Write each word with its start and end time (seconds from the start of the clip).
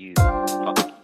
you. 0.00 0.14
Fuck 0.14 0.99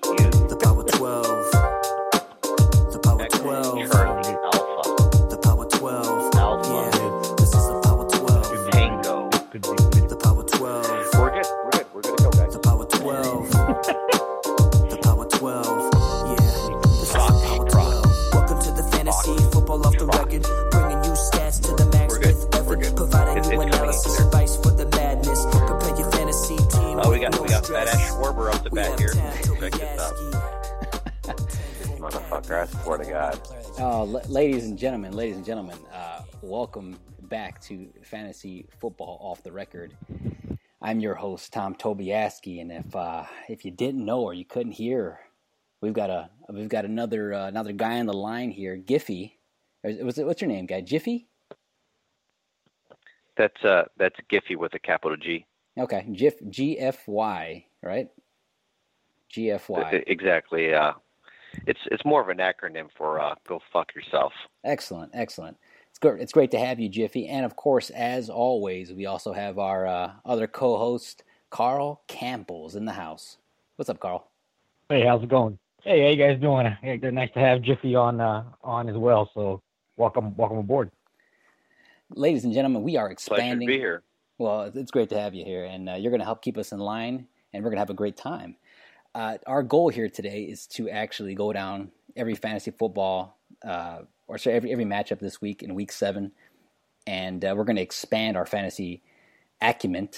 Uh, 33.79 34.05
la- 34.05 34.21
ladies 34.29 34.65
and 34.67 34.79
gentlemen, 34.79 35.13
ladies 35.13 35.37
and 35.37 35.45
gentlemen, 35.45 35.79
uh, 35.93 36.23
welcome 36.43 36.99
back 37.23 37.61
to 37.61 37.89
Fantasy 38.03 38.67
Football 38.81 39.19
Off 39.21 39.43
the 39.43 39.53
Record. 39.53 39.95
I'm 40.81 40.99
your 41.01 41.15
host, 41.15 41.53
Tom 41.53 41.75
Tobiaski, 41.75 42.61
and 42.61 42.73
if 42.73 42.95
uh, 42.97 43.25
if 43.49 43.65
you 43.65 43.71
didn't 43.71 44.05
know 44.05 44.21
or 44.21 44.33
you 44.33 44.45
couldn't 44.45 44.73
hear, 44.73 45.21
we've 45.83 45.93
got 45.93 46.09
a 46.11 46.31
we've 46.49 46.69
got 46.69 46.85
another 46.85 47.35
uh, 47.35 47.47
another 47.49 47.73
guy 47.73 47.99
on 48.01 48.07
the 48.07 48.15
line 48.15 48.51
here, 48.51 48.77
Giffy. 48.79 49.33
Or 49.85 49.91
is- 49.91 50.17
What's 50.19 50.41
your 50.41 50.49
name, 50.49 50.67
guy? 50.67 50.81
Jiffy? 50.81 51.29
That's 53.37 53.63
uh 53.65 53.85
that's 53.99 54.17
Giffy 54.33 54.57
with 54.57 54.73
a 54.75 54.79
capital 54.79 55.17
G. 55.19 55.45
Okay, 55.79 56.07
Jiff 56.13 56.35
G 56.49 56.79
F 56.79 57.07
Y, 57.07 57.67
right? 57.83 58.09
G 59.29 59.51
F 59.51 59.69
Y. 59.69 60.03
Exactly. 60.07 60.73
Uh, 60.73 60.93
it's 61.67 61.81
it's 61.91 62.05
more 62.05 62.21
of 62.21 62.29
an 62.29 62.39
acronym 62.39 62.89
for 62.97 63.21
uh, 63.21 63.35
"Go 63.47 63.61
fuck 63.73 63.95
yourself." 63.95 64.33
Excellent, 64.65 65.13
excellent. 65.15 65.57
It's 65.91 65.99
great. 65.99 66.21
It's 66.21 66.33
great 66.33 66.51
to 66.51 66.59
have 66.59 66.79
you, 66.79 66.89
Jiffy. 66.89 67.27
And 67.29 67.45
of 67.45 67.57
course, 67.57 67.91
as 67.91 68.29
always, 68.29 68.93
we 68.93 69.07
also 69.07 69.33
have 69.33 69.59
our 69.59 69.87
uh, 69.87 70.13
other 70.25 70.47
co-host, 70.47 71.25
Carl 71.51 72.03
Campbell's 72.07 72.77
in 72.77 72.85
the 72.85 72.93
house. 72.93 73.39
What's 73.77 73.89
up, 73.89 74.01
Carl? 74.01 74.29
Hey, 74.89 75.05
how's 75.07 75.23
it 75.23 75.29
going? 75.29 75.59
Hey, 75.83 76.03
how 76.03 76.09
you 76.11 76.17
guys 76.17 76.41
doing? 76.41 76.67
Hey, 76.83 76.99
they're 76.99 77.13
nice 77.13 77.33
to 77.35 77.41
have 77.41 77.63
Jiffy 77.63 77.95
on 77.95 78.21
uh, 78.21 78.45
on 78.63 78.89
as 78.89 78.97
well. 78.97 79.31
So 79.35 79.63
welcome, 79.97 80.37
welcome 80.37 80.59
aboard. 80.59 80.91
Ladies 82.11 82.45
and 82.45 82.53
gentlemen, 82.53 82.83
we 82.83 82.97
are 82.97 83.07
Pleasure 83.07 83.13
expanding. 83.13 83.67
to 83.69 83.73
be 83.73 83.79
here. 83.79 84.03
Well, 84.39 84.71
it's 84.75 84.91
great 84.91 85.09
to 85.09 85.19
have 85.19 85.35
you 85.35 85.45
here, 85.45 85.65
and 85.65 85.89
uh, 85.89 85.95
you're 85.95 86.11
going 86.11 86.21
to 86.21 86.27
help 86.27 86.43
keep 86.43 86.59
us 86.59 86.73
in 86.73 86.79
line, 86.79 87.27
and 87.53 87.65
we're 87.65 87.71
going 87.71 87.77
to 87.79 87.81
have 87.81 87.91
a 87.91 87.95
great 87.95 88.17
time. 88.17 88.57
Uh, 89.17 89.39
our 89.47 89.63
goal 89.63 89.89
here 89.89 90.11
today 90.11 90.43
is 90.43 90.67
to 90.67 90.91
actually 90.91 91.35
go 91.35 91.51
down 91.51 91.91
every 92.17 92.35
fantasy 92.35 92.71
football, 92.71 93.39
uh, 93.67 94.01
or 94.29 94.37
sorry, 94.37 94.55
every 94.55 94.71
every 94.71 94.85
matchup 94.85 95.21
this 95.21 95.41
week 95.41 95.63
in 95.63 95.75
Week 95.75 95.91
Seven, 95.91 96.33
and 97.07 97.43
uh, 97.43 97.55
we're 97.57 97.65
going 97.65 97.77
to 97.77 97.83
expand 97.83 98.37
our 98.37 98.45
fantasy 98.45 99.03
acumen, 99.63 100.11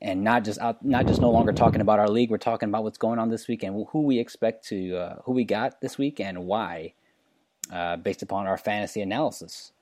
and 0.00 0.22
not 0.22 0.44
just 0.44 0.60
out, 0.60 0.84
not 0.84 1.08
just 1.08 1.20
no 1.20 1.32
longer 1.32 1.52
talking 1.52 1.80
about 1.80 1.98
our 1.98 2.08
league. 2.08 2.30
We're 2.30 2.38
talking 2.38 2.68
about 2.68 2.84
what's 2.84 2.96
going 2.96 3.18
on 3.18 3.28
this 3.28 3.48
week 3.48 3.64
and 3.64 3.88
who 3.90 4.02
we 4.02 4.20
expect 4.20 4.68
to 4.68 4.98
uh, 4.98 5.16
who 5.24 5.32
we 5.32 5.42
got 5.42 5.80
this 5.80 5.98
week 5.98 6.20
and 6.20 6.46
why, 6.46 6.94
uh, 7.72 7.96
based 7.96 8.22
upon 8.22 8.46
our 8.46 8.56
fantasy 8.56 9.00
analysis. 9.00 9.72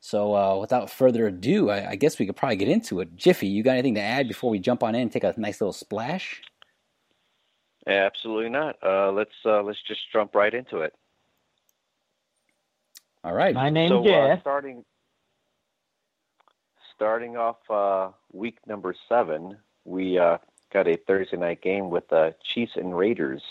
So, 0.00 0.34
uh, 0.34 0.56
without 0.56 0.88
further 0.88 1.26
ado, 1.26 1.68
I, 1.68 1.90
I 1.90 1.96
guess 1.96 2.18
we 2.18 2.24
could 2.24 2.36
probably 2.36 2.56
get 2.56 2.68
into 2.68 3.00
it. 3.00 3.14
Jiffy, 3.14 3.46
you 3.46 3.62
got 3.62 3.72
anything 3.72 3.96
to 3.96 4.00
add 4.00 4.26
before 4.26 4.48
we 4.48 4.58
jump 4.58 4.82
on 4.82 4.94
in 4.94 5.02
and 5.02 5.12
take 5.12 5.24
a 5.24 5.34
nice 5.36 5.60
little 5.60 5.74
splash? 5.74 6.40
Absolutely 7.86 8.50
not. 8.50 8.76
Uh, 8.82 9.12
let's 9.12 9.34
uh, 9.44 9.62
let's 9.62 9.80
just 9.86 10.00
jump 10.12 10.34
right 10.34 10.52
into 10.52 10.78
it. 10.78 10.92
All 13.22 13.32
right. 13.32 13.54
My 13.54 13.70
name's 13.70 13.90
so 13.90 14.00
uh, 14.00 14.04
Jeff. 14.04 14.40
starting 14.40 14.84
starting 16.94 17.36
off 17.36 17.58
uh, 17.70 18.10
week 18.32 18.58
number 18.66 18.94
seven, 19.08 19.56
we 19.84 20.18
uh, 20.18 20.38
got 20.72 20.88
a 20.88 20.96
Thursday 21.06 21.36
night 21.36 21.62
game 21.62 21.90
with 21.90 22.12
uh, 22.12 22.30
Chiefs 22.42 22.72
and 22.76 22.96
Raiders. 22.96 23.42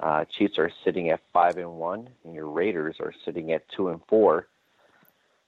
Uh, 0.00 0.24
Chiefs 0.24 0.58
are 0.58 0.72
sitting 0.84 1.10
at 1.10 1.20
five 1.32 1.56
and 1.56 1.72
one, 1.72 2.08
and 2.24 2.34
your 2.34 2.48
Raiders 2.48 2.96
are 2.98 3.14
sitting 3.24 3.52
at 3.52 3.68
two 3.68 3.88
and 3.88 4.00
four. 4.08 4.48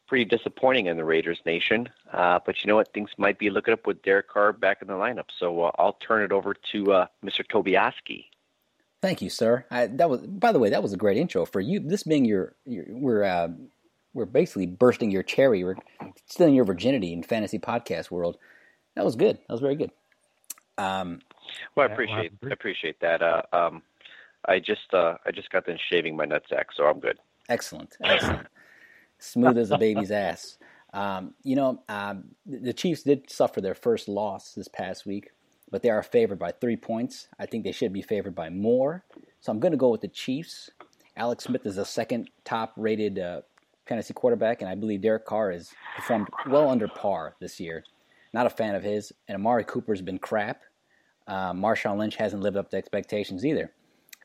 Pretty 0.06 0.25
disappointing 0.25 0.87
in 0.87 0.97
the 0.97 1.05
Raiders 1.05 1.41
nation, 1.44 1.89
uh, 2.12 2.39
but 2.47 2.62
you 2.62 2.69
know 2.69 2.77
what? 2.77 2.93
Things 2.93 3.11
might 3.19 3.39
be 3.39 3.50
looking 3.50 3.75
up 3.75 3.87
with 3.87 4.03
Derek 4.03 4.28
Carr 4.28 4.53
back 4.53 4.81
in 4.81 4.87
the 4.89 4.94
lineup. 4.94 5.27
So 5.37 5.65
uh, 5.65 5.71
I'll 5.78 5.94
turn 5.94 6.22
it 6.22 6.31
over 6.31 6.55
to 6.72 6.93
uh, 6.93 7.06
Mr. 7.25 7.44
Tobiaski. 7.44 8.27
Thank 9.03 9.21
you, 9.21 9.31
sir. 9.31 9.65
I, 9.71 9.87
that 9.89 10.09
was, 10.09 10.21
by 10.21 10.53
the 10.53 10.59
way, 10.59 10.71
that 10.71 10.83
was 10.83 10.93
a 10.93 10.97
great 10.97 11.16
intro 11.16 11.45
for 11.45 11.61
you. 11.61 11.81
This 11.81 12.05
being 12.05 12.25
your, 12.25 12.55
your 12.65 12.84
we're 12.89 13.25
uh, 13.25 13.49
we're 14.15 14.25
basically 14.25 14.66
bursting 14.66 15.11
your 15.11 15.22
cherry. 15.22 15.62
We're 15.62 15.77
stealing 16.25 16.55
your 16.55 16.65
virginity 16.65 17.12
in 17.12 17.22
fantasy 17.22 17.59
podcast 17.59 18.11
world. 18.11 18.39
That 18.95 19.05
was 19.05 19.15
good. 19.15 19.37
That 19.37 19.53
was 19.53 19.61
very 19.61 19.77
good. 19.77 19.91
Um, 20.78 21.21
Well, 21.75 21.89
I 21.89 21.93
appreciate 21.93 22.33
I 22.43 22.49
I 22.49 22.50
appreciate 22.50 23.00
that. 23.00 23.22
Uh, 23.22 23.43
um, 23.53 23.83
I 24.47 24.59
just 24.59 24.93
uh, 24.93 25.16
I 25.27 25.31
just 25.31 25.50
got 25.50 25.66
done 25.66 25.78
shaving 25.91 26.16
my 26.16 26.27
nutsack, 26.27 26.66
so 26.75 26.84
I'm 26.84 27.00
good. 27.00 27.19
Excellent, 27.49 27.97
excellent. 28.03 28.47
Smooth 29.19 29.59
as 29.59 29.71
a 29.71 29.78
baby's 29.87 30.10
ass. 30.10 30.59
Um, 30.93 31.34
you 31.43 31.56
know, 31.56 31.82
um, 31.88 32.34
the 32.47 32.72
Chiefs 32.72 33.03
did 33.03 33.31
suffer 33.31 33.60
their 33.60 33.75
first 33.75 34.09
loss 34.09 34.53
this 34.53 34.69
past 34.69 35.04
week, 35.04 35.31
but 35.71 35.82
they 35.82 35.91
are 35.91 36.03
favored 36.03 36.38
by 36.38 36.53
three 36.53 36.77
points. 36.77 37.28
I 37.38 37.47
think 37.47 37.65
they 37.65 37.72
should 37.72 37.93
be 37.93 38.03
favored 38.03 38.34
by 38.34 38.49
more. 38.50 39.04
So 39.41 39.53
I'm 39.53 39.60
going 39.60 39.72
to 39.72 39.78
go 39.78 39.91
with 39.91 40.00
the 40.00 40.09
Chiefs. 40.09 40.71
Alex 41.16 41.44
Smith 41.44 41.66
is 41.66 41.77
the 41.77 41.84
second 41.84 42.31
top 42.44 42.72
rated 42.77 43.19
uh, 43.19 43.43
fantasy 43.87 44.15
quarterback, 44.15 44.60
and 44.60 44.71
I 44.71 44.75
believe 44.75 45.03
Derek 45.03 45.25
Carr 45.25 45.53
has 45.53 45.71
performed 45.97 46.28
well 46.48 46.69
under 46.69 46.88
par 46.88 47.37
this 47.41 47.60
year. 47.60 47.84
Not 48.33 48.47
a 48.47 48.50
fan 48.50 48.75
of 48.75 48.83
his, 48.83 49.12
and 49.28 49.37
Amari 49.37 49.65
Cooper's 49.65 50.03
been 50.03 50.19
crap. 50.19 50.62
Uh, 51.27 51.53
Marshawn 51.53 51.98
Lynch 51.98 52.16
hasn't 52.16 52.43
lived 52.43 52.56
up 52.56 52.71
to 52.71 52.77
expectations 52.77 53.44
either. 53.44 53.72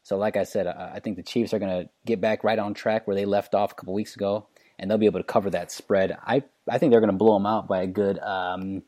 So, 0.03 0.17
like 0.17 0.37
I 0.37 0.43
said, 0.43 0.67
I 0.67 0.93
I 0.95 0.99
think 0.99 1.17
the 1.17 1.23
Chiefs 1.23 1.53
are 1.53 1.59
going 1.59 1.83
to 1.83 1.89
get 2.05 2.21
back 2.21 2.43
right 2.43 2.59
on 2.59 2.73
track 2.73 3.07
where 3.07 3.15
they 3.15 3.25
left 3.25 3.55
off 3.55 3.71
a 3.71 3.75
couple 3.75 3.93
weeks 3.93 4.15
ago, 4.15 4.47
and 4.81 4.89
they'll 4.91 4.97
be 4.97 5.05
able 5.05 5.19
to 5.19 5.23
cover 5.25 5.49
that 5.51 5.71
spread. 5.71 6.17
I 6.25 6.43
I 6.69 6.77
think 6.77 6.91
they're 6.91 6.99
going 6.99 7.11
to 7.11 7.17
blow 7.17 7.35
them 7.35 7.45
out 7.45 7.67
by 7.67 7.83
a 7.83 7.87
good, 7.87 8.19
um, 8.19 8.81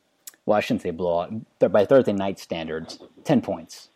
well, 0.46 0.58
I 0.58 0.62
shouldn't 0.62 0.82
say 0.82 0.92
blow 0.92 1.22
out, 1.22 1.72
by 1.72 1.86
Thursday 1.86 2.14
night 2.14 2.40
standards, 2.40 3.00
ten 3.24 3.42
points. 3.42 3.90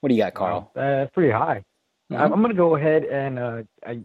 What 0.00 0.10
do 0.10 0.14
you 0.14 0.22
got, 0.22 0.34
Carl? 0.34 0.70
Uh, 0.76 1.06
pretty 1.12 1.32
high. 1.32 1.64
Mhm. 2.12 2.20
I'm, 2.20 2.32
I'm 2.34 2.40
going 2.40 2.50
to 2.50 2.56
go 2.56 2.76
ahead 2.76 3.04
and 3.04 3.38
uh, 3.38 3.62
I. 3.84 4.00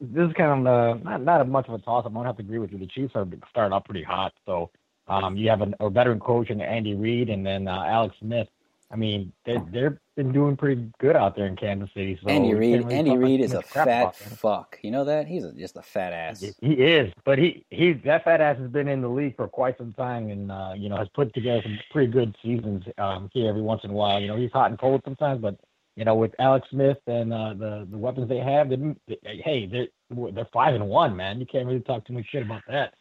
This 0.00 0.28
is 0.28 0.34
kind 0.34 0.66
of 0.66 0.66
uh, 0.66 0.98
not 1.02 1.22
not 1.22 1.40
a 1.42 1.44
much 1.44 1.68
of 1.68 1.74
a 1.74 1.78
toss. 1.78 2.04
I'm 2.06 2.14
going 2.14 2.24
to 2.24 2.28
have 2.28 2.36
to 2.36 2.42
agree 2.42 2.58
with 2.58 2.72
you. 2.72 2.78
The 2.78 2.86
Chiefs 2.86 3.12
are 3.14 3.26
starting 3.50 3.72
off 3.72 3.84
pretty 3.84 4.02
hot. 4.02 4.32
So 4.46 4.70
um, 5.08 5.36
you 5.36 5.48
have 5.50 5.60
an, 5.60 5.74
a 5.80 5.90
veteran 5.90 6.18
coach 6.20 6.50
in 6.50 6.60
Andy 6.60 6.94
Reid, 6.94 7.28
and 7.28 7.44
then 7.44 7.68
uh, 7.68 7.84
Alex 7.86 8.16
Smith. 8.20 8.48
I 8.92 8.96
mean, 8.96 9.32
they 9.46 9.58
they've 9.70 9.96
been 10.16 10.32
doing 10.32 10.54
pretty 10.54 10.90
good 10.98 11.16
out 11.16 11.34
there 11.34 11.46
in 11.46 11.56
Kansas 11.56 11.88
City. 11.94 12.18
So 12.22 12.28
Andy 12.28 12.48
you 12.48 12.58
Reid. 12.58 12.84
really 12.84 12.94
Andy 12.94 13.16
Reid 13.16 13.40
is 13.40 13.54
a 13.54 13.62
fat 13.62 14.14
fuck. 14.14 14.78
You 14.82 14.90
know 14.90 15.04
that 15.06 15.26
he's 15.26 15.44
a, 15.44 15.52
just 15.52 15.78
a 15.78 15.82
fat 15.82 16.12
ass. 16.12 16.44
He 16.60 16.72
is, 16.74 17.10
but 17.24 17.38
he 17.38 17.64
he 17.70 17.94
that 17.94 18.24
fat 18.24 18.42
ass 18.42 18.58
has 18.58 18.70
been 18.70 18.88
in 18.88 19.00
the 19.00 19.08
league 19.08 19.34
for 19.36 19.48
quite 19.48 19.78
some 19.78 19.94
time, 19.94 20.28
and 20.28 20.52
uh, 20.52 20.74
you 20.76 20.90
know 20.90 20.96
has 20.96 21.08
put 21.14 21.32
together 21.32 21.62
some 21.62 21.78
pretty 21.90 22.12
good 22.12 22.36
seasons 22.42 22.84
um, 22.98 23.30
here 23.32 23.48
every 23.48 23.62
once 23.62 23.80
in 23.84 23.90
a 23.90 23.94
while. 23.94 24.20
You 24.20 24.28
know 24.28 24.36
he's 24.36 24.52
hot 24.52 24.70
and 24.70 24.78
cold 24.78 25.00
sometimes, 25.06 25.40
but 25.40 25.58
you 25.96 26.04
know 26.04 26.14
with 26.14 26.34
Alex 26.38 26.68
Smith 26.70 26.98
and 27.06 27.32
uh, 27.32 27.54
the 27.54 27.88
the 27.90 27.96
weapons 27.96 28.28
they 28.28 28.38
have, 28.38 28.68
they, 28.68 28.76
they, 29.08 29.42
hey 29.42 29.66
they're 29.66 29.88
they're 30.32 30.48
five 30.52 30.74
and 30.74 30.86
one, 30.86 31.16
man. 31.16 31.40
You 31.40 31.46
can't 31.46 31.66
really 31.66 31.80
talk 31.80 32.04
too 32.06 32.12
much 32.12 32.26
shit 32.30 32.42
about 32.42 32.62
that. 32.68 32.92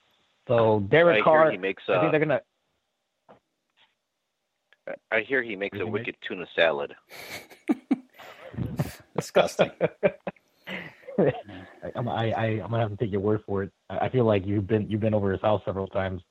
So 0.47 0.79
Derek 0.89 1.23
Carr, 1.23 1.51
he 1.51 1.57
makes 1.57 1.83
I 1.87 1.95
think 1.95 2.05
uh, 2.05 2.11
they're 2.11 2.19
gonna. 2.21 2.41
I 5.11 5.21
hear 5.21 5.41
he 5.43 5.55
makes 5.55 5.77
a 5.79 5.83
make? 5.83 5.93
wicked 5.93 6.15
tuna 6.27 6.45
salad. 6.55 6.95
Disgusting. 9.15 9.71
I, 10.03 10.11
I'm- 11.95 12.07
I, 12.09 12.31
I 12.31 12.45
I'm 12.45 12.69
gonna 12.71 12.79
have 12.79 12.91
to 12.91 12.97
take 12.97 13.11
your 13.11 13.21
word 13.21 13.41
for 13.45 13.63
it. 13.63 13.71
I 13.89 13.97
I 14.05 14.09
feel 14.09 14.25
like 14.25 14.45
you've 14.45 14.67
been 14.67 14.89
you've 14.89 15.01
been 15.01 15.13
over 15.13 15.31
his 15.31 15.41
house 15.41 15.61
several 15.65 15.87
times. 15.87 16.21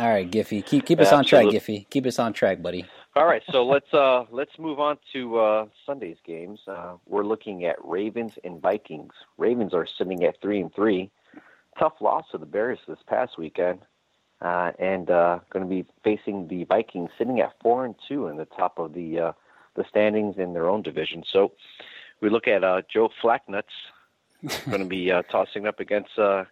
All 0.00 0.08
right, 0.08 0.30
Giffy, 0.30 0.64
keep 0.64 0.86
keep 0.86 1.00
us 1.00 1.12
on 1.12 1.24
track, 1.24 1.46
Giffy. 1.46 1.88
Keep 1.90 2.06
us 2.06 2.18
on 2.20 2.32
track, 2.32 2.62
buddy. 2.62 2.86
All 3.16 3.26
right, 3.26 3.42
so 3.50 3.66
let's 3.66 3.92
uh 3.92 4.24
let's 4.30 4.52
move 4.58 4.78
on 4.78 4.96
to 5.12 5.38
uh, 5.38 5.66
Sunday's 5.84 6.18
games. 6.24 6.60
Uh, 6.68 6.94
we're 7.06 7.24
looking 7.24 7.64
at 7.64 7.76
Ravens 7.84 8.32
and 8.44 8.62
Vikings. 8.62 9.12
Ravens 9.38 9.74
are 9.74 9.88
sitting 9.98 10.22
at 10.24 10.40
three 10.40 10.60
and 10.60 10.72
three. 10.72 11.10
Tough 11.80 11.94
loss 12.00 12.24
to 12.30 12.38
the 12.38 12.46
Bears 12.46 12.78
this 12.86 12.98
past 13.08 13.38
weekend, 13.38 13.80
uh, 14.40 14.72
and 14.78 15.10
uh, 15.10 15.40
going 15.50 15.64
to 15.64 15.68
be 15.68 15.84
facing 16.04 16.48
the 16.48 16.64
Vikings, 16.64 17.10
sitting 17.18 17.40
at 17.40 17.54
four 17.60 17.84
and 17.84 17.94
two 18.08 18.28
in 18.28 18.36
the 18.36 18.44
top 18.44 18.78
of 18.78 18.92
the 18.94 19.18
uh, 19.18 19.32
the 19.74 19.84
standings 19.88 20.36
in 20.38 20.54
their 20.54 20.68
own 20.68 20.82
division. 20.82 21.24
So 21.30 21.52
we 22.20 22.28
look 22.30 22.48
at 22.48 22.64
uh, 22.64 22.82
Joe 22.92 23.10
Flacknuts 23.20 23.72
going 24.66 24.80
to 24.80 24.84
be 24.86 25.10
uh, 25.10 25.22
tossing 25.22 25.66
up 25.66 25.80
against 25.80 26.18
uh, 26.18 26.44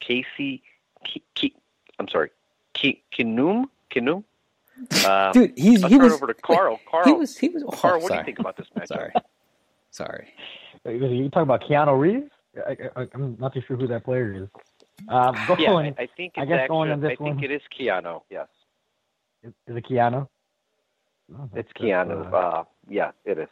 Casey. 0.00 0.62
Ki, 1.04 1.22
Ki, 1.34 1.54
I'm 1.98 2.08
sorry, 2.08 2.30
Ki, 2.74 3.02
Kinum. 3.12 3.66
Kinum. 3.90 4.24
Uh, 5.06 5.32
Dude, 5.32 5.52
he's 5.56 5.82
I'll 5.82 5.88
he 5.88 5.96
turn 5.96 6.04
was 6.04 6.12
it 6.12 6.16
over 6.16 6.26
to 6.32 6.34
Carl. 6.34 6.80
Carl, 6.90 7.04
He 7.06 7.12
was 7.12 7.36
he 7.36 7.48
was. 7.48 7.62
Oh, 7.62 7.68
Carl, 7.70 8.00
what 8.00 8.08
sorry. 8.08 8.18
do 8.18 8.18
you 8.20 8.24
think 8.24 8.38
about 8.40 8.56
this 8.56 8.66
matchup? 8.76 8.88
Sorry, 8.88 9.12
sorry. 9.90 10.28
Are 10.84 10.92
You 10.92 11.28
talking 11.30 11.42
about 11.44 11.62
Keanu 11.62 11.98
Reeves? 11.98 12.30
I, 12.66 12.76
I, 12.96 13.06
I'm 13.14 13.36
not 13.38 13.54
too 13.54 13.62
sure 13.66 13.76
who 13.76 13.86
that 13.86 14.04
player 14.04 14.32
is. 14.34 14.48
Um, 15.08 15.36
going, 15.46 15.60
Yeah, 15.60 15.92
I, 15.98 16.02
I 16.02 16.08
think 16.16 16.32
it's 16.36 16.38
I 16.38 16.44
guess 16.46 16.60
actually, 16.60 16.68
going 16.68 16.90
on 16.90 17.00
this 17.00 17.06
I 17.12 17.16
think 17.16 17.36
one- 17.36 17.44
it 17.44 17.50
is 17.50 17.62
Keanu. 17.78 18.22
Yes, 18.30 18.48
is, 19.42 19.52
is 19.66 19.76
it 19.76 19.84
Keanu? 19.86 20.26
Oh, 21.36 21.44
it's 21.54 21.54
that's, 21.54 21.72
Keanu. 21.74 22.32
uh, 22.32 22.36
Uh, 22.36 22.64
yeah, 22.88 23.10
it 23.24 23.38
is. 23.38 23.48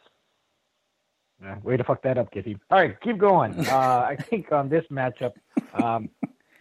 Yeah, 1.41 1.57
way 1.63 1.75
to 1.77 1.83
fuck 1.83 2.01
that 2.03 2.17
up, 2.17 2.31
Kiffy. 2.31 2.57
All 2.71 2.79
right, 2.79 2.99
keep 3.01 3.17
going. 3.17 3.53
Uh, 3.67 4.05
I 4.09 4.15
think 4.17 4.51
on 4.51 4.69
this 4.69 4.85
matchup, 4.91 5.33
um, 5.73 6.09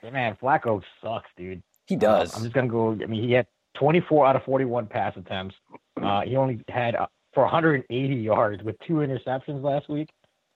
man, 0.02 0.36
Flacco 0.42 0.82
sucks, 1.02 1.30
dude. 1.36 1.62
He 1.86 1.96
Uh, 1.96 2.00
does. 2.00 2.36
I'm 2.36 2.42
just 2.42 2.54
gonna 2.54 2.68
go. 2.68 2.92
I 2.92 3.06
mean, 3.06 3.22
he 3.22 3.32
had 3.32 3.46
24 3.74 4.26
out 4.26 4.36
of 4.36 4.42
41 4.44 4.86
pass 4.86 5.16
attempts. 5.16 5.54
Uh, 6.00 6.22
he 6.22 6.36
only 6.36 6.60
had 6.68 6.94
uh, 6.96 7.06
for 7.32 7.44
180 7.44 8.14
yards 8.16 8.62
with 8.62 8.76
two 8.80 8.94
interceptions 8.94 9.62
last 9.62 9.88
week. 9.88 10.10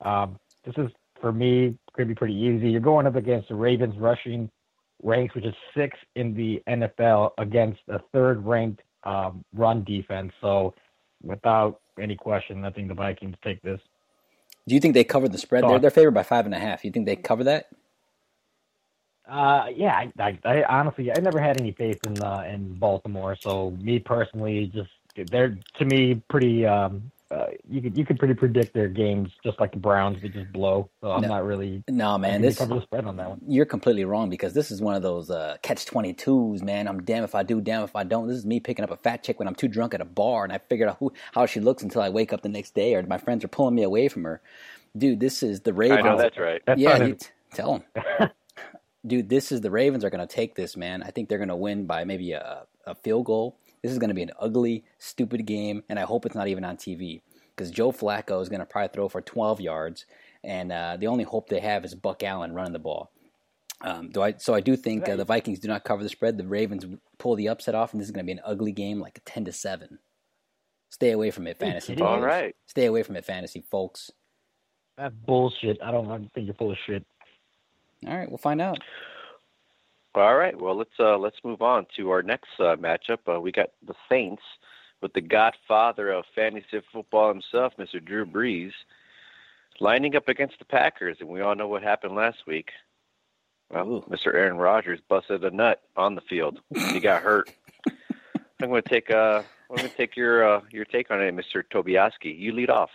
Um, 0.05 0.39
this 0.65 0.75
is 0.77 0.91
for 1.21 1.33
me 1.33 1.79
going 1.99 2.09
to 2.09 2.15
be 2.15 2.19
pretty 2.19 2.35
easy. 2.35 2.71
You're 2.71 2.81
going 2.81 3.07
up 3.07 3.17
against 3.17 3.49
the 3.49 3.55
Ravens 3.55 3.97
rushing 3.99 4.51
ranks, 5.03 5.35
which 5.35 5.45
is 5.45 5.55
sixth 5.77 6.01
in 6.15 6.35
the 6.35 6.63
NFL, 6.69 7.33
against 7.39 7.81
a 7.89 8.01
third-ranked 8.13 8.81
um, 9.05 9.45
run 9.53 9.85
defense. 9.85 10.33
So, 10.41 10.75
without 11.23 11.81
any 12.01 12.17
question, 12.17 12.65
I 12.65 12.71
think 12.71 12.89
the 12.89 12.95
Vikings 12.95 13.37
take 13.45 13.61
this. 13.63 13.81
Do 14.67 14.75
you 14.75 14.81
think 14.81 14.95
they 14.95 15.05
cover 15.05 15.29
the 15.29 15.39
spread? 15.39 15.65
Oh. 15.65 15.71
They're 15.71 15.79
they're 15.81 15.91
favored 15.91 16.13
by 16.13 16.23
five 16.23 16.47
and 16.47 16.55
a 16.55 16.59
half. 16.59 16.85
You 16.85 16.91
think 16.91 17.07
they 17.07 17.17
cover 17.17 17.45
that? 17.45 17.69
Uh, 19.29 19.67
yeah, 19.75 19.95
I, 19.95 20.13
I, 20.19 20.39
I 20.45 20.79
honestly, 20.81 21.11
I 21.15 21.21
never 21.21 21.39
had 21.39 21.61
any 21.61 21.73
faith 21.73 21.99
in 22.07 22.23
uh, 22.23 22.45
in 22.49 22.75
Baltimore. 22.75 23.37
So 23.41 23.71
me 23.71 23.99
personally, 23.99 24.71
just 24.75 25.31
they're 25.31 25.59
to 25.79 25.85
me 25.85 26.23
pretty. 26.29 26.65
Um, 26.65 27.11
uh, 27.31 27.47
you 27.69 27.83
could 27.83 27.97
you 27.99 28.05
could 28.07 28.19
pretty 28.19 28.35
predict 28.35 28.73
their 28.75 28.89
games 28.89 29.31
just 29.45 29.61
like 29.61 29.73
the 29.73 29.79
Browns. 29.79 30.23
They 30.23 30.29
just 30.29 30.53
blow. 30.53 30.91
So 31.03 31.11
I'm 31.13 31.21
No. 31.23 31.29
not 31.29 31.45
really. 31.45 31.85
No, 31.89 32.17
man. 32.19 32.41
This 32.43 32.59
cover 32.59 32.75
the 32.77 32.83
spread 32.83 33.05
on 33.05 33.17
that 33.19 33.29
one. 33.31 33.41
you're 33.47 33.67
completely 33.67 34.05
wrong 34.05 34.31
because 34.31 34.55
this 34.55 34.71
is 34.71 34.81
one 34.81 34.95
of 34.95 35.03
those 35.03 35.31
uh, 35.31 35.57
catch 35.63 35.85
twenty 35.87 36.15
twos, 36.15 36.63
man. 36.63 36.89
I'm 36.89 37.03
damn 37.03 37.25
if 37.25 37.35
I 37.35 37.43
do, 37.43 37.61
damn 37.61 37.83
if 37.85 37.95
I 37.97 38.05
don't. 38.05 38.29
This 38.29 38.37
is 38.39 38.47
me 38.47 38.61
picking 38.61 38.85
up 38.85 38.91
a 38.91 38.97
fat 38.97 39.23
chick 39.25 39.39
when 39.39 39.49
I'm 39.49 39.55
too 39.55 39.69
drunk 39.69 39.95
at 39.95 40.01
a 40.01 40.07
bar, 40.07 40.45
and 40.45 40.53
I 40.53 40.59
figured 40.71 40.89
out 40.89 40.97
who 41.01 41.13
how 41.33 41.47
she 41.47 41.61
looks 41.61 41.83
until 41.83 42.03
I 42.03 42.09
wake 42.09 42.33
up 42.33 42.43
the 42.43 42.49
next 42.49 42.75
day, 42.75 42.95
or 42.95 43.03
my 43.05 43.19
friends 43.19 43.45
are 43.45 43.49
pulling 43.49 43.75
me 43.75 43.83
away 43.83 44.09
from 44.09 44.25
her. 44.25 44.41
Dude, 44.97 45.21
this 45.21 45.43
is 45.43 45.61
the 45.61 45.73
I 45.73 45.75
Ravens. 45.75 46.05
know 46.05 46.17
that's 46.17 46.39
right. 46.39 46.63
That's 46.67 46.81
yeah, 46.81 46.97
you 47.05 47.15
t- 47.15 47.27
tell 47.53 47.85
them. 47.95 48.31
Dude, 49.07 49.29
this 49.29 49.53
is 49.53 49.61
the 49.61 49.71
Ravens 49.71 50.05
are 50.05 50.11
going 50.11 50.27
to 50.27 50.35
take 50.35 50.55
this, 50.55 50.77
man. 50.77 51.03
I 51.03 51.11
think 51.11 51.29
they're 51.29 51.39
going 51.39 51.49
to 51.49 51.57
win 51.57 51.87
by 51.87 52.05
maybe 52.05 52.33
a, 52.33 52.67
a 52.87 52.95
field 52.97 53.27
goal. 53.27 53.57
This 53.83 53.93
is 53.93 53.99
going 53.99 54.09
to 54.09 54.15
be 54.15 54.23
an 54.23 54.33
ugly, 54.39 54.85
stupid 54.99 55.47
game, 55.47 55.83
and 55.89 55.99
I 55.99 56.03
hope 56.03 56.27
it's 56.27 56.35
not 56.35 56.49
even 56.49 56.65
on 56.65 56.77
TV 56.77 57.23
because 57.55 57.71
Joe 57.71 57.93
Flacco 57.93 58.41
is 58.41 58.49
going 58.49 58.61
to 58.61 58.67
probably 58.67 58.91
throw 58.93 59.09
for 59.09 59.21
12 59.21 59.61
yards, 59.61 60.07
and 60.45 60.73
uh, 60.73 60.97
the 60.99 61.07
only 61.07 61.25
hope 61.25 61.49
they 61.49 61.61
have 61.61 61.85
is 61.85 61.95
Buck 61.95 62.23
Allen 62.23 62.55
running 62.55 62.73
the 62.73 62.79
ball. 62.79 63.11
Um, 63.81 64.11
do 64.11 64.23
I? 64.23 64.35
So 64.39 64.55
I 64.55 64.61
do 64.61 64.77
think 64.77 65.09
uh, 65.09 65.17
the 65.17 65.25
Vikings 65.25 65.61
do 65.61 65.69
not 65.69 65.85
cover 65.85 66.03
the 66.03 66.09
spread. 66.09 66.37
The 66.37 66.47
Ravens 66.47 66.85
pull 67.19 67.37
the 67.37 67.49
upset 67.49 67.75
off, 67.75 67.93
and 67.93 68.01
this 68.01 68.09
is 68.09 68.13
going 68.13 68.25
to 68.25 68.27
be 68.27 68.37
an 68.37 68.45
ugly 68.45 68.73
game, 68.73 68.99
like 68.99 69.19
a 69.19 69.21
10 69.21 69.45
to 69.45 69.53
seven. 69.53 70.01
Stay 70.91 71.13
away 71.13 71.31
from 71.31 71.47
it, 71.47 71.59
fantasy. 71.59 71.93
kidding? 71.93 72.05
All 72.05 72.17
players. 72.19 72.27
right. 72.27 72.57
Stay 72.67 72.87
away 72.87 73.03
from 73.03 73.17
it, 73.17 73.25
fantasy 73.25 73.61
folks. 73.61 74.11
That's 74.97 75.15
bullshit. 75.15 75.79
I 75.83 75.93
don't, 75.93 76.11
I 76.11 76.19
think 76.35 76.47
you're 76.47 76.55
full 76.55 76.73
of 76.73 76.79
shit. 76.87 77.05
All 78.07 78.17
right, 78.17 78.29
we'll 78.29 78.39
find 78.39 78.61
out. 78.61 78.79
All 80.15 80.37
right. 80.37 80.59
Well, 80.61 80.77
let's 80.77 80.99
uh, 80.99 81.17
let's 81.19 81.37
move 81.45 81.63
on 81.63 81.87
to 81.97 82.11
our 82.11 82.23
next 82.23 82.49
uh, 82.59 82.77
matchup. 82.77 83.19
Uh, 83.29 83.41
we 83.41 83.53
got 83.53 83.71
the 83.87 83.95
Saints 84.09 84.43
with 85.01 85.13
the 85.13 85.21
Godfather 85.21 86.11
of 86.11 86.25
fantasy 86.35 86.81
football 86.93 87.29
himself, 87.29 87.75
Mr. 87.79 88.05
Drew 88.05 88.27
Brees, 88.27 88.73
lining 89.81 90.17
up 90.17 90.29
against 90.29 90.59
the 90.59 90.65
Packers, 90.65 91.19
and 91.21 91.29
we 91.29 91.41
all 91.41 91.55
know 91.55 91.69
what 91.69 91.83
happened 91.83 92.17
last 92.17 92.39
week. 92.47 92.71
Well, 93.71 93.89
Ooh. 93.89 94.05
Mr. 94.11 94.35
Aaron 94.35 94.57
Rodgers 94.57 94.99
busted 95.09 95.45
a 95.45 95.51
nut 95.51 95.83
on 95.97 96.15
the 96.15 96.23
field. 96.23 96.61
He 96.75 97.01
got 97.01 97.23
hurt. 97.23 97.53
I'm 98.61 98.71
going 98.71 98.83
to 98.83 98.89
take 98.89 99.11
uh, 99.11 99.43
I'm 99.71 99.77
going 99.77 99.89
to 99.89 99.97
take 99.97 100.17
your 100.17 100.57
uh, 100.57 100.61
your 100.71 100.85
take 100.85 101.11
on 101.11 101.21
it, 101.21 101.35
Mr. 101.35 101.63
Tobiaski. 101.71 102.37
You 102.37 102.53
lead 102.53 102.71
off. 102.71 102.91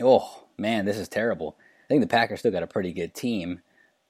Oh 0.00 0.44
man, 0.58 0.84
this 0.84 0.98
is 0.98 1.08
terrible. 1.08 1.56
I 1.84 1.88
think 1.88 2.02
the 2.02 2.08
Packers 2.08 2.40
still 2.40 2.52
got 2.52 2.62
a 2.62 2.66
pretty 2.66 2.92
good 2.92 3.14
team. 3.14 3.60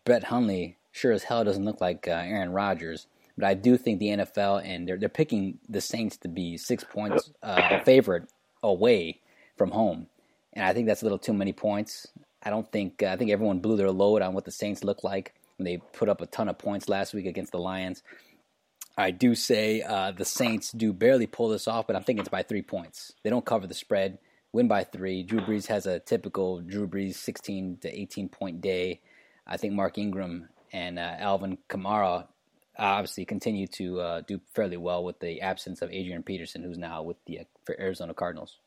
Brett 0.04 0.24
Hundley 0.24 0.77
sure 0.92 1.12
as 1.12 1.24
hell 1.24 1.44
doesn't 1.44 1.64
look 1.64 1.80
like 1.80 2.06
uh, 2.08 2.12
Aaron 2.12 2.52
Rodgers, 2.52 3.06
but 3.36 3.46
I 3.46 3.54
do 3.54 3.76
think 3.76 3.98
the 3.98 4.08
NFL 4.08 4.64
and 4.64 4.86
they're 4.86 4.98
they're 4.98 5.08
picking 5.08 5.58
the 5.68 5.80
Saints 5.80 6.16
to 6.18 6.28
be 6.28 6.56
six 6.56 6.84
points 6.84 7.30
uh, 7.42 7.80
favorite 7.80 8.28
away 8.62 9.20
from 9.56 9.70
home, 9.70 10.06
and 10.52 10.64
I 10.64 10.72
think 10.72 10.86
that's 10.86 11.02
a 11.02 11.04
little 11.04 11.18
too 11.18 11.32
many 11.32 11.52
points. 11.52 12.06
I 12.42 12.50
don't 12.50 12.70
think 12.70 13.02
uh, 13.02 13.06
I 13.06 13.16
think 13.16 13.30
everyone 13.30 13.60
blew 13.60 13.76
their 13.76 13.90
load 13.90 14.22
on 14.22 14.34
what 14.34 14.44
the 14.44 14.50
Saints 14.50 14.84
look 14.84 15.04
like 15.04 15.34
when 15.56 15.64
they 15.64 15.78
put 15.92 16.08
up 16.08 16.20
a 16.20 16.26
ton 16.26 16.48
of 16.48 16.58
points 16.58 16.88
last 16.88 17.14
week 17.14 17.26
against 17.26 17.52
the 17.52 17.58
Lions. 17.58 18.02
I 18.96 19.12
do 19.12 19.36
say 19.36 19.82
uh, 19.82 20.10
the 20.10 20.24
Saints 20.24 20.72
do 20.72 20.92
barely 20.92 21.28
pull 21.28 21.48
this 21.50 21.68
off, 21.68 21.86
but 21.86 21.94
I'm 21.94 22.02
thinking 22.02 22.20
it's 22.20 22.28
by 22.28 22.42
three 22.42 22.62
points. 22.62 23.12
They 23.22 23.30
don't 23.30 23.44
cover 23.44 23.68
the 23.68 23.74
spread, 23.74 24.18
win 24.52 24.66
by 24.66 24.82
three. 24.82 25.22
Drew 25.22 25.40
Brees 25.40 25.66
has 25.68 25.86
a 25.86 26.00
typical 26.00 26.60
Drew 26.60 26.88
Brees 26.88 27.14
16 27.14 27.78
to 27.82 28.00
18 28.00 28.28
point 28.28 28.60
day. 28.60 29.00
I 29.46 29.56
think 29.56 29.74
Mark 29.74 29.98
Ingram 29.98 30.48
and 30.72 30.98
uh, 30.98 31.14
Alvin 31.18 31.58
Kamara 31.68 32.26
obviously 32.78 33.24
continue 33.24 33.66
to 33.66 34.00
uh, 34.00 34.20
do 34.26 34.40
fairly 34.54 34.76
well 34.76 35.02
with 35.04 35.18
the 35.20 35.40
absence 35.40 35.82
of 35.82 35.90
Adrian 35.90 36.22
Peterson, 36.22 36.62
who's 36.62 36.78
now 36.78 37.02
with 37.02 37.16
the 37.26 37.40
uh, 37.40 37.44
for 37.64 37.78
Arizona 37.80 38.14
Cardinals. 38.14 38.58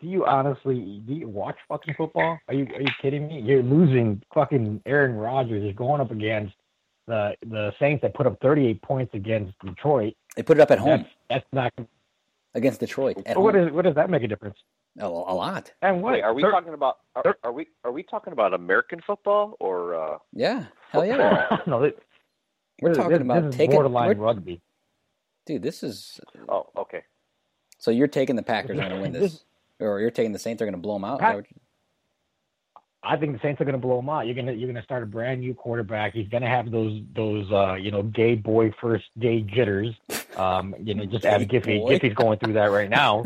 Do 0.00 0.08
you 0.08 0.26
honestly 0.26 1.02
do 1.06 1.14
you 1.14 1.28
watch 1.28 1.56
fucking 1.68 1.94
football? 1.96 2.38
Are 2.48 2.54
you 2.54 2.66
are 2.74 2.80
you 2.80 2.88
kidding 3.00 3.26
me? 3.28 3.40
You're 3.40 3.62
losing 3.62 4.22
fucking 4.34 4.82
Aaron 4.86 5.14
Rodgers. 5.14 5.62
You're 5.62 5.72
going 5.72 6.00
up 6.00 6.10
against 6.10 6.54
the 7.06 7.34
the 7.46 7.72
Saints 7.78 8.02
that 8.02 8.14
put 8.14 8.26
up 8.26 8.38
38 8.42 8.82
points 8.82 9.14
against 9.14 9.52
Detroit. 9.64 10.14
They 10.36 10.42
put 10.42 10.58
it 10.58 10.60
up 10.60 10.70
at 10.70 10.78
home 10.78 11.06
That's 11.30 11.44
that's 11.52 11.72
not. 11.78 11.86
against 12.54 12.80
Detroit. 12.80 13.16
At 13.24 13.38
What 13.38 13.54
home. 13.54 13.68
is 13.68 13.72
what 13.72 13.84
does 13.84 13.94
that 13.94 14.10
make 14.10 14.22
a 14.22 14.28
difference? 14.28 14.58
A, 14.98 15.06
a 15.06 15.08
lot. 15.08 15.72
And 15.82 16.02
what 16.02 16.14
Wait, 16.14 16.22
are 16.22 16.34
we 16.34 16.42
Thir- 16.42 16.50
talking 16.50 16.74
about 16.74 16.98
are, 17.16 17.36
are 17.42 17.52
we 17.52 17.66
are 17.84 17.92
we 17.92 18.02
talking 18.02 18.32
about 18.32 18.54
American 18.54 19.00
football 19.06 19.56
or 19.60 19.94
uh, 19.94 20.18
Yeah, 20.32 20.66
hell 20.90 21.04
yeah. 21.04 21.58
no, 21.66 21.80
this, 21.82 21.92
We're 22.80 22.90
this- 22.90 22.98
talking 22.98 23.12
this, 23.12 23.20
about 23.22 23.42
this 23.44 23.50
is 23.54 23.56
taking. 23.56 23.74
borderline 23.74 24.08
we're- 24.08 24.20
rugby. 24.20 24.60
Dude, 25.46 25.62
this 25.62 25.82
is 25.82 26.20
oh 26.48 26.66
okay 26.76 27.02
so 27.78 27.90
you're 27.90 28.08
taking 28.08 28.34
the 28.36 28.42
Packers 28.42 28.78
are 28.78 28.88
going 28.88 28.90
to 28.96 29.00
win 29.02 29.12
this, 29.12 29.22
This- 29.32 29.44
or 29.80 30.00
you're 30.00 30.10
taking 30.10 30.32
the 30.32 30.38
Saints 30.38 30.62
are 30.62 30.64
going 30.64 30.74
to 30.74 30.80
blow 30.80 30.94
them 30.94 31.04
out. 31.04 31.14
Is 31.16 31.20
Pack- 31.20 31.30
that 31.32 31.36
what 31.36 31.50
you- 31.50 31.60
I 33.06 33.18
think 33.18 33.34
the 33.34 33.38
Saints 33.46 33.60
are 33.60 33.64
going 33.64 33.74
to 33.74 33.78
blow 33.86 33.98
him 33.98 34.08
out. 34.08 34.24
You're 34.24 34.34
gonna 34.34 34.52
you're 34.52 34.66
gonna 34.72 34.82
start 34.82 35.02
a 35.02 35.06
brand 35.06 35.42
new 35.42 35.52
quarterback. 35.52 36.14
He's 36.14 36.28
gonna 36.28 36.48
have 36.48 36.70
those 36.70 37.02
those 37.14 37.50
uh, 37.52 37.74
you 37.74 37.90
know 37.90 38.02
gay 38.02 38.34
boy 38.34 38.72
first 38.80 39.04
day 39.18 39.42
jitters. 39.42 39.94
Um, 40.38 40.74
you 40.82 40.94
know, 40.94 41.04
just 41.04 41.26
as 41.26 41.44
Gay 41.44 41.60
Giffy? 41.60 41.86
Giffy's 41.86 42.14
going 42.14 42.38
through 42.38 42.54
that 42.54 42.70
right 42.70 42.88
now. 42.88 43.24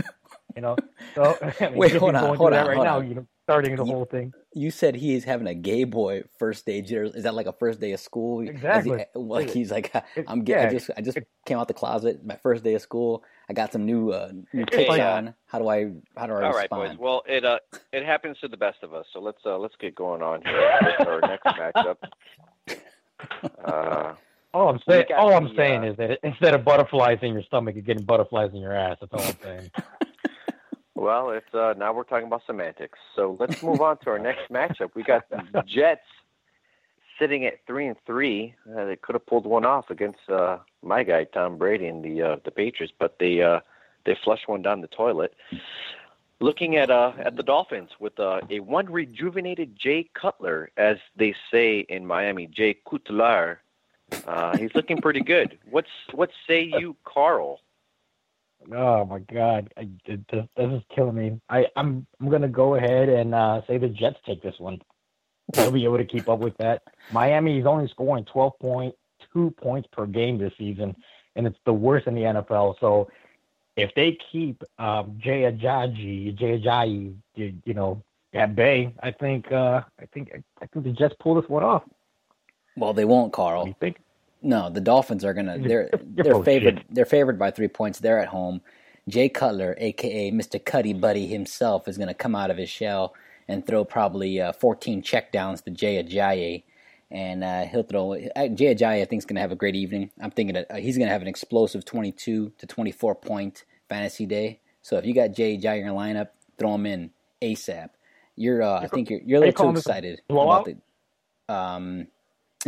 You 0.58 0.62
know, 0.62 0.76
so 1.14 1.38
I 1.60 1.68
mean, 1.68 1.78
Wait, 1.78 1.94
hold 1.94 2.16
on, 2.16 2.20
going 2.24 2.36
hold 2.36 2.52
on, 2.52 2.66
right 2.66 2.74
hold 2.74 2.84
now. 2.86 2.96
on. 2.98 3.08
You 3.08 3.14
know, 3.14 3.26
starting 3.44 3.76
the 3.76 3.84
You- 3.84 3.92
whole 3.92 4.04
thing. 4.06 4.32
You 4.54 4.72
said 4.72 4.96
he 4.96 5.14
is 5.14 5.22
having 5.22 5.46
a 5.46 5.54
gay 5.54 5.84
boy 5.84 6.24
first 6.36 6.66
day 6.66 6.82
jitters. 6.82 7.14
Is 7.14 7.22
that 7.22 7.34
like 7.34 7.46
a 7.46 7.52
first 7.52 7.78
day 7.78 7.92
of 7.92 8.00
school? 8.00 8.40
Is 8.40 8.48
he- 8.48 8.54
Exactly. 8.56 9.04
like 9.14 9.50
he's 9.50 9.70
like, 9.70 9.94
I'm 10.26 10.42
gay. 10.42 10.66
I 10.66 10.70
just 10.72 10.90
I 10.96 11.00
just 11.00 11.16
came 11.46 11.58
out 11.58 11.68
the 11.68 11.74
closet. 11.74 12.24
My 12.26 12.34
first 12.42 12.64
day 12.64 12.74
of 12.74 12.82
school. 12.82 13.22
I 13.48 13.52
got 13.52 13.70
some 13.72 13.86
new 13.86 14.10
uh, 14.10 14.32
new 14.52 14.66
kicks 14.66 14.88
like- 14.88 15.00
on. 15.00 15.32
How 15.46 15.60
do 15.60 15.68
I 15.68 15.92
how 16.16 16.26
do 16.26 16.32
I 16.32 16.42
All 16.42 16.50
right, 16.52 16.62
respond? 16.62 16.90
boys. 16.90 16.98
Well, 16.98 17.22
it 17.28 17.44
uh, 17.44 17.60
it 17.92 18.04
happens 18.04 18.36
to 18.40 18.48
the 18.48 18.56
best 18.56 18.78
of 18.82 18.92
us. 18.94 19.06
So 19.12 19.20
let's 19.20 19.38
uh, 19.46 19.58
let's 19.58 19.76
get 19.80 19.94
going 19.94 20.22
on 20.22 20.42
here 20.44 20.78
with 20.98 21.06
our 21.06 21.20
next 21.20 21.44
matchup. 21.46 21.96
Uh, 23.64 24.14
All 24.54 24.68
I'm 24.70 24.80
saying, 24.88 25.06
got 25.10 25.18
all 25.18 25.32
I'm 25.34 25.44
the, 25.50 25.54
saying 25.54 25.84
uh, 25.84 25.90
is 25.92 25.96
that 25.98 26.18
instead 26.24 26.54
of 26.54 26.64
butterflies 26.64 27.18
in 27.22 27.32
your 27.34 27.42
stomach, 27.44 27.76
you're 27.76 27.82
getting 27.84 28.04
butterflies 28.04 28.50
in 28.54 28.60
your 28.60 28.72
ass. 28.74 28.96
That's 29.00 29.12
all 29.12 29.20
I'm 29.20 29.36
saying. 29.42 29.70
well, 30.98 31.30
it's 31.30 31.54
uh, 31.54 31.74
now 31.78 31.92
we're 31.92 32.04
talking 32.04 32.26
about 32.26 32.42
semantics. 32.46 32.98
So 33.14 33.36
let's 33.38 33.62
move 33.62 33.80
on 33.80 33.98
to 33.98 34.10
our 34.10 34.18
next 34.18 34.48
matchup. 34.50 34.90
We 34.94 35.02
got 35.02 35.28
the 35.30 35.62
Jets 35.62 36.02
sitting 37.18 37.44
at 37.46 37.64
three 37.66 37.86
and 37.86 37.96
three. 38.04 38.54
Uh, 38.76 38.84
they 38.84 38.96
could 38.96 39.14
have 39.14 39.26
pulled 39.26 39.46
one 39.46 39.64
off 39.64 39.90
against 39.90 40.28
uh, 40.28 40.58
my 40.82 41.04
guy 41.04 41.24
Tom 41.24 41.56
Brady 41.56 41.86
and 41.86 42.04
the 42.04 42.22
uh, 42.22 42.36
the 42.44 42.50
Patriots, 42.50 42.92
but 42.98 43.16
they 43.20 43.42
uh, 43.42 43.60
they 44.06 44.16
flushed 44.24 44.48
one 44.48 44.62
down 44.62 44.80
the 44.80 44.88
toilet. 44.88 45.34
Looking 46.40 46.76
at 46.76 46.90
uh, 46.90 47.12
at 47.18 47.36
the 47.36 47.42
Dolphins 47.42 47.90
with 48.00 48.18
uh, 48.18 48.40
a 48.50 48.60
one 48.60 48.86
rejuvenated 48.90 49.76
Jay 49.78 50.10
Cutler, 50.14 50.70
as 50.76 50.96
they 51.16 51.34
say 51.50 51.80
in 51.80 52.06
Miami, 52.06 52.46
Jay 52.46 52.76
Cutler. 52.88 53.60
Uh, 54.26 54.56
he's 54.56 54.74
looking 54.74 54.96
pretty 54.98 55.20
good. 55.20 55.58
What's 55.70 55.90
what 56.12 56.30
say 56.46 56.62
you, 56.62 56.96
Carl? 57.04 57.60
Oh 58.72 59.04
my 59.04 59.20
God, 59.20 59.72
I, 59.76 59.88
it, 60.04 60.26
this, 60.28 60.44
this 60.56 60.70
is 60.72 60.82
killing 60.94 61.14
me. 61.14 61.40
I, 61.48 61.66
I'm 61.76 62.06
I'm 62.20 62.28
gonna 62.28 62.48
go 62.48 62.74
ahead 62.74 63.08
and 63.08 63.34
uh, 63.34 63.62
say 63.66 63.78
the 63.78 63.88
Jets 63.88 64.18
take 64.26 64.42
this 64.42 64.58
one. 64.58 64.80
They'll 65.54 65.70
be 65.70 65.84
able 65.84 65.98
to 65.98 66.04
keep 66.04 66.28
up 66.28 66.40
with 66.40 66.56
that. 66.58 66.82
Miami 67.10 67.58
is 67.58 67.66
only 67.66 67.88
scoring 67.88 68.26
12.2 68.34 69.56
points 69.56 69.88
per 69.92 70.04
game 70.06 70.36
this 70.38 70.52
season, 70.58 70.94
and 71.36 71.46
it's 71.46 71.58
the 71.64 71.72
worst 71.72 72.06
in 72.06 72.14
the 72.14 72.22
NFL. 72.22 72.74
So 72.80 73.08
if 73.76 73.94
they 73.94 74.18
keep 74.30 74.62
um, 74.78 75.18
Jay 75.22 75.42
Ajayi, 75.50 76.36
Jay 76.36 76.60
Ajayi, 76.60 77.14
you, 77.34 77.54
you 77.64 77.72
know, 77.74 78.02
at 78.34 78.54
bay, 78.54 78.92
I 79.02 79.10
think 79.12 79.50
uh, 79.50 79.82
I 79.98 80.06
think 80.12 80.32
I 80.60 80.66
think 80.66 80.84
the 80.84 80.92
Jets 80.92 81.14
pull 81.20 81.40
this 81.40 81.48
one 81.48 81.62
off. 81.62 81.84
Well, 82.76 82.92
they 82.92 83.04
won't, 83.06 83.28
What 83.28 83.32
Carl. 83.32 83.64
do 83.64 83.70
you 83.70 83.76
think? 83.80 83.96
No, 84.42 84.70
the 84.70 84.80
Dolphins 84.80 85.24
are 85.24 85.34
gonna. 85.34 85.58
They're 85.62 85.90
they're 86.02 86.36
of 86.36 86.44
favored. 86.44 86.78
shit. 86.78 86.94
They're 86.94 87.04
favored 87.04 87.38
by 87.38 87.50
three 87.50 87.68
points. 87.68 87.98
They're 87.98 88.20
at 88.20 88.28
home. 88.28 88.60
Jay 89.08 89.28
Cutler, 89.28 89.74
aka 89.78 90.30
Mr. 90.30 90.62
Cuddy 90.62 90.92
Buddy 90.92 91.26
himself, 91.26 91.88
is 91.88 91.98
gonna 91.98 92.14
come 92.14 92.34
out 92.34 92.50
of 92.50 92.56
his 92.58 92.68
shell 92.68 93.14
and 93.48 93.66
throw 93.66 93.84
probably 93.84 94.40
uh, 94.40 94.52
14 94.52 95.02
checkdowns 95.02 95.64
to 95.64 95.70
Jay 95.70 96.02
Ajayi, 96.02 96.64
and 97.10 97.42
uh, 97.42 97.64
he'll 97.64 97.82
throw. 97.82 98.12
uh, 98.14 98.48
Jay 98.48 98.74
Ajayi, 98.74 99.00
I 99.00 99.04
think, 99.06 99.20
is 99.22 99.26
gonna 99.26 99.40
have 99.40 99.52
a 99.52 99.56
great 99.56 99.74
evening. 99.74 100.10
I'm 100.20 100.30
thinking 100.30 100.54
that 100.54 100.66
uh, 100.70 100.76
he's 100.76 100.98
gonna 100.98 101.10
have 101.10 101.22
an 101.22 101.28
explosive 101.28 101.84
22 101.84 102.52
to 102.58 102.66
24 102.66 103.14
point 103.16 103.64
fantasy 103.88 104.26
day. 104.26 104.60
So 104.82 104.98
if 104.98 105.06
you 105.06 105.14
got 105.14 105.32
Jay 105.32 105.56
Ajayi 105.56 105.80
in 105.80 105.86
your 105.86 105.94
lineup, 105.94 106.28
throw 106.58 106.74
him 106.74 106.86
in 106.86 107.10
ASAP. 107.42 107.88
You're, 108.36 108.62
uh, 108.62 108.80
I 108.80 108.86
think 108.86 109.10
you're, 109.10 109.20
you're 109.24 109.38
a 109.38 109.40
little 109.40 109.52
too 109.52 109.56
calling 109.56 109.74
this 109.74 109.86
a 109.86 109.90
excited 109.90 110.20
about 110.30 110.64
the. 110.66 110.76
Um, 111.52 112.06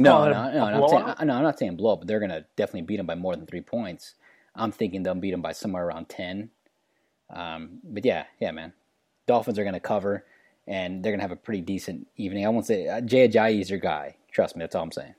no, 0.02 0.28
no, 0.28 0.50
no, 0.52 0.52
no, 0.52 0.64
I'm 0.64 0.88
saying, 0.88 1.04
no, 1.04 1.34
I'm 1.34 1.42
not 1.42 1.58
saying 1.58 1.76
blow 1.76 1.94
up, 1.94 2.00
but 2.00 2.08
they're 2.08 2.20
gonna 2.20 2.44
definitely 2.56 2.82
beat 2.82 2.96
them 2.98 3.06
by 3.06 3.14
more 3.14 3.36
than 3.36 3.46
three 3.46 3.60
points. 3.60 4.14
I'm 4.54 4.72
thinking 4.72 5.02
they'll 5.02 5.14
beat 5.14 5.30
them 5.32 5.42
by 5.42 5.52
somewhere 5.52 5.86
around 5.86 6.08
ten. 6.08 6.50
Um, 7.30 7.80
but 7.84 8.04
yeah, 8.04 8.24
yeah, 8.40 8.50
man, 8.50 8.72
Dolphins 9.26 9.58
are 9.58 9.64
gonna 9.64 9.80
cover, 9.80 10.24
and 10.66 11.02
they're 11.02 11.12
gonna 11.12 11.22
have 11.22 11.30
a 11.30 11.36
pretty 11.36 11.62
decent 11.62 12.06
evening. 12.16 12.46
I 12.46 12.48
won't 12.50 12.66
say 12.66 12.88
uh, 12.88 13.00
Jay 13.00 13.28
Ajayi 13.28 13.60
is 13.60 13.70
your 13.70 13.78
guy. 13.78 14.16
Trust 14.32 14.56
me, 14.56 14.60
that's 14.60 14.74
all 14.74 14.82
I'm 14.84 14.92
saying. 14.92 15.14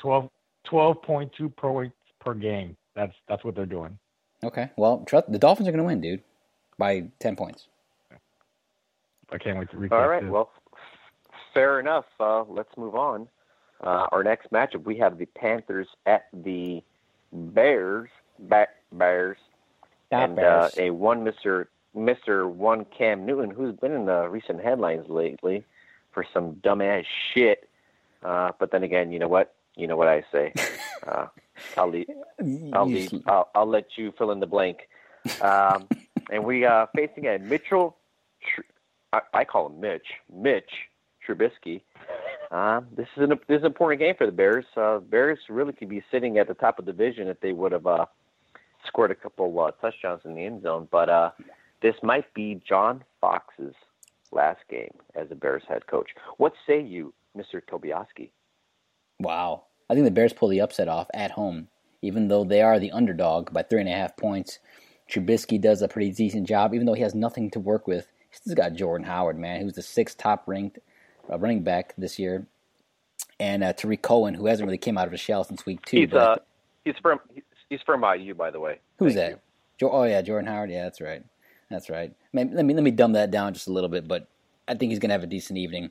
12, 0.00 0.28
12.2 0.66 1.56
points 1.56 1.96
per 2.20 2.34
game. 2.34 2.76
That's 2.94 3.14
that's 3.28 3.44
what 3.44 3.54
they're 3.54 3.66
doing. 3.66 3.98
Okay, 4.44 4.70
well, 4.76 5.04
trust 5.06 5.30
the 5.30 5.38
Dolphins 5.38 5.68
are 5.68 5.72
gonna 5.72 5.84
win, 5.84 6.00
dude, 6.00 6.22
by 6.78 7.08
ten 7.20 7.36
points. 7.36 7.68
I 9.30 9.38
can't 9.38 9.58
wait 9.58 9.70
to 9.70 9.78
read 9.78 9.92
All 9.92 10.06
right. 10.08 10.22
this, 10.22 10.30
Well, 10.30 10.50
fair 11.54 11.80
enough. 11.80 12.04
Uh, 12.20 12.44
let's 12.44 12.76
move 12.76 12.94
on. 12.94 13.28
Uh, 13.82 14.06
our 14.12 14.22
next 14.22 14.50
matchup, 14.52 14.84
we 14.84 14.96
have 14.98 15.18
the 15.18 15.26
Panthers 15.26 15.88
at 16.06 16.26
the 16.32 16.82
Bears. 17.32 18.08
Ba- 18.38 18.68
Bears. 18.92 19.38
and 20.10 20.38
Uh, 20.38 20.68
a 20.76 20.90
one 20.90 21.24
Mister 21.24 21.68
Mister 21.94 22.46
One 22.48 22.84
Cam 22.86 23.26
Newton, 23.26 23.50
who's 23.50 23.74
been 23.76 23.92
in 23.92 24.06
the 24.06 24.28
recent 24.28 24.62
headlines 24.62 25.08
lately 25.08 25.64
for 26.12 26.24
some 26.32 26.54
dumbass 26.56 27.04
shit. 27.34 27.68
Uh, 28.22 28.52
but 28.58 28.70
then 28.70 28.82
again, 28.82 29.10
you 29.12 29.18
know 29.18 29.28
what? 29.28 29.54
You 29.76 29.86
know 29.86 29.96
what 29.96 30.08
I 30.08 30.24
say. 30.32 30.52
Uh, 31.04 31.26
I'll 31.76 31.88
leave. 31.88 32.06
I'll 32.72 32.86
leave. 32.88 33.12
I'll, 33.26 33.48
I'll 33.56 33.66
let 33.66 33.98
you 33.98 34.12
fill 34.16 34.30
in 34.30 34.38
the 34.38 34.46
blank. 34.46 34.88
Um, 35.40 35.88
and 36.30 36.44
we 36.44 36.64
are 36.64 36.88
facing 36.94 37.26
a 37.26 37.40
Mitchell. 37.40 37.96
I, 39.12 39.22
I 39.34 39.44
call 39.44 39.66
him 39.66 39.80
Mitch. 39.80 40.06
Mitch 40.32 40.70
Trubisky. 41.26 41.80
Um, 42.52 42.86
this 42.94 43.08
is 43.16 43.22
an 43.22 43.30
this 43.48 43.56
is 43.56 43.62
an 43.62 43.66
important 43.66 43.98
game 43.98 44.14
for 44.16 44.26
the 44.26 44.32
Bears. 44.32 44.66
Uh, 44.76 44.98
Bears 44.98 45.38
really 45.48 45.72
could 45.72 45.88
be 45.88 46.02
sitting 46.10 46.36
at 46.36 46.48
the 46.48 46.54
top 46.54 46.78
of 46.78 46.84
the 46.84 46.92
division 46.92 47.28
if 47.28 47.40
they 47.40 47.52
would 47.52 47.72
have 47.72 47.86
uh, 47.86 48.04
scored 48.86 49.10
a 49.10 49.14
couple 49.14 49.58
uh, 49.58 49.70
touchdowns 49.80 50.20
in 50.26 50.34
the 50.34 50.44
end 50.44 50.62
zone. 50.62 50.86
But 50.90 51.08
uh, 51.08 51.30
this 51.80 51.94
might 52.02 52.32
be 52.34 52.60
John 52.68 53.04
Fox's 53.22 53.74
last 54.32 54.60
game 54.68 54.92
as 55.14 55.28
a 55.30 55.34
Bears 55.34 55.62
head 55.66 55.86
coach. 55.86 56.10
What 56.36 56.52
say 56.66 56.82
you, 56.82 57.14
Mister 57.34 57.62
Tobiaski? 57.62 58.28
Wow. 59.18 59.64
I 59.88 59.94
think 59.94 60.04
the 60.04 60.10
Bears 60.10 60.34
pull 60.34 60.48
the 60.48 60.60
upset 60.60 60.88
off 60.88 61.08
at 61.14 61.30
home, 61.30 61.68
even 62.02 62.28
though 62.28 62.44
they 62.44 62.60
are 62.60 62.78
the 62.78 62.92
underdog 62.92 63.52
by 63.52 63.62
three 63.62 63.80
and 63.80 63.88
a 63.88 63.92
half 63.92 64.16
points. 64.16 64.58
Trubisky 65.10 65.60
does 65.60 65.80
a 65.80 65.88
pretty 65.88 66.10
decent 66.12 66.46
job, 66.46 66.74
even 66.74 66.86
though 66.86 66.94
he 66.94 67.02
has 67.02 67.14
nothing 67.14 67.50
to 67.50 67.60
work 67.60 67.86
with. 67.86 68.08
He's 68.30 68.54
got 68.54 68.74
Jordan 68.74 69.06
Howard, 69.06 69.38
man, 69.38 69.60
who's 69.60 69.74
the 69.74 69.82
sixth 69.82 70.18
top 70.18 70.44
ranked 70.46 70.78
uh, 71.30 71.38
running 71.38 71.62
back 71.62 71.94
this 71.96 72.18
year, 72.18 72.46
and 73.40 73.64
uh, 73.64 73.72
Tarik 73.72 74.02
Cohen, 74.02 74.34
who 74.34 74.46
hasn't 74.46 74.66
really 74.66 74.78
came 74.78 74.98
out 74.98 75.06
of 75.06 75.12
his 75.12 75.20
shell 75.20 75.44
since 75.44 75.66
week 75.66 75.84
two. 75.84 76.00
He's 76.00 76.12
uh 76.12 76.36
he's 76.84 76.94
from 77.02 77.20
he's 77.68 77.80
from 77.84 78.04
IU, 78.04 78.34
by 78.34 78.50
the 78.50 78.60
way. 78.60 78.80
who's 78.98 79.14
Thank 79.14 79.34
that? 79.34 79.42
Jo- 79.78 79.90
oh 79.90 80.04
yeah, 80.04 80.22
Jordan 80.22 80.50
Howard. 80.50 80.70
Yeah, 80.70 80.84
that's 80.84 81.00
right. 81.00 81.24
That's 81.70 81.88
right. 81.88 82.12
Maybe, 82.32 82.54
let 82.54 82.64
me 82.64 82.74
let 82.74 82.82
me 82.82 82.90
dumb 82.90 83.12
that 83.12 83.30
down 83.30 83.54
just 83.54 83.66
a 83.68 83.72
little 83.72 83.88
bit, 83.88 84.06
but 84.06 84.28
I 84.68 84.74
think 84.74 84.90
he's 84.90 84.98
gonna 84.98 85.14
have 85.14 85.22
a 85.22 85.28
decent 85.28 85.58
evening. 85.58 85.90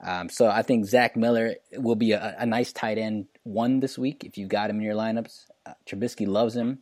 Um, 0.00 0.28
so 0.28 0.48
I 0.48 0.62
think 0.62 0.86
Zach 0.86 1.16
Miller 1.16 1.54
will 1.76 1.94
be 1.94 2.12
a, 2.12 2.36
a 2.38 2.46
nice 2.46 2.72
tight 2.72 2.98
end 2.98 3.26
one 3.44 3.80
this 3.80 3.96
week 3.96 4.24
if 4.24 4.36
you've 4.36 4.48
got 4.48 4.68
him 4.68 4.76
in 4.76 4.82
your 4.82 4.94
lineups. 4.96 5.46
Uh, 5.64 5.74
Trubisky 5.86 6.26
loves 6.26 6.56
him, 6.56 6.80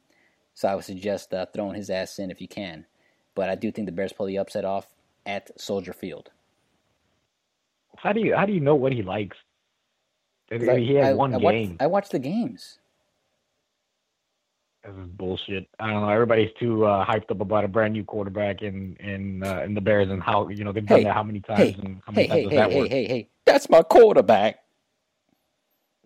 so 0.54 0.68
I 0.68 0.74
would 0.74 0.84
suggest 0.84 1.34
uh, 1.34 1.46
throwing 1.52 1.74
his 1.74 1.90
ass 1.90 2.18
in 2.18 2.30
if 2.30 2.40
you 2.40 2.48
can. 2.48 2.86
But 3.34 3.50
I 3.50 3.54
do 3.54 3.70
think 3.70 3.86
the 3.86 3.92
Bears 3.92 4.12
pull 4.12 4.26
the 4.26 4.38
upset 4.38 4.64
off 4.64 4.86
at 5.26 5.50
Soldier 5.60 5.92
Field. 5.92 6.30
How 7.96 8.12
do 8.12 8.20
you 8.20 8.34
how 8.34 8.46
do 8.46 8.52
you 8.52 8.60
know 8.60 8.74
what 8.74 8.92
he 8.92 9.02
likes? 9.02 9.36
I 10.52 10.58
mean, 10.58 10.78
he 10.86 10.94
had 10.94 11.04
I- 11.10 11.14
one 11.14 11.34
I 11.34 11.36
watch- 11.38 11.52
game. 11.54 11.76
I 11.80 11.86
watch 11.86 12.08
the 12.08 12.18
games. 12.18 12.78
This 14.82 14.94
is 14.94 15.08
bullshit. 15.10 15.68
I 15.78 15.88
don't 15.92 16.00
know. 16.00 16.08
Everybody's 16.08 16.48
too 16.58 16.86
uh, 16.86 17.04
hyped 17.04 17.30
up 17.30 17.40
about 17.42 17.64
a 17.64 17.68
brand 17.68 17.92
new 17.92 18.02
quarterback 18.02 18.62
in 18.62 18.96
in 18.96 19.42
uh, 19.42 19.60
in 19.62 19.74
the 19.74 19.80
Bears 19.80 20.08
and 20.08 20.22
how 20.22 20.48
you 20.48 20.64
know 20.64 20.72
they've 20.72 20.86
done 20.86 20.98
Hey, 21.00 21.04
that 21.04 21.14
how 21.14 21.22
many 21.22 21.40
times 21.40 21.58
Hey, 21.60 21.76
and 21.84 22.00
how 22.06 22.12
hey, 22.12 22.26
many 22.26 22.28
times 22.28 22.32
hey, 22.38 22.42
does 22.44 22.50
hey, 22.50 22.56
that 22.56 22.70
hey, 22.72 22.78
work? 22.80 22.88
hey, 22.88 23.02
hey! 23.02 23.08
hey, 23.14 23.28
That's 23.44 23.68
my 23.68 23.82
quarterback. 23.82 24.60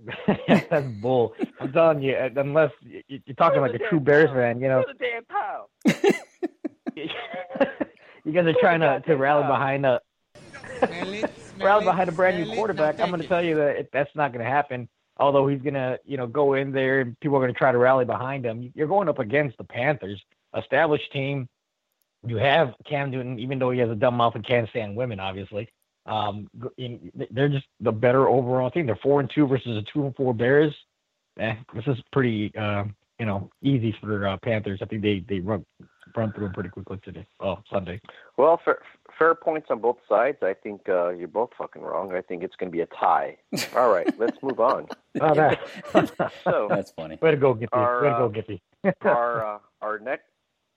That's 0.49 0.87
bull. 1.01 1.35
I'm 1.61 1.73
telling 1.73 2.03
you, 2.03 2.15
uh, 2.15 2.31
unless 2.37 2.73
y- 2.85 3.03
y- 3.09 3.23
you're 3.25 3.37
talking 3.37 3.61
like 3.61 3.75
a 3.75 3.79
true 3.79 4.01
Bears 4.01 4.29
fan, 4.31 4.61
you 4.61 4.67
know, 4.69 4.85
the 4.87 4.95
damn 4.95 5.25
pal. 5.25 5.71
you 8.25 8.33
guys 8.33 8.45
are 8.47 8.55
trying 8.61 8.81
to, 8.81 9.01
to 9.07 9.15
rally 9.17 9.47
behind 9.47 9.87
a 9.87 10.01
rally 11.59 11.85
behind 11.85 12.09
a 12.09 12.13
brand 12.13 12.43
new 12.43 12.55
quarterback. 12.55 13.01
I'm 13.01 13.11
going 13.11 13.23
to 13.23 13.29
tell 13.29 13.43
you 13.43 13.57
that 13.57 13.89
that's 13.93 14.15
not 14.15 14.33
going 14.33 14.45
to 14.45 14.51
happen. 14.51 14.89
Although 15.17 15.47
he's 15.47 15.63
going 15.63 15.75
to, 15.75 15.99
you 16.05 16.17
know, 16.17 16.27
go 16.27 16.55
in 16.55 16.73
there 16.73 17.01
and 17.01 17.19
people 17.21 17.37
are 17.37 17.41
going 17.41 17.53
to 17.53 17.59
try 17.59 17.71
to 17.71 17.79
rally 17.79 18.05
behind 18.05 18.45
him. 18.45 18.73
You're 18.75 18.89
going 18.89 19.09
up 19.09 19.21
against 19.21 19.57
the 19.59 19.65
Panthers, 19.65 20.21
established 20.59 21.13
team. 21.13 21.49
You 22.27 22.37
have 22.37 22.75
Cam 22.89 23.11
Newton, 23.11 23.39
even 23.39 23.59
though 23.59 23.71
he 23.71 23.79
has 23.79 23.91
a 23.91 23.95
dumb 23.95 24.17
mouth 24.17 24.35
and 24.35 24.47
can't 24.47 24.69
stand 24.71 24.97
women, 24.97 25.21
obviously. 25.21 25.69
Um, 26.07 26.49
they're 27.31 27.49
just 27.49 27.67
the 27.81 27.93
better 27.93 28.29
overall 28.29 28.71
team. 28.71 28.87
They're 28.87 28.97
four 28.97 29.21
and 29.21 29.31
two 29.33 29.47
versus 29.47 29.77
a 29.77 29.83
two 29.93 30.05
and 30.05 30.17
four 30.17 30.35
Bears. 30.35 30.75
Eh, 31.39 31.55
this 31.75 31.85
is 31.87 31.97
pretty, 32.13 32.53
uh, 32.57 32.85
you 33.19 33.27
know, 33.27 33.51
easy 33.63 33.95
for 34.01 34.27
uh, 34.27 34.37
Panthers. 34.43 34.81
I 34.83 34.87
think 34.87 35.03
they 35.03 35.25
they 35.29 35.41
run 35.41 35.65
run 36.17 36.33
through 36.33 36.47
them 36.47 36.53
pretty 36.53 36.69
quickly 36.69 36.99
today. 37.05 37.27
Oh, 37.41 37.59
Sunday. 37.71 38.01
Well, 38.37 38.61
fair, 38.65 38.79
fair 39.19 39.35
points 39.35 39.69
on 39.71 39.81
both 39.81 39.99
sides. 40.09 40.39
I 40.43 40.55
think 40.55 40.89
uh, 40.89 41.11
you're 41.11 41.29
both 41.29 41.51
fucking 41.57 41.83
wrong. 41.83 42.15
I 42.15 42.21
think 42.21 42.43
it's 42.43 42.57
going 42.57 42.71
to 42.71 42.77
be 42.77 42.83
a 42.83 42.87
tie. 42.87 43.37
All 43.77 43.93
right, 43.93 44.09
let's 44.19 44.37
move 44.43 44.61
on. 44.61 44.89
Oh, 45.21 45.35
that. 45.35 45.61
So 46.45 46.67
That's 46.69 46.91
funny. 46.91 47.19
Way 47.21 47.31
to 47.33 47.37
go, 47.37 47.55
Gippy. 47.55 47.69
Our, 47.73 48.03
Way 48.03 48.09
to 48.11 48.17
go, 48.17 48.27
uh, 48.27 48.29
Gippy. 48.29 48.61
our 49.03 49.47
uh, 49.55 49.59
our 49.81 49.99
next 49.99 50.25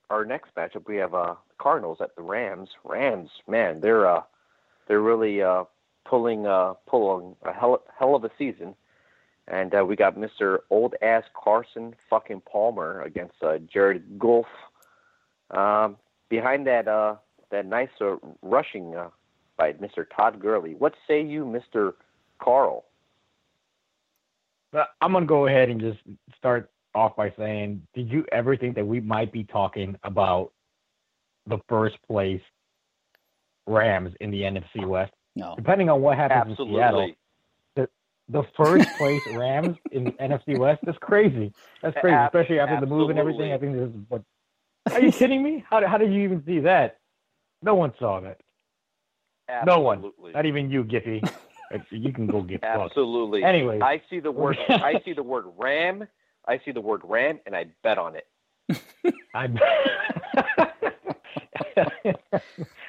our 0.09 0.23
next 0.25 0.55
matchup, 0.55 0.87
we 0.87 0.97
have 0.97 1.13
uh, 1.13 1.35
Cardinals 1.57 1.97
at 2.01 2.15
the 2.15 2.21
Rams. 2.21 2.69
Rams, 2.83 3.29
man, 3.47 3.81
they're 3.81 4.09
uh, 4.09 4.21
they're 4.87 5.01
really 5.01 5.41
uh, 5.41 5.65
pulling 6.05 6.47
uh, 6.47 6.73
pulling 6.87 7.35
a 7.43 7.53
hell, 7.53 7.83
hell 7.97 8.15
of 8.15 8.23
a 8.23 8.31
season. 8.37 8.75
And 9.49 9.73
uh, 9.73 9.85
we 9.85 9.95
got 9.95 10.17
Mr. 10.17 10.59
Old 10.69 10.95
Ass 11.01 11.23
Carson 11.33 11.95
fucking 12.09 12.41
Palmer 12.41 13.01
against 13.01 13.35
uh, 13.41 13.59
Jared 13.59 14.19
Goff. 14.19 14.45
Um, 15.51 15.95
behind 16.27 16.67
that 16.67 16.87
uh, 16.89 17.15
that 17.51 17.65
nice 17.65 17.89
uh, 18.01 18.15
rushing 18.41 18.95
uh, 18.95 19.09
by 19.57 19.73
Mr. 19.73 20.05
Todd 20.15 20.39
Gurley. 20.39 20.75
What 20.75 20.93
say 21.07 21.21
you, 21.23 21.45
Mr. 21.45 21.93
Carl? 22.41 22.85
But 24.71 24.89
I'm 25.01 25.13
gonna 25.13 25.25
go 25.25 25.47
ahead 25.47 25.69
and 25.69 25.79
just 25.79 25.99
start 26.37 26.69
off 26.93 27.15
by 27.15 27.33
saying, 27.37 27.81
did 27.93 28.11
you 28.11 28.25
ever 28.31 28.57
think 28.57 28.75
that 28.75 28.85
we 28.85 28.99
might 28.99 29.31
be 29.31 29.43
talking 29.43 29.95
about 30.03 30.51
the 31.45 31.59
first 31.69 31.97
place 32.07 32.41
Rams 33.65 34.13
in 34.19 34.31
the 34.31 34.41
NFC 34.41 34.85
West? 34.85 35.13
No. 35.35 35.55
Depending 35.55 35.89
on 35.89 36.01
what 36.01 36.17
happens 36.17 36.57
in 36.59 36.67
Seattle, 36.67 37.11
Absolutely. 37.75 37.93
the 38.29 38.43
first 38.57 38.89
place 38.97 39.21
Rams 39.33 39.77
in 39.91 40.05
the 40.05 40.11
NFC 40.11 40.57
West 40.57 40.81
is 40.87 40.95
crazy. 40.99 41.53
That's 41.81 41.97
crazy, 41.99 42.17
especially 42.17 42.59
after 42.59 42.79
the 42.79 42.87
move 42.87 43.09
and 43.09 43.19
everything. 43.19 43.53
I 43.53 43.57
think 43.57 43.73
this 43.73 43.89
is 43.89 43.95
what. 44.09 44.23
Are 44.91 45.01
you 45.01 45.11
kidding 45.11 45.43
me? 45.43 45.63
How 45.69 45.85
how 45.85 45.97
did 45.97 46.11
you 46.11 46.21
even 46.21 46.43
see 46.45 46.59
that? 46.61 46.99
No 47.61 47.75
one 47.75 47.93
saw 47.99 48.19
that. 48.21 48.39
No 49.65 49.79
one. 49.79 50.11
Not 50.33 50.45
even 50.45 50.69
you, 50.69 50.83
Gippy. 50.83 51.21
you 51.91 52.11
can 52.13 52.27
go 52.27 52.41
get 52.41 52.61
fucked. 52.61 52.91
Absolutely. 52.91 53.43
Anyways. 53.43 53.81
I 53.81 54.01
see 54.09 54.19
the 54.19 54.31
word. 54.31 54.57
I 54.69 55.01
see 55.05 55.13
the 55.13 55.23
word 55.23 55.45
ram. 55.57 56.07
I 56.47 56.59
see 56.63 56.71
the 56.71 56.81
word 56.81 57.01
ram, 57.03 57.39
and 57.45 57.55
I 57.55 57.65
bet 57.83 57.97
on 57.97 58.15
it. 58.15 58.27
I 59.33 59.47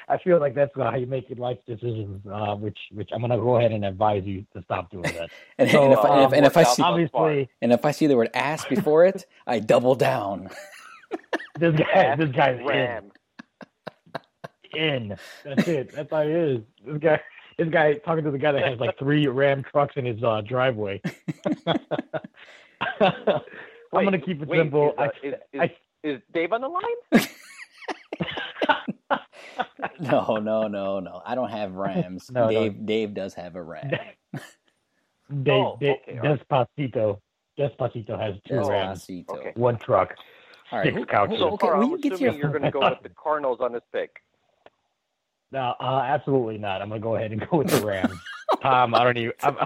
I 0.07 0.17
feel 0.23 0.39
like 0.39 0.55
that's 0.55 0.71
how 0.75 0.95
you 0.95 1.05
make 1.05 1.29
your 1.29 1.37
life 1.37 1.57
decisions, 1.67 2.25
uh, 2.31 2.55
which 2.55 2.77
which 2.91 3.09
I'm 3.13 3.21
gonna 3.21 3.37
go 3.37 3.57
ahead 3.57 3.71
and 3.71 3.85
advise 3.85 4.23
you 4.25 4.45
to 4.55 4.63
stop 4.63 4.89
doing 4.91 5.03
that. 5.03 5.29
And, 5.57 5.69
So, 5.69 5.83
and 5.83 5.93
if, 5.93 5.99
I- 5.99 6.09
and 6.09 6.19
if, 6.23 6.27
um, 6.27 6.33
and 6.33 6.45
if 6.45 6.57
I 6.57 6.63
see 6.63 6.81
Obviously, 6.83 7.49
and 7.61 7.71
if 7.73 7.85
I 7.85 7.91
see 7.91 8.07
the 8.07 8.15
word 8.17 8.29
ass 8.33 8.65
before 8.65 9.05
it, 9.05 9.25
I 9.45 9.59
double 9.59 9.95
down. 9.95 10.49
this 11.59 11.75
guy, 11.75 12.15
this 12.15 12.31
guy's 12.31 12.59
Ram. 12.65 13.11
In. 14.73 15.11
in. 15.11 15.17
That's 15.43 15.67
it. 15.67 15.91
That's 15.93 16.09
how 16.11 16.21
it 16.21 16.29
is. 16.29 16.59
This 16.85 16.97
guy, 16.99 17.21
this 17.57 17.69
guy 17.69 17.93
talking 17.95 18.23
to 18.23 18.31
the 18.31 18.37
guy 18.37 18.51
that 18.51 18.63
has 18.63 18.79
like 18.79 18.97
three 18.97 19.27
Ram 19.27 19.63
trucks 19.63 19.93
in 19.97 20.05
his 20.05 20.21
uh, 20.23 20.41
driveway. 20.41 21.01
I'm 23.01 23.41
Wait, 23.91 24.03
gonna 24.05 24.19
keep 24.19 24.41
it 24.41 24.47
wait, 24.47 24.59
simple. 24.59 24.89
Is, 24.89 24.95
uh, 24.97 25.01
I, 25.01 25.07
is, 25.23 25.33
is, 25.53 25.59
I, 25.61 25.75
is 26.03 26.21
Dave 26.33 26.53
on 26.53 26.61
the 26.61 26.67
line? 26.67 27.27
No, 30.01 30.37
no, 30.37 30.67
no, 30.67 30.99
no. 31.01 31.21
I 31.25 31.35
don't 31.35 31.49
have 31.49 31.73
Rams. 31.73 32.29
No, 32.31 32.45
no. 32.45 32.49
Dave 32.49 32.85
Dave 32.85 33.13
does 33.13 33.33
have 33.33 33.55
a 33.55 33.61
Ram. 33.61 33.89
Dave, 33.89 35.53
Oh, 35.53 35.77
Dave, 35.79 35.97
okay. 36.07 36.17
Despacito. 36.19 37.19
Despacito 37.57 38.17
has 38.19 38.35
two 38.47 38.55
That's 38.55 38.69
Rams, 38.69 39.07
Okay. 39.29 39.51
one 39.55 39.77
truck. 39.77 40.15
All 40.71 40.79
right. 40.79 40.85
Six 40.87 40.97
who- 40.97 41.05
couches. 41.05 41.39
who- 41.39 41.45
okay, 41.45 41.67
Carl, 41.67 41.83
I'm 41.83 41.89
you 41.91 41.97
get 41.97 42.13
to 42.13 42.19
your 42.19 42.29
assuming 42.29 42.37
you're 42.39 42.51
going 42.51 42.63
to 42.63 42.71
go 42.71 42.79
with 42.79 43.03
the 43.03 43.09
Cardinals 43.09 43.59
on 43.59 43.73
this 43.73 43.83
pick. 43.91 44.21
No, 45.51 45.73
uh, 45.79 46.01
absolutely 46.05 46.57
not. 46.57 46.81
I'm 46.81 46.89
gonna 46.89 47.01
go 47.01 47.15
ahead 47.15 47.31
and 47.31 47.41
go 47.49 47.57
with 47.57 47.69
the 47.69 47.85
Rams. 47.85 48.13
Tom, 48.61 48.93
I 48.95 49.03
don't 49.03 49.17
even. 49.17 49.33
I'm, 49.41 49.57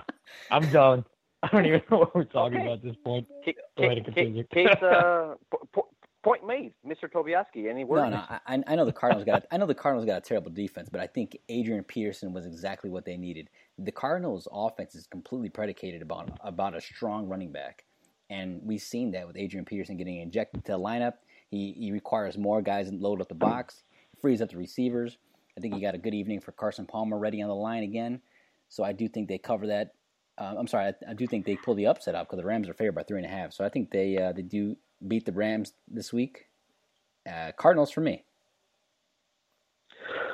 I'm 0.51 0.69
done. 0.71 1.05
I 1.41 1.47
don't 1.47 1.65
even 1.65 1.81
know 1.91 1.97
what 1.99 2.15
we're 2.15 2.23
talking 2.23 2.57
Okay. 2.59 2.65
about 2.67 2.77
at 2.77 2.83
this 2.83 2.95
point. 3.03 3.27
Ca- 3.43 3.53
Go 3.77 3.83
ahead 3.83 3.97
and 3.97 4.05
continue. 4.05 4.43
ca- 4.43 4.53
Case, 4.69 4.81
uh, 4.83 5.35
po- 5.51 5.67
po- 5.73 5.87
point 6.23 6.47
made, 6.47 6.71
Mr. 6.87 7.11
Tobiaski. 7.11 7.69
Any 7.69 7.81
No, 7.83 7.87
words? 7.89 8.11
no. 8.11 8.23
I, 8.47 8.63
I 8.65 8.75
know 8.75 8.85
the 8.85 8.93
Cardinals 8.93 9.25
got. 9.25 9.45
I 9.51 9.57
know 9.57 9.65
the 9.65 9.75
Cardinals 9.75 10.05
got 10.05 10.17
a 10.19 10.21
terrible 10.21 10.51
defense, 10.51 10.87
but 10.89 11.01
I 11.01 11.07
think 11.07 11.37
Adrian 11.49 11.83
Peterson 11.83 12.31
was 12.33 12.45
exactly 12.45 12.89
what 12.89 13.03
they 13.03 13.17
needed. 13.17 13.49
The 13.77 13.91
Cardinals' 13.91 14.47
offense 14.53 14.95
is 14.95 15.05
completely 15.07 15.49
predicated 15.49 16.01
about 16.01 16.29
about 16.41 16.75
a 16.77 16.81
strong 16.81 17.27
running 17.27 17.51
back, 17.51 17.83
and 18.29 18.61
we've 18.63 18.81
seen 18.81 19.11
that 19.11 19.27
with 19.27 19.35
Adrian 19.35 19.65
Peterson 19.65 19.97
getting 19.97 20.19
injected 20.19 20.63
to 20.65 20.71
the 20.73 20.79
lineup. 20.79 21.15
He 21.49 21.73
he 21.77 21.91
requires 21.91 22.37
more 22.37 22.61
guys 22.61 22.87
and 22.87 23.01
load 23.01 23.19
up 23.19 23.27
the 23.27 23.35
box, 23.35 23.83
frees 24.21 24.41
up 24.41 24.49
the 24.49 24.57
receivers. 24.57 25.17
I 25.57 25.62
think 25.62 25.75
he 25.75 25.81
got 25.81 25.95
a 25.95 26.00
good 26.00 26.13
evening 26.13 26.39
for 26.41 26.51
Carson 26.51 26.86
Palmer 26.86 27.17
ready 27.17 27.41
on 27.41 27.48
the 27.50 27.55
line 27.55 27.83
again. 27.83 28.22
So 28.69 28.83
I 28.83 28.91
do 28.91 29.07
think 29.07 29.27
they 29.27 29.38
cover 29.38 29.67
that. 29.67 29.93
Uh, 30.38 30.55
I'm 30.57 30.67
sorry, 30.67 30.88
I, 30.88 31.12
I 31.12 31.13
do 31.13 31.27
think 31.27 31.45
they 31.45 31.55
pull 31.55 31.75
the 31.75 31.86
upset 31.86 32.15
out 32.15 32.27
because 32.27 32.39
the 32.41 32.45
Rams 32.48 32.67
are 32.67 32.74
favored 32.74 32.95
by 32.95 33.03
three 33.03 33.17
and 33.19 33.25
a 33.25 33.29
half. 33.29 33.53
So 33.53 33.63
I 33.63 33.69
think 33.69 33.91
they 33.91 34.17
uh, 34.17 34.31
they 34.31 34.41
do 34.41 34.77
beat 35.07 35.25
the 35.25 35.31
Rams 35.31 35.74
this 35.88 36.12
week. 36.12 36.48
Uh, 37.31 37.51
Cardinals 37.55 37.91
for 37.91 38.01
me. 38.01 38.25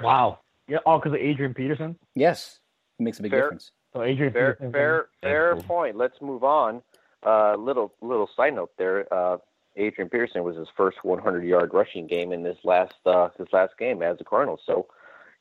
Wow. 0.01 0.39
Yeah, 0.67 0.77
all 0.85 0.99
because 0.99 1.13
of 1.13 1.19
Adrian 1.19 1.53
Peterson. 1.53 1.97
Yes, 2.15 2.59
it 2.99 3.03
makes 3.03 3.19
a 3.19 3.23
big 3.23 3.31
Fair. 3.31 3.41
difference. 3.41 3.71
So 3.93 4.03
Adrian 4.03 4.31
Fair, 4.31 4.53
Peterson. 4.53 4.71
fair, 4.71 5.07
fair 5.21 5.55
That's 5.55 5.67
point. 5.67 5.95
Let's 5.97 6.21
move 6.21 6.43
on. 6.43 6.81
Uh, 7.25 7.55
little, 7.55 7.93
little 8.01 8.29
side 8.37 8.55
note 8.55 8.71
there. 8.77 9.11
Uh, 9.13 9.37
Adrian 9.75 10.09
Peterson 10.09 10.43
was 10.43 10.55
his 10.55 10.67
first 10.77 10.97
100-yard 11.03 11.73
rushing 11.73 12.07
game 12.07 12.31
in 12.31 12.43
this 12.43 12.57
last, 12.63 12.93
uh, 13.05 13.29
his 13.37 13.47
last 13.51 13.77
game 13.77 14.01
as 14.01 14.17
a 14.19 14.23
Cardinal. 14.23 14.59
So 14.65 14.87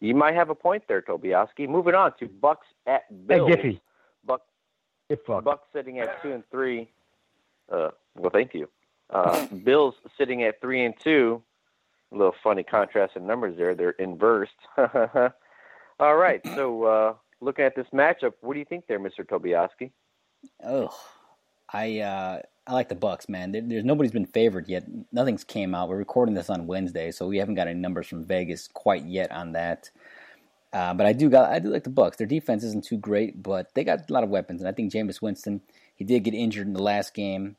you 0.01 0.15
might 0.15 0.35
have 0.35 0.51
a 0.51 0.55
point 0.55 0.85
there, 0.89 1.03
Tobiaski. 1.03 1.69
Moving 1.69 1.95
on 1.95 2.13
to 2.19 2.29
Bucks 2.29 2.67
at 2.87 3.03
Hey, 3.09 3.17
Bills. 3.27 3.51
Giffy. 3.51 3.81
Buck, 4.25 4.43
Get. 5.09 5.27
Bucks 5.27 5.67
sitting 5.73 5.99
at 6.01 6.23
two 6.23 6.33
and 6.33 6.43
three. 6.51 6.91
Uh, 7.71 7.91
well, 8.17 8.31
thank 8.33 8.55
you. 8.55 8.69
Uh, 9.11 9.47
Bills 9.65 9.95
sitting 10.17 10.43
at 10.45 10.61
three 10.61 10.85
and 10.85 10.95
two. 11.03 11.43
A 12.13 12.17
little 12.17 12.35
funny 12.43 12.63
contrast 12.63 13.17
in 13.17 13.27
numbers 13.27 13.57
there. 13.59 13.75
They're 13.75 13.91
inversed. 13.91 14.53
All 16.01 16.17
right. 16.17 16.41
So 16.55 16.85
uh, 16.85 17.15
looking 17.41 17.65
at 17.65 17.75
this 17.77 17.87
matchup, 17.93 18.33
what 18.41 18.55
do 18.55 18.61
you 18.61 18.65
think 18.65 18.87
there, 18.87 18.99
Mr. 19.01 19.27
Tobiaski? 19.27 19.91
Oh, 20.65 20.97
I 21.73 21.99
uh, 22.01 22.41
I 22.69 22.75
like 22.75 22.91
the 22.91 22.95
Bucks, 22.95 23.31
man. 23.31 23.53
There, 23.53 23.63
there's 23.65 23.85
nobody's 23.85 24.13
been 24.13 24.27
favored 24.27 24.69
yet. 24.69 24.85
Nothing's 25.11 25.43
came 25.43 25.75
out. 25.75 25.89
We're 25.89 25.97
recording 25.97 26.35
this 26.35 26.51
on 26.51 26.67
Wednesday, 26.67 27.11
so 27.11 27.27
we 27.27 27.39
haven't 27.39 27.55
got 27.55 27.67
any 27.67 27.81
numbers 27.81 28.07
from 28.07 28.27
Vegas 28.27 28.69
quite 28.69 29.07
yet 29.07 29.33
on 29.33 29.53
that. 29.53 29.91
Uh, 30.71 30.93
but 30.93 31.07
I 31.07 31.15
do 31.15 31.31
got 31.31 31.51
I 31.51 31.61
do 31.61 31.71
like 31.71 31.85
the 31.85 31.91
Bucks. 31.91 32.19
Their 32.19 32.27
defense 32.27 32.63
isn't 32.65 32.85
too 32.85 32.99
great, 32.99 33.43
but 33.43 33.75
they 33.75 33.85
got 33.85 34.11
a 34.11 34.13
lot 34.13 34.23
of 34.23 34.29
weapons, 34.29 34.61
and 34.61 34.69
I 34.69 34.73
think 34.73 34.93
Jameis 34.93 35.23
Winston 35.23 35.63
he 35.97 36.05
did 36.05 36.25
get 36.25 36.35
injured 36.35 36.67
in 36.67 36.75
the 36.75 36.83
last 36.83 37.15
game. 37.15 37.57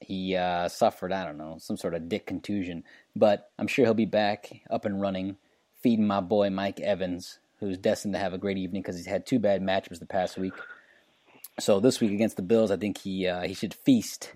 He 0.00 0.34
uh, 0.34 0.68
suffered 0.68 1.12
I 1.12 1.24
don't 1.24 1.38
know 1.38 1.58
some 1.60 1.76
sort 1.76 1.94
of 1.94 2.08
dick 2.08 2.26
contusion, 2.26 2.82
but 3.14 3.50
I'm 3.60 3.68
sure 3.68 3.84
he'll 3.84 3.94
be 3.94 4.06
back 4.06 4.62
up 4.68 4.84
and 4.84 5.00
running, 5.00 5.36
feeding 5.80 6.08
my 6.08 6.20
boy 6.20 6.50
Mike 6.50 6.80
Evans, 6.80 7.38
who's 7.60 7.78
destined 7.78 8.14
to 8.14 8.20
have 8.20 8.34
a 8.34 8.38
great 8.38 8.58
evening 8.58 8.82
because 8.82 8.96
he's 8.96 9.06
had 9.06 9.24
two 9.24 9.38
bad 9.38 9.62
matchups 9.62 10.00
the 10.00 10.06
past 10.06 10.36
week. 10.36 10.54
So 11.60 11.78
this 11.78 12.00
week 12.00 12.10
against 12.10 12.36
the 12.36 12.42
Bills, 12.42 12.72
I 12.72 12.76
think 12.76 12.98
he 12.98 13.28
uh, 13.28 13.42
he 13.42 13.54
should 13.54 13.72
feast 13.72 14.32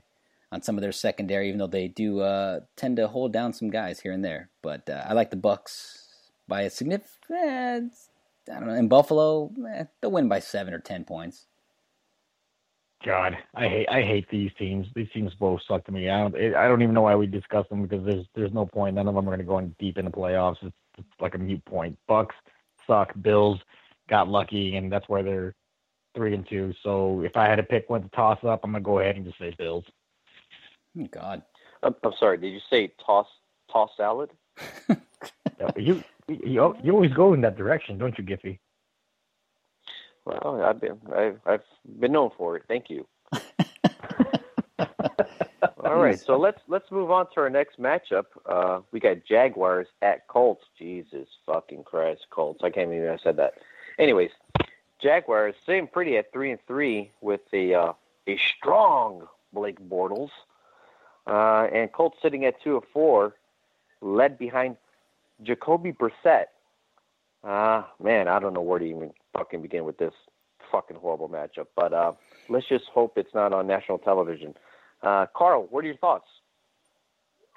on 0.53 0.63
some 0.63 0.77
of 0.77 0.83
their 0.83 0.93
secondary, 0.93 1.49
even 1.49 1.59
though 1.59 1.67
they 1.67 1.89
do 1.89 2.21
uh, 2.21 2.61
tend 2.77 2.99
to 2.99 3.09
hold 3.09 3.33
down 3.33 3.55
some 3.55 3.71
guys 3.71 3.99
here 3.99 4.13
and 4.13 4.25
there. 4.25 4.51
But 4.63 4.89
uh, 4.89 5.03
I 5.09 5.15
like 5.15 5.31
the 5.31 5.37
Bucks 5.37 6.07
by 6.47 6.63
a 6.63 6.71
significant. 6.71 7.95
I 8.51 8.61
don't 8.61 8.67
know. 8.67 8.75
In 8.75 8.89
Buffalo, 8.89 9.51
eh, 9.69 9.85
they'll 10.01 10.11
win 10.11 10.29
by 10.29 10.41
seven 10.41 10.75
or 10.75 10.79
ten 10.79 11.05
points. 11.05 11.47
God, 13.05 13.37
I 13.55 13.67
hate 13.67 13.89
I 13.89 14.03
hate 14.03 14.29
these 14.31 14.51
teams. 14.59 14.87
These 14.95 15.09
teams 15.13 15.35
both 15.35 15.61
suck 15.67 15.85
to 15.87 15.93
me. 15.93 16.09
I 16.09 16.21
don't 16.21 16.37
I 16.55 16.69
don't 16.69 16.83
even 16.83 16.95
know 16.95 17.03
why 17.03 17.17
we 17.17 17.27
discuss 17.27 17.67
them 17.69 17.83
because 17.83 18.05
there's 18.05 18.27
there's 18.35 18.53
no 18.53 18.67
point. 18.67 18.95
None 18.95 19.09
of 19.09 19.15
them 19.15 19.27
are 19.27 19.31
going 19.31 19.39
to 19.39 19.45
go 19.45 19.59
in 19.59 19.75
deep 19.81 19.99
in 19.99 20.05
the 20.05 20.11
playoffs. 20.11 20.59
It's, 20.63 20.77
it's 20.99 21.09
like 21.21 21.35
a 21.35 21.39
mute 21.39 21.65
point. 21.65 21.99
Bucks 22.07 22.37
suck. 22.87 23.13
Bills 23.23 23.59
got 24.09 24.29
lucky, 24.29 24.77
and 24.77 24.93
that's 24.93 25.09
why 25.09 25.23
they're 25.23 25.55
three 26.15 26.35
and 26.35 26.47
two. 26.49 26.75
So 26.83 27.23
if 27.23 27.37
I 27.37 27.49
had 27.49 27.57
to 27.57 27.63
pick 27.63 27.89
one 27.89 28.03
to 28.03 28.09
toss 28.11 28.39
up, 28.45 28.61
I'm 28.63 28.73
gonna 28.73 28.85
go 28.85 28.99
ahead 28.99 29.17
and 29.17 29.25
just 29.25 29.39
say 29.39 29.55
Bills. 29.59 29.85
Oh, 30.99 31.09
God, 31.11 31.43
I'm, 31.83 31.95
I'm 32.03 32.13
sorry. 32.19 32.39
Did 32.39 32.53
you 32.53 32.61
say 32.71 32.93
toss 33.05 33.27
toss 33.71 33.91
salad? 33.97 34.31
You, 35.77 36.03
you 36.29 36.77
you 36.83 36.93
always 36.93 37.13
go 37.13 37.35
in 37.35 37.41
that 37.43 37.57
direction, 37.57 37.97
don't 37.99 38.19
you, 38.19 38.25
Giffy? 38.25 38.59
Well, 40.25 40.63
I've 40.65 40.81
been 40.81 40.99
I've, 41.15 41.39
I've 41.47 41.63
been 42.01 42.13
known 42.13 42.31
for 42.37 42.57
it. 42.57 42.65
Thank 42.69 42.91
you. 42.91 43.07
All 45.85 45.97
right, 45.97 46.19
so 46.19 46.37
let's 46.39 46.61
let's 46.69 46.91
move 46.91 47.11
on 47.11 47.27
to 47.35 47.41
our 47.41 47.51
next 47.51 47.81
matchup. 47.81 48.27
Uh, 48.47 48.81
we 48.93 49.01
got 49.01 49.25
Jaguars 49.29 49.89
at 50.01 50.27
Colts. 50.29 50.65
Jesus 50.79 51.29
fucking 51.47 51.85
Christ, 51.85 52.27
Colts! 52.31 52.63
I 52.63 52.71
can't 52.71 52.91
believe 52.91 53.09
I 53.09 53.19
said 53.23 53.37
that. 53.37 53.55
Anyways, 53.99 54.31
Jaguars 55.01 55.55
sitting 55.67 55.89
pretty 55.89 56.17
at 56.17 56.33
three 56.33 56.51
and 56.53 56.61
three 56.67 57.11
with 57.21 57.43
a 57.53 57.75
uh, 57.75 57.93
a 58.27 58.39
strong 58.39 59.27
Blake 59.53 59.81
Bortles, 59.81 60.31
uh, 61.27 61.67
and 61.73 61.93
Colts 61.93 62.17
sitting 62.23 62.45
at 62.45 62.55
two 62.63 62.75
and 62.75 62.85
four, 62.93 63.35
led 64.01 64.39
behind 64.39 64.77
Jacoby 65.43 65.93
Brissett. 65.93 66.47
Ah, 67.45 67.91
man, 68.03 68.29
I 68.29 68.39
don't 68.39 68.55
know 68.55 68.63
where 68.63 68.79
to 68.79 68.85
even 68.85 69.13
fucking 69.33 69.63
begin 69.63 69.85
with 69.85 69.99
this 69.99 70.13
fucking 70.71 70.97
horrible 70.97 71.29
matchup. 71.29 71.67
But 71.77 71.93
uh, 71.93 72.13
let's 72.49 72.69
just 72.69 72.85
hope 72.93 73.15
it's 73.17 73.35
not 73.35 73.53
on 73.53 73.67
national 73.67 73.99
television. 73.99 74.55
Uh, 75.03 75.27
Carl, 75.35 75.67
what 75.71 75.85
are 75.85 75.89
your 75.89 75.97
thoughts? 75.97 76.27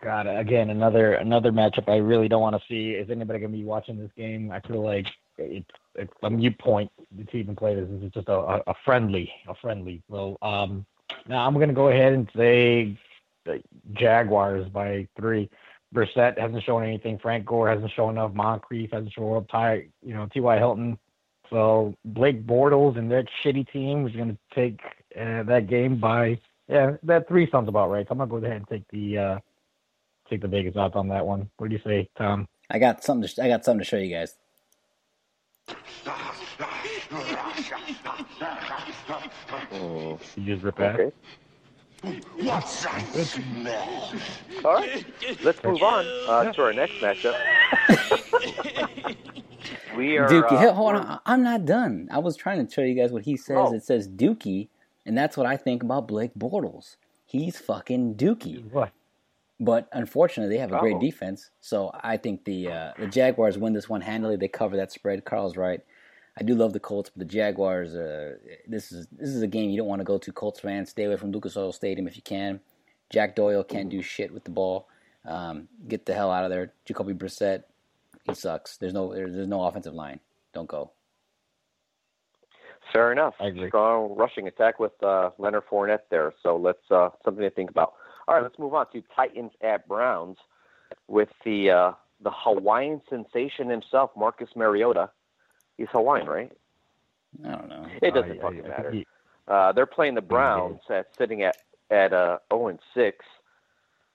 God, 0.04 0.28
again, 0.28 0.70
another 0.70 1.14
another 1.14 1.52
matchup 1.52 1.90
I 1.90 1.98
really 1.98 2.28
don't 2.28 2.42
want 2.42 2.56
to 2.56 2.62
see. 2.68 2.92
Is 2.92 3.10
anybody 3.10 3.40
gonna 3.40 3.54
be 3.54 3.64
watching 3.64 3.98
this 3.98 4.12
game? 4.18 4.52
I 4.52 4.60
feel 4.62 4.84
like 4.84 5.06
it's 5.38 5.70
it's 5.96 6.14
a 6.24 6.30
mute 6.30 6.58
point 6.60 6.92
to 7.32 7.38
even 7.38 7.56
play 7.56 7.76
this. 7.76 7.88
This 7.90 8.04
is 8.04 8.12
just 8.12 8.28
a, 8.28 8.34
a, 8.34 8.62
a 8.68 8.74
friendly, 8.84 9.32
a 9.48 9.56
friendly. 9.56 10.04
Well, 10.10 10.38
um, 10.42 10.86
now 11.28 11.48
I'm 11.48 11.58
gonna 11.58 11.74
go 11.74 11.88
ahead 11.88 12.12
and 12.12 12.30
say 12.36 12.98
the 13.46 13.62
Jaguars 13.94 14.68
by 14.70 15.08
three. 15.18 15.50
Brissett 15.94 16.38
hasn't 16.38 16.64
shown 16.64 16.84
anything. 16.84 17.18
Frank 17.20 17.46
Gore 17.46 17.70
hasn't 17.70 17.92
shown 17.96 18.12
enough. 18.12 18.34
Moncrief 18.34 18.92
hasn't 18.92 19.14
shown 19.14 19.38
up. 19.38 19.48
Ty, 19.48 19.86
you 20.04 20.14
know, 20.14 20.28
T.Y. 20.34 20.58
Hilton. 20.58 20.98
So 21.50 21.94
Blake 22.04 22.46
Bortles 22.46 22.98
and 22.98 23.10
that 23.12 23.28
shitty 23.44 23.72
team 23.72 24.08
is 24.08 24.16
gonna 24.16 24.38
take 24.54 24.82
uh, 25.20 25.44
that 25.44 25.68
game 25.68 26.00
by 26.00 26.40
yeah, 26.68 26.98
that 27.04 27.28
three 27.28 27.50
sounds 27.52 27.70
about 27.70 27.92
right. 27.92 28.06
So 28.08 28.14
I'm 28.14 28.18
gonna 28.18 28.30
go 28.30 28.38
ahead 28.38 28.58
and 28.58 28.68
take 28.68 28.88
the 28.90 29.18
uh, 29.18 29.40
take 30.30 30.42
the 30.42 30.48
Vegas 30.48 30.76
odds 30.76 30.96
on 30.96 31.08
that 31.10 31.26
one. 31.26 31.50
What 31.58 31.70
do 31.70 31.76
you 31.76 31.82
say, 31.86 32.10
Tom? 32.18 32.48
I 32.70 32.80
got 32.80 33.04
something. 33.04 33.30
To, 33.30 33.44
I 33.44 33.48
got 33.48 33.64
something 33.64 33.80
to 33.80 33.86
show 33.86 33.98
you 33.98 34.14
guys. 34.16 34.36
Mm, 39.72 40.20
You 40.38 40.56
just 40.56 40.64
rip 40.64 40.78
that. 40.78 41.14
Okay. 42.08 42.22
What's 42.42 42.84
that 42.84 43.06
smell? 43.16 44.14
All 44.64 44.74
right. 44.76 45.06
Let's 45.44 45.64
move 45.64 45.82
on 45.84 46.06
uh, 46.28 46.52
to 46.54 46.62
our 46.64 46.74
next 46.74 46.94
matchup. 46.96 47.36
we 49.98 50.18
are. 50.18 50.28
Dookie, 50.28 50.52
uh, 50.52 50.58
hey, 50.58 50.72
hold 50.72 50.96
on. 50.96 51.20
I'm 51.26 51.44
not 51.44 51.66
done. 51.66 52.08
I 52.12 52.20
was 52.20 52.36
trying 52.36 52.66
to 52.66 52.72
show 52.72 52.82
you 52.82 52.96
guys 52.96 53.12
what 53.12 53.24
he 53.24 53.38
says. 53.38 53.58
Oh. 53.60 53.74
It 53.74 53.84
says 53.84 54.08
Dookie, 54.08 54.68
and 55.06 55.18
that's 55.18 55.38
what 55.38 55.46
I 55.46 55.58
think 55.58 55.84
about 55.84 56.08
Blake 56.08 56.32
Bortles. 56.38 56.96
He's 57.26 57.58
fucking 57.58 58.16
Dookie. 58.16 58.70
What? 58.72 58.92
But 59.60 59.88
unfortunately, 59.94 60.54
they 60.54 60.60
have 60.60 60.74
a 60.74 60.80
great 60.80 60.98
Oh. 60.98 61.00
defense. 61.00 61.50
So 61.62 61.92
I 62.04 62.18
think 62.18 62.44
the 62.46 62.70
uh, 62.72 62.92
the 63.00 63.08
Jaguars 63.08 63.58
win 63.58 63.74
this 63.74 63.88
one 63.88 64.02
handily. 64.02 64.36
They 64.36 64.50
cover 64.50 64.76
that 64.78 64.92
spread. 64.92 65.24
Carl's 65.26 65.56
right. 65.56 65.82
I 66.38 66.44
do 66.44 66.54
love 66.54 66.74
the 66.74 66.80
Colts, 66.80 67.10
but 67.10 67.20
the 67.20 67.34
Jaguars. 67.34 67.96
Uh, 67.96 68.36
this 68.68 68.92
is 68.92 69.08
this 69.12 69.30
is 69.30 69.42
a 69.42 69.48
game 69.48 69.70
you 69.70 69.78
don't 69.78 69.88
want 69.88 70.02
to 70.02 70.06
go 70.06 70.18
to. 70.18 70.32
Colts 70.32 70.60
fans, 70.60 70.90
stay 70.90 71.06
away 71.06 71.16
from 71.16 71.32
Lucas 71.32 71.56
Oil 71.56 71.72
Stadium 71.72 72.08
if 72.08 72.16
you 72.16 72.22
can. 72.22 72.60
Jack 73.10 73.36
Doyle 73.36 73.64
can't 73.64 73.90
do 73.90 74.02
shit 74.02 74.34
with 74.34 74.44
the 74.44 74.50
ball. 74.50 74.88
Um, 75.24 75.68
get 75.88 76.06
the 76.06 76.14
hell 76.14 76.32
out 76.32 76.44
of 76.44 76.52
there. 76.52 76.74
Jacoby 76.86 77.14
Brissett, 77.14 77.64
he 78.26 78.34
sucks. 78.36 78.78
There's 78.78 78.94
no 78.94 79.14
there's, 79.14 79.34
there's 79.34 79.48
no 79.48 79.64
offensive 79.64 79.94
line. 79.94 80.20
Don't 80.54 80.68
go. 80.68 80.92
Fair 82.92 83.12
enough. 83.12 83.34
I 83.40 83.48
agree. 83.48 83.70
Strong 83.70 84.16
rushing 84.16 84.48
attack 84.48 84.80
with 84.80 84.92
uh, 85.02 85.32
Leonard 85.38 85.64
Fournette 85.72 86.04
there. 86.10 86.34
So 86.44 86.58
let's 86.58 86.92
uh, 86.92 87.10
something 87.24 87.44
to 87.44 87.50
think 87.50 87.70
about. 87.70 87.94
All 88.28 88.36
right, 88.36 88.44
let's 88.44 88.60
move 88.60 88.74
on 88.74 88.88
to 88.92 89.04
Titans 89.16 89.52
at 89.62 89.88
Browns 89.88 90.38
with 91.08 91.30
the 91.44 91.72
uh, 91.72 91.92
the 92.22 92.32
Hawaiian 92.34 93.02
sensation 93.10 93.70
himself, 93.70 94.12
Marcus 94.18 94.50
Mariota. 94.56 95.10
He's 95.78 95.88
Hawaiian, 95.92 96.28
right? 96.28 96.52
I 97.46 97.52
don't 97.52 97.70
know. 97.70 97.86
It 98.02 98.14
doesn't 98.14 98.32
I- 98.32 98.36
I- 98.36 98.40
fucking 98.42 98.60
I 98.60 98.64
think 98.64 98.68
matter. 98.78 98.92
he- 98.92 99.08
Uh, 99.48 99.72
they're 99.74 99.86
playing 99.86 100.16
the 100.16 100.22
Browns 100.22 100.80
at 100.90 101.08
sitting 101.18 101.44
at 101.44 101.58
at 101.92 102.14
uh, 102.14 102.40
0 102.52 102.70
and 102.70 102.80
6. 102.96 103.26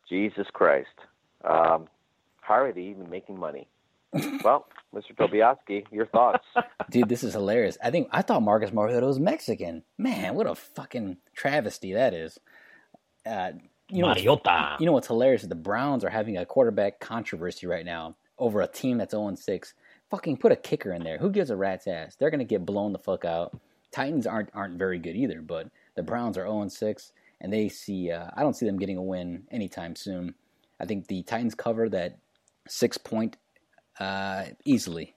Jesus 0.08 0.48
Christ. 0.52 0.88
Um, 1.44 1.86
how 2.40 2.54
are 2.54 2.72
they 2.72 2.80
even 2.82 3.08
making 3.08 3.38
money? 3.38 3.68
well, 4.44 4.66
Mr. 4.92 5.14
Tobiaski, 5.16 5.84
your 5.92 6.06
thoughts? 6.06 6.44
Dude, 6.90 7.08
this 7.08 7.22
is 7.22 7.32
hilarious. 7.34 7.78
I 7.82 7.92
think 7.92 8.08
I 8.10 8.22
thought 8.22 8.42
Marcus 8.42 8.72
Mariota 8.72 9.06
was 9.06 9.20
Mexican. 9.20 9.84
Man, 9.98 10.34
what 10.34 10.48
a 10.48 10.54
fucking 10.56 11.18
travesty 11.36 11.92
that 11.92 12.12
is. 12.12 12.40
Uh, 13.24 13.52
you 13.88 14.02
know, 14.02 14.08
what's- 14.08 14.18
Mariota. 14.20 14.76
you 14.80 14.86
know 14.86 14.92
what's 14.92 15.06
hilarious 15.06 15.42
is 15.44 15.48
the 15.48 15.54
Browns 15.54 16.04
are 16.04 16.10
having 16.10 16.36
a 16.36 16.44
quarterback 16.44 16.98
controversy 16.98 17.68
right 17.68 17.84
now 17.86 18.16
over 18.36 18.60
a 18.62 18.66
team 18.66 18.98
that's 18.98 19.12
0 19.12 19.36
6. 19.36 19.74
Fucking 20.10 20.38
put 20.38 20.52
a 20.52 20.56
kicker 20.56 20.92
in 20.92 21.04
there. 21.04 21.18
Who 21.18 21.30
gives 21.30 21.50
a 21.50 21.56
rat's 21.56 21.86
ass? 21.86 22.16
They're 22.16 22.30
gonna 22.30 22.44
get 22.44 22.66
blown 22.66 22.92
the 22.92 22.98
fuck 22.98 23.24
out. 23.24 23.58
Titans 23.92 24.26
aren't 24.26 24.50
aren't 24.54 24.78
very 24.78 24.98
good 24.98 25.16
either, 25.16 25.40
but 25.40 25.68
the 25.94 26.02
Browns 26.02 26.36
are 26.36 26.46
0 26.46 26.68
6, 26.68 27.12
and 27.40 27.52
they 27.52 27.68
see. 27.68 28.10
Uh, 28.10 28.28
I 28.34 28.42
don't 28.42 28.54
see 28.54 28.66
them 28.66 28.78
getting 28.78 28.96
a 28.96 29.02
win 29.02 29.44
anytime 29.50 29.96
soon. 29.96 30.34
I 30.80 30.86
think 30.86 31.06
the 31.06 31.22
Titans 31.22 31.54
cover 31.54 31.88
that 31.90 32.18
six 32.68 32.98
point 32.98 33.36
uh, 33.98 34.44
easily. 34.64 35.14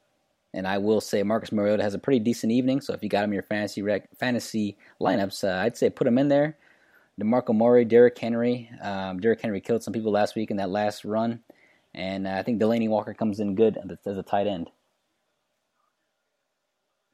And 0.54 0.68
I 0.68 0.78
will 0.78 1.02
say 1.02 1.24
Marcus 1.24 1.52
Mariota 1.52 1.82
has 1.82 1.96
a 1.96 2.00
pretty 2.00 2.20
decent 2.20 2.52
evening. 2.52 2.82
So 2.82 2.94
if 2.94 3.02
you 3.02 3.10
got 3.10 3.24
him 3.24 3.32
in 3.32 3.36
your 3.36 3.44
fantasy 3.44 3.82
rec- 3.82 4.16
fantasy 4.20 4.78
lineups, 5.02 5.44
uh, 5.44 5.62
I'd 5.62 5.78
say 5.78 5.90
put 5.90 6.06
him 6.06 6.20
in 6.20 6.28
there. 6.28 6.58
DeMarco 7.20 7.56
Murray, 7.56 7.86
Derrick 7.86 8.18
Henry. 8.18 8.70
Um, 8.82 9.20
Derrick 9.20 9.42
Henry 9.42 9.62
killed 9.62 9.84
some 9.84 9.94
people 9.94 10.12
last 10.12 10.36
week 10.36 10.52
in 10.52 10.58
that 10.58 10.70
last 10.70 11.06
run. 11.06 11.40
And 11.96 12.28
uh, 12.28 12.32
I 12.32 12.44
think 12.44 12.62
Delanie 12.62 12.90
Walker 12.90 13.14
comes 13.14 13.40
in 13.40 13.56
good 13.56 13.78
as 14.06 14.18
a 14.18 14.24
tight 14.24 14.46
end. 14.48 14.70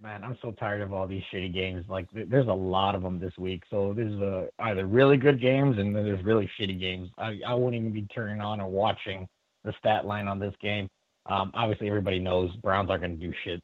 Man, 0.01 0.23
I'm 0.23 0.37
so 0.41 0.51
tired 0.51 0.81
of 0.81 0.93
all 0.93 1.07
these 1.07 1.23
shitty 1.33 1.53
games. 1.53 1.83
Like, 1.89 2.09
th- 2.13 2.29
there's 2.29 2.47
a 2.47 2.53
lot 2.53 2.95
of 2.95 3.01
them 3.01 3.19
this 3.19 3.33
week. 3.37 3.63
So 3.69 3.93
there's 3.93 4.19
uh, 4.21 4.47
either 4.59 4.85
really 4.85 5.17
good 5.17 5.41
games 5.41 5.77
and 5.77 5.93
then 5.93 6.05
there's 6.05 6.23
really 6.23 6.49
shitty 6.57 6.79
games. 6.79 7.09
I, 7.17 7.39
I 7.45 7.53
won't 7.53 7.75
even 7.75 7.91
be 7.91 8.03
turning 8.03 8.39
on 8.39 8.61
or 8.61 8.69
watching 8.69 9.27
the 9.65 9.73
stat 9.77 10.05
line 10.05 10.27
on 10.27 10.39
this 10.39 10.53
game. 10.61 10.89
Um, 11.25 11.51
obviously, 11.53 11.87
everybody 11.89 12.17
knows 12.17 12.55
Browns 12.57 12.89
aren't 12.89 13.01
going 13.01 13.19
to 13.19 13.27
do 13.27 13.33
shit. 13.43 13.61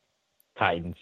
Titans. 0.60 0.96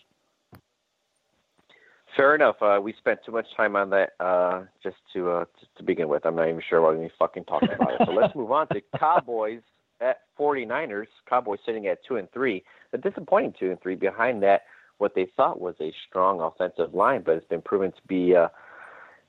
Fair 2.15 2.35
enough. 2.35 2.55
Uh, 2.61 2.79
we 2.81 2.93
spent 2.99 3.19
too 3.25 3.31
much 3.31 3.47
time 3.57 3.75
on 3.75 3.89
that 3.89 4.11
uh, 4.19 4.63
just 4.83 4.97
to 5.13 5.31
uh, 5.31 5.45
just 5.59 5.75
to 5.77 5.83
begin 5.83 6.07
with. 6.09 6.25
I'm 6.25 6.35
not 6.35 6.47
even 6.47 6.61
sure 6.69 6.81
why 6.81 6.93
we 6.93 7.09
fucking 7.17 7.45
talking 7.45 7.69
about 7.71 7.93
it. 7.93 8.01
So 8.05 8.11
let's 8.11 8.35
move 8.35 8.51
on 8.51 8.67
to 8.69 8.81
Cowboys 8.99 9.61
at 9.99 10.17
49ers. 10.39 11.07
Cowboys 11.27 11.59
sitting 11.65 11.87
at 11.87 11.99
two 12.07 12.17
and 12.17 12.31
three. 12.31 12.63
A 12.93 12.97
disappointing 12.99 13.55
two 13.59 13.71
and 13.71 13.81
three. 13.81 13.95
Behind 13.95 14.43
that, 14.43 14.61
what 15.03 15.15
they 15.15 15.27
thought 15.35 15.59
was 15.59 15.75
a 15.81 15.91
strong 16.07 16.39
offensive 16.39 16.93
line, 16.93 17.23
but 17.25 17.35
it's 17.35 17.47
been 17.47 17.61
proven 17.61 17.91
to 17.91 18.01
be 18.07 18.33
uh, 18.33 18.47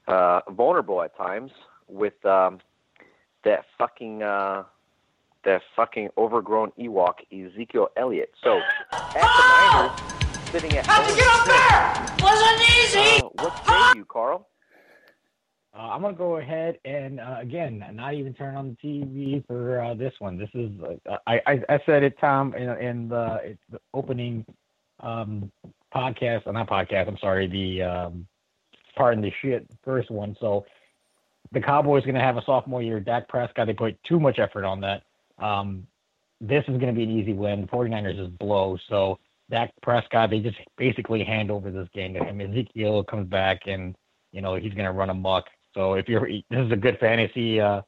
uh, 0.06 0.40
vulnerable 0.50 1.02
at 1.02 1.16
times 1.16 1.50
with 1.88 2.24
um, 2.24 2.60
that 3.42 3.64
fucking 3.76 4.22
uh, 4.22 4.62
that 5.44 5.62
fucking 5.74 6.10
overgrown 6.16 6.70
Ewok 6.78 7.14
Ezekiel 7.32 7.88
Elliott. 7.96 8.32
So 8.44 8.60
at 8.92 9.14
the 9.14 9.42
Niners 9.48 10.00
sitting 10.52 10.70
at 10.78 10.86
How'd 10.86 11.08
you 11.08 11.16
get 11.16 11.26
up 11.26 11.44
there? 11.44 12.24
Wasn't 12.24 12.60
easy. 12.78 12.98
uh, 13.00 13.28
what 13.42 13.66
say 13.66 13.98
you, 13.98 14.04
Carl? 14.04 14.46
Uh, 15.76 15.88
I'm 15.88 16.02
gonna 16.02 16.14
go 16.14 16.36
ahead 16.36 16.78
and 16.84 17.18
uh, 17.18 17.38
again, 17.40 17.84
not 17.94 18.14
even 18.14 18.32
turn 18.32 18.54
on 18.54 18.76
the 18.80 18.88
TV 18.88 19.44
for 19.48 19.82
uh, 19.82 19.94
this 19.94 20.12
one. 20.20 20.38
This 20.38 20.50
is 20.54 20.70
uh, 21.10 21.16
I, 21.26 21.40
I 21.48 21.60
I 21.68 21.80
said 21.84 22.04
it, 22.04 22.16
Tom, 22.20 22.54
in, 22.54 22.68
in 22.78 23.08
the, 23.08 23.40
it's 23.42 23.62
the 23.72 23.80
opening 23.92 24.46
podcast, 25.02 26.46
uh, 26.46 26.52
not 26.52 26.68
podcast. 26.68 27.08
I'm 27.08 27.18
sorry, 27.18 27.46
the 27.46 27.82
um, 27.82 28.26
pardon 28.96 29.22
the 29.22 29.32
shit 29.42 29.66
first 29.82 30.10
one. 30.10 30.36
So 30.40 30.64
the 31.52 31.60
Cowboys 31.60 32.04
gonna 32.04 32.20
have 32.20 32.36
a 32.36 32.44
sophomore 32.44 32.82
year. 32.82 33.00
Dak 33.00 33.28
Prescott. 33.28 33.66
They 33.66 33.74
put 33.74 34.02
too 34.04 34.20
much 34.20 34.38
effort 34.38 34.64
on 34.64 34.80
that. 34.80 35.02
Um, 35.38 35.86
this 36.40 36.64
is 36.68 36.78
gonna 36.78 36.92
be 36.92 37.04
an 37.04 37.10
easy 37.10 37.32
win. 37.32 37.66
49ers 37.66 38.20
is 38.20 38.28
blow. 38.28 38.78
So 38.88 39.18
Dak 39.50 39.72
Prescott, 39.82 40.30
they 40.30 40.40
just 40.40 40.56
basically 40.76 41.22
hand 41.22 41.50
over 41.50 41.70
this 41.70 41.88
game 41.94 42.14
to 42.14 42.24
him. 42.24 42.40
Ezekiel 42.40 43.04
comes 43.04 43.28
back 43.28 43.62
and 43.66 43.94
you 44.32 44.40
know 44.40 44.54
he's 44.54 44.72
going 44.72 44.86
to 44.86 44.92
run 44.92 45.10
amok. 45.10 45.44
So 45.74 45.94
if 45.94 46.08
you're, 46.08 46.28
this 46.28 46.66
is 46.66 46.72
a 46.72 46.76
good 46.76 46.98
fantasy, 46.98 47.60
uh, 47.60 47.82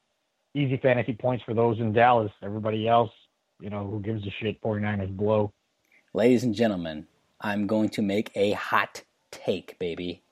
easy 0.55 0.77
fantasy 0.77 1.13
points 1.13 1.45
for 1.45 1.55
those 1.55 1.79
in 1.79 1.93
Dallas. 1.93 2.33
Everybody 2.43 2.89
else, 2.89 3.11
you 3.61 3.71
know, 3.71 3.87
who 3.87 4.01
gives 4.01 4.27
a 4.27 4.31
shit? 4.41 4.61
49ers 4.61 5.17
blow. 5.17 5.53
Ladies 6.17 6.45
and 6.45 6.55
gentlemen, 6.55 7.09
I'm 7.43 7.67
going 7.67 7.91
to 7.91 8.01
make 8.01 8.31
a 8.35 8.53
hot 8.53 9.03
take, 9.31 9.79
baby. 9.79 10.23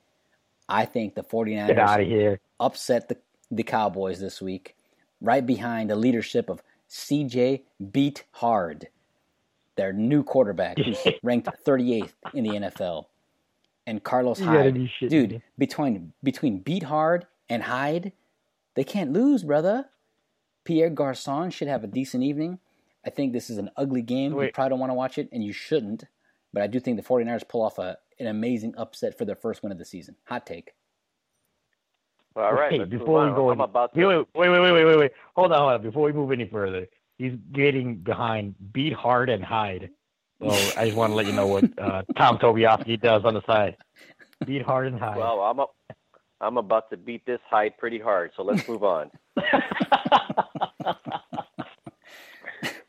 I 0.66 0.86
think 0.86 1.14
the 1.14 1.22
49ers 1.22 1.66
Get 1.66 1.78
out 1.78 2.00
of 2.00 2.06
here. 2.06 2.40
upset 2.58 3.10
the, 3.10 3.18
the 3.50 3.64
Cowboys 3.64 4.18
this 4.18 4.40
week, 4.40 4.76
right 5.20 5.44
behind 5.44 5.90
the 5.90 5.96
leadership 5.96 6.48
of 6.48 6.62
CJ 6.88 7.64
Beat 7.92 8.24
Hard, 8.30 8.88
their 9.76 9.92
new 9.92 10.22
quarterback, 10.24 10.78
who's 10.78 11.06
ranked 11.22 11.50
38th 11.66 12.14
in 12.32 12.44
the 12.44 12.50
NFL, 12.52 13.04
and 13.86 14.02
Carlos 14.02 14.40
Hyde. 14.40 14.88
Dude, 15.06 15.42
between 15.58 16.14
between 16.22 16.60
Beat 16.60 16.84
Hard 16.84 17.26
and 17.50 17.62
Hyde, 17.62 18.12
they 18.74 18.84
can't 18.84 19.12
lose, 19.12 19.42
brother. 19.42 19.90
Pierre 20.64 20.88
Garcon 20.88 21.50
should 21.50 21.68
have 21.68 21.84
a 21.84 21.88
decent 21.88 22.22
evening. 22.22 22.58
I 23.06 23.10
think 23.10 23.32
this 23.32 23.50
is 23.50 23.58
an 23.58 23.70
ugly 23.76 24.02
game. 24.02 24.32
You 24.40 24.50
probably 24.52 24.70
don't 24.70 24.78
want 24.80 24.90
to 24.90 24.94
watch 24.94 25.18
it, 25.18 25.28
and 25.32 25.44
you 25.44 25.52
shouldn't. 25.52 26.04
But 26.52 26.62
I 26.62 26.66
do 26.66 26.80
think 26.80 26.96
the 26.96 27.02
49ers 27.02 27.48
pull 27.48 27.62
off 27.62 27.78
a, 27.78 27.98
an 28.18 28.26
amazing 28.26 28.74
upset 28.76 29.18
for 29.18 29.24
their 29.24 29.34
first 29.36 29.62
win 29.62 29.72
of 29.72 29.78
the 29.78 29.84
season. 29.84 30.16
Hot 30.24 30.46
take. 30.46 30.72
All 32.36 32.52
right, 32.52 32.72
Hey, 32.72 32.84
before 32.84 33.28
we 33.28 33.34
go, 33.34 33.50
I'm 33.50 33.60
about 33.60 33.94
to. 33.94 34.06
wait, 34.06 34.16
wait, 34.34 34.48
wait, 34.50 34.60
wait, 34.60 34.72
wait, 34.72 34.84
wait, 34.84 34.98
wait. 34.98 35.12
Hold 35.36 35.52
on, 35.52 35.58
hold 35.58 35.72
on. 35.72 35.82
Before 35.82 36.02
we 36.04 36.12
move 36.12 36.32
any 36.32 36.46
further, 36.48 36.86
he's 37.16 37.34
getting 37.52 37.96
behind 37.98 38.54
Beat 38.72 38.92
Hard 38.92 39.28
and 39.30 39.44
hide. 39.44 39.90
So 40.40 40.48
I 40.76 40.86
just 40.86 40.96
want 40.96 41.12
to 41.12 41.14
let 41.14 41.26
you 41.26 41.32
know 41.32 41.46
what 41.46 41.64
uh, 41.78 42.02
Tom 42.16 42.38
Tobiaski 42.38 43.00
does 43.00 43.24
on 43.24 43.34
the 43.34 43.42
side. 43.46 43.76
Beat 44.44 44.62
Hard 44.62 44.88
and 44.88 44.98
hide. 44.98 45.16
Well, 45.16 45.40
I'm 45.42 45.58
a, 45.60 45.66
I'm 46.40 46.56
about 46.56 46.90
to 46.90 46.96
beat 46.96 47.24
this 47.24 47.40
hide 47.48 47.78
pretty 47.78 48.00
hard. 48.00 48.32
So 48.36 48.42
let's 48.42 48.66
move 48.68 48.82
on. 48.82 49.10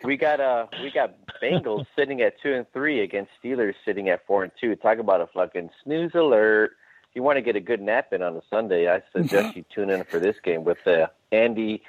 we 0.05 0.17
got 0.17 0.39
uh 0.39 0.67
we 0.81 0.91
got 0.91 1.15
Bengals 1.41 1.85
sitting 1.95 2.21
at 2.21 2.39
two 2.41 2.53
and 2.53 2.65
three 2.71 3.01
against 3.01 3.31
Steelers 3.43 3.73
sitting 3.83 4.09
at 4.09 4.25
four 4.25 4.43
and 4.43 4.51
two. 4.59 4.75
Talk 4.75 4.99
about 4.99 5.21
a 5.21 5.27
fucking 5.27 5.69
snooze 5.83 6.11
alert. 6.15 6.71
If 7.09 7.15
you 7.15 7.23
want 7.23 7.37
to 7.37 7.41
get 7.41 7.55
a 7.55 7.61
good 7.61 7.81
nap 7.81 8.13
in 8.13 8.21
on 8.21 8.35
a 8.35 8.41
Sunday, 8.49 8.89
I 8.89 9.01
suggest 9.15 9.55
you 9.55 9.65
tune 9.73 9.89
in 9.89 10.03
for 10.03 10.19
this 10.19 10.35
game 10.43 10.63
with 10.63 10.85
uh, 10.85 11.07
Andy 11.31 11.83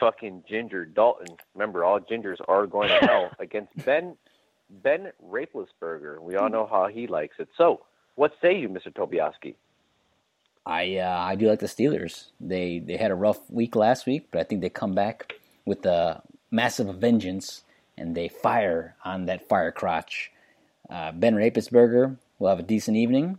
fucking 0.00 0.44
Ginger 0.48 0.84
Dalton. 0.84 1.36
Remember, 1.54 1.84
all 1.84 2.00
gingers 2.00 2.38
are 2.48 2.66
going 2.66 2.88
to 2.88 3.06
hell 3.06 3.30
against 3.38 3.76
Ben 3.84 4.16
Ben 4.70 5.12
Raplesberger. 5.24 6.20
We 6.20 6.36
all 6.36 6.48
know 6.48 6.66
how 6.66 6.88
he 6.88 7.06
likes 7.06 7.36
it. 7.38 7.48
So, 7.56 7.82
what 8.16 8.32
say 8.40 8.58
you, 8.58 8.68
Mr. 8.68 8.92
Tobiaski? 8.92 9.54
I 10.66 10.96
uh, 10.96 11.18
I 11.18 11.34
do 11.34 11.48
like 11.48 11.60
the 11.60 11.66
Steelers. 11.66 12.30
They 12.40 12.78
they 12.78 12.96
had 12.96 13.10
a 13.10 13.14
rough 13.14 13.50
week 13.50 13.76
last 13.76 14.06
week, 14.06 14.28
but 14.30 14.40
I 14.40 14.44
think 14.44 14.62
they 14.62 14.70
come 14.70 14.94
back 14.94 15.34
with 15.66 15.84
a 15.86 16.22
massive 16.54 16.94
vengeance 16.96 17.62
and 17.96 18.14
they 18.14 18.28
fire 18.28 18.96
on 19.04 19.26
that 19.26 19.48
fire 19.48 19.72
crotch. 19.72 20.30
Uh, 20.88 21.12
ben 21.12 21.34
Rapisberger 21.34 22.16
will 22.38 22.48
have 22.48 22.58
a 22.58 22.62
decent 22.62 22.96
evening. 22.96 23.38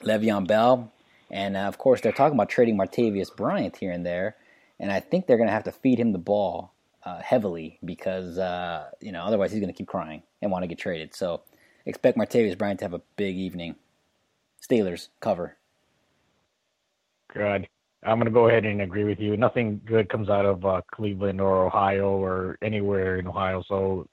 Le'Veon 0.00 0.46
Bell, 0.46 0.92
and 1.30 1.56
uh, 1.56 1.60
of 1.60 1.78
course 1.78 2.00
they're 2.00 2.12
talking 2.12 2.36
about 2.36 2.48
trading 2.48 2.76
Martavius 2.76 3.34
Bryant 3.34 3.76
here 3.76 3.92
and 3.92 4.04
there, 4.04 4.36
and 4.80 4.90
I 4.90 5.00
think 5.00 5.26
they're 5.26 5.36
going 5.36 5.48
to 5.48 5.52
have 5.52 5.64
to 5.64 5.72
feed 5.72 5.98
him 5.98 6.12
the 6.12 6.18
ball 6.18 6.72
uh, 7.04 7.20
heavily 7.20 7.78
because 7.84 8.38
uh, 8.38 8.90
you 9.00 9.12
know 9.12 9.22
otherwise 9.22 9.52
he's 9.52 9.60
going 9.60 9.72
to 9.72 9.76
keep 9.76 9.86
crying 9.86 10.22
and 10.40 10.50
want 10.50 10.64
to 10.64 10.66
get 10.66 10.78
traded. 10.78 11.14
So 11.14 11.42
expect 11.86 12.18
Martavius 12.18 12.58
Bryant 12.58 12.80
to 12.80 12.84
have 12.84 12.94
a 12.94 13.02
big 13.16 13.36
evening. 13.36 13.76
Steelers 14.60 15.08
cover. 15.20 15.56
Good. 17.28 17.68
I'm 18.04 18.16
going 18.16 18.24
to 18.26 18.32
go 18.32 18.48
ahead 18.48 18.64
and 18.64 18.82
agree 18.82 19.04
with 19.04 19.20
you. 19.20 19.36
Nothing 19.36 19.80
good 19.84 20.08
comes 20.08 20.28
out 20.28 20.44
of 20.44 20.64
uh, 20.64 20.80
Cleveland 20.92 21.40
or 21.40 21.66
Ohio 21.66 22.10
or 22.16 22.58
anywhere 22.62 23.16
in 23.18 23.28
Ohio. 23.28 23.62
So 23.68 24.06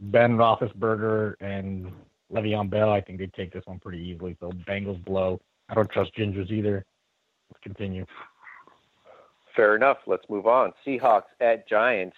Ben 0.00 0.36
Roethlisberger 0.36 1.34
and 1.40 1.92
Le'Veon 2.32 2.68
Bell, 2.68 2.90
I 2.90 3.00
think 3.00 3.18
they 3.18 3.28
take 3.28 3.52
this 3.52 3.62
one 3.66 3.78
pretty 3.78 3.98
easily. 4.00 4.36
So 4.40 4.50
Bengals 4.68 5.02
blow. 5.04 5.40
I 5.68 5.74
don't 5.74 5.88
trust 5.90 6.16
Gingers 6.16 6.50
either. 6.50 6.84
Let's 7.50 7.62
continue. 7.62 8.06
Fair 9.54 9.76
enough. 9.76 9.98
Let's 10.06 10.28
move 10.28 10.46
on. 10.46 10.72
Seahawks 10.84 11.22
at 11.40 11.68
Giants. 11.68 12.16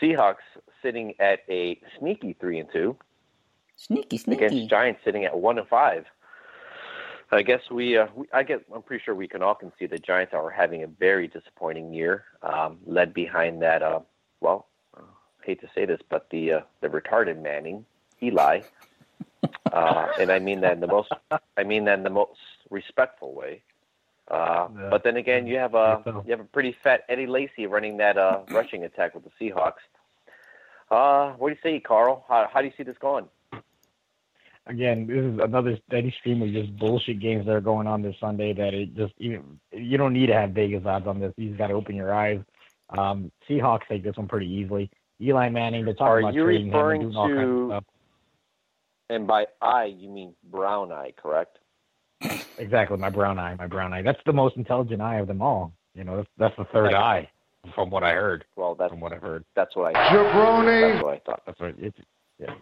Seahawks 0.00 0.36
sitting 0.82 1.14
at 1.18 1.40
a 1.48 1.80
sneaky 1.98 2.36
three 2.38 2.58
and 2.58 2.68
two 2.72 2.96
Sneaky, 3.76 4.18
sneaky. 4.18 4.44
against 4.44 4.68
Giants 4.70 5.00
sitting 5.04 5.24
at 5.24 5.36
one 5.36 5.58
and 5.58 5.66
five. 5.66 6.04
I 7.30 7.42
guess 7.42 7.62
we, 7.70 7.96
uh, 7.96 8.06
we, 8.14 8.26
I 8.32 8.42
guess 8.42 8.60
I'm 8.74 8.82
pretty 8.82 9.02
sure 9.04 9.14
we 9.14 9.28
can 9.28 9.42
all 9.42 9.54
concede 9.54 9.90
the 9.90 9.98
Giants 9.98 10.32
are 10.34 10.50
having 10.50 10.82
a 10.82 10.86
very 10.86 11.26
disappointing 11.26 11.92
year, 11.92 12.24
um, 12.42 12.78
led 12.86 13.12
behind 13.14 13.62
that. 13.62 13.82
Uh, 13.82 14.00
well, 14.40 14.66
uh, 14.96 15.00
hate 15.42 15.60
to 15.60 15.68
say 15.74 15.84
this, 15.84 16.00
but 16.08 16.28
the 16.30 16.52
uh, 16.52 16.60
the 16.80 16.88
retarded 16.88 17.40
Manning, 17.42 17.84
Eli, 18.22 18.60
uh, 19.72 20.06
and 20.20 20.30
I 20.30 20.38
mean 20.38 20.60
that 20.60 20.74
in 20.74 20.80
the 20.80 20.86
most, 20.86 21.10
I 21.56 21.64
mean 21.64 21.84
that 21.86 21.98
in 21.98 22.04
the 22.04 22.10
most 22.10 22.38
respectful 22.70 23.34
way. 23.34 23.62
Uh, 24.30 24.68
Yeah. 24.74 24.88
But 24.90 25.04
then 25.04 25.16
again, 25.16 25.46
you 25.46 25.56
have 25.58 25.74
a 25.74 26.02
you 26.24 26.30
have 26.30 26.40
a 26.40 26.44
pretty 26.44 26.72
fat 26.82 27.04
Eddie 27.08 27.26
Lacy 27.26 27.66
running 27.66 27.96
that 27.98 28.16
uh, 28.16 28.40
rushing 28.50 28.84
attack 28.84 29.14
with 29.14 29.24
the 29.24 29.30
Seahawks. 29.40 29.82
Uh, 30.90 31.32
what 31.32 31.48
do 31.48 31.54
you 31.54 31.60
say, 31.62 31.80
Carl? 31.80 32.24
How, 32.28 32.48
how 32.52 32.60
do 32.60 32.66
you 32.66 32.72
see 32.76 32.82
this 32.84 32.96
going? 32.98 33.26
Again, 34.66 35.06
this 35.06 35.18
is 35.18 35.38
another 35.42 35.78
steady 35.86 36.14
stream 36.20 36.40
of 36.42 36.50
just 36.50 36.74
bullshit 36.78 37.20
games 37.20 37.44
that 37.46 37.52
are 37.52 37.60
going 37.60 37.86
on 37.86 38.00
this 38.00 38.16
Sunday. 38.18 38.54
That 38.54 38.72
it 38.72 38.94
just 38.96 39.12
even 39.18 39.60
you 39.72 39.98
don't 39.98 40.12
need 40.14 40.26
to 40.26 40.34
have 40.34 40.50
Vegas 40.50 40.86
odds 40.86 41.06
on 41.06 41.20
this. 41.20 41.34
You 41.36 41.48
just 41.48 41.58
got 41.58 41.66
to 41.66 41.74
open 41.74 41.94
your 41.96 42.14
eyes. 42.14 42.40
Um, 42.96 43.30
Seahawks 43.48 43.86
take 43.88 44.02
this 44.02 44.16
one 44.16 44.26
pretty 44.28 44.46
easily. 44.46 44.90
Eli 45.20 45.48
Manning, 45.50 45.84
they're 45.84 45.94
talking 45.94 46.06
Are 46.06 46.18
about 46.20 46.34
you 46.34 46.44
trading 46.44 46.68
him 46.68 46.74
and 46.74 46.74
referring 46.74 47.00
doing 47.02 47.16
all 47.16 47.28
kinds 47.28 47.40
of 47.40 47.46
to- 47.46 47.68
stuff. 47.68 47.84
And 49.10 49.26
by 49.26 49.46
eye, 49.60 49.94
you 49.96 50.08
mean 50.08 50.34
brown 50.50 50.90
eye, 50.90 51.12
correct? 51.16 51.58
Exactly, 52.56 52.96
my 52.96 53.10
brown 53.10 53.38
eye, 53.38 53.54
my 53.58 53.66
brown 53.66 53.92
eye. 53.92 54.00
That's 54.00 54.18
the 54.24 54.32
most 54.32 54.56
intelligent 54.56 55.02
eye 55.02 55.16
of 55.18 55.26
them 55.28 55.42
all. 55.42 55.72
You 55.94 56.04
know, 56.04 56.16
that's, 56.16 56.28
that's 56.38 56.56
the 56.56 56.64
third 56.72 56.94
eye, 56.94 57.28
from 57.74 57.90
what 57.90 58.02
I 58.02 58.12
heard. 58.12 58.46
Well, 58.56 58.74
that's 58.74 58.90
From 58.90 59.00
what 59.00 59.12
I've 59.12 59.20
heard, 59.20 59.44
that's 59.54 59.76
what 59.76 59.94
I 59.94 60.08
Jabroni. 60.10 60.92
that's 60.94 61.04
what 61.04 61.14
I 61.14 61.18
thought. 61.18 61.42
that's 61.46 61.60
what 61.60 61.74
it's. 61.78 61.98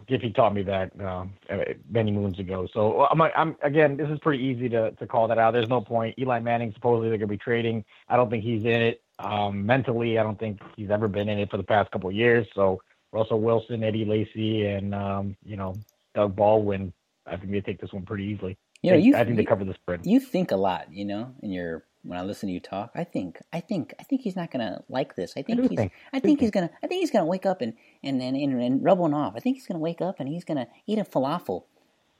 Giffy 0.07 0.33
taught 0.33 0.53
me 0.53 0.63
that 0.63 0.91
um, 1.01 1.33
uh, 1.49 1.57
many 1.89 2.11
moons 2.11 2.39
ago. 2.39 2.67
So 2.73 3.05
I'm, 3.05 3.21
I'm 3.21 3.55
again, 3.61 3.97
this 3.97 4.09
is 4.09 4.19
pretty 4.19 4.43
easy 4.43 4.69
to 4.69 4.91
to 4.91 5.07
call 5.07 5.27
that 5.27 5.37
out. 5.37 5.53
There's 5.53 5.69
no 5.69 5.81
point. 5.81 6.17
Eli 6.19 6.39
Manning 6.39 6.71
supposedly 6.73 7.09
they're 7.09 7.17
gonna 7.17 7.27
be 7.27 7.37
trading. 7.37 7.83
I 8.07 8.15
don't 8.15 8.29
think 8.29 8.43
he's 8.43 8.63
in 8.63 8.81
it 8.81 9.01
um, 9.19 9.65
mentally. 9.65 10.19
I 10.19 10.23
don't 10.23 10.39
think 10.39 10.59
he's 10.75 10.89
ever 10.89 11.07
been 11.07 11.29
in 11.29 11.39
it 11.39 11.49
for 11.49 11.57
the 11.57 11.63
past 11.63 11.91
couple 11.91 12.09
of 12.09 12.15
years. 12.15 12.47
So 12.55 12.81
Russell 13.11 13.39
Wilson, 13.39 13.83
Eddie 13.83 14.05
Lacy, 14.05 14.65
and 14.65 14.93
um, 14.93 15.35
you 15.43 15.55
know 15.55 15.75
Doug 16.15 16.35
Baldwin. 16.35 16.93
I 17.25 17.37
think 17.37 17.51
they 17.51 17.61
take 17.61 17.79
this 17.79 17.93
one 17.93 18.05
pretty 18.05 18.25
easily. 18.25 18.57
You 18.81 18.91
know, 18.91 18.97
I, 18.97 18.99
you 18.99 19.15
I 19.15 19.23
think 19.23 19.37
they 19.37 19.45
cover 19.45 19.63
the 19.63 19.73
spread. 19.75 20.01
you 20.05 20.19
think 20.19 20.51
a 20.51 20.57
lot, 20.57 20.91
you 20.91 21.05
know, 21.05 21.33
in 21.41 21.51
your 21.51 21.85
when 22.03 22.19
I 22.19 22.23
listen 22.23 22.47
to 22.47 22.53
you 22.53 22.59
talk. 22.59 22.91
I 22.95 23.03
think, 23.03 23.39
I 23.51 23.59
think, 23.59 23.93
I 23.99 24.03
think 24.03 24.21
he's 24.21 24.35
not 24.35 24.51
gonna 24.51 24.83
like 24.89 25.15
this. 25.15 25.33
I 25.37 25.41
think 25.41 25.61
he's, 25.61 25.77
think. 25.77 25.91
I 26.11 26.19
think 26.19 26.39
he's 26.39 26.51
gonna, 26.51 26.69
I 26.83 26.87
think 26.87 27.01
he's 27.01 27.11
gonna 27.11 27.25
wake 27.25 27.45
up 27.45 27.61
and 27.61 27.73
and 28.03 28.21
and, 28.21 28.35
and, 28.35 28.61
and 28.61 28.83
rub 28.83 28.99
one 28.99 29.13
off. 29.13 29.33
I 29.35 29.39
think 29.39 29.55
he's 29.57 29.67
gonna 29.67 29.79
wake 29.79 30.01
up 30.01 30.19
and 30.19 30.27
he's 30.29 30.43
gonna 30.43 30.67
eat 30.85 30.99
a 30.99 31.03
falafel. 31.03 31.63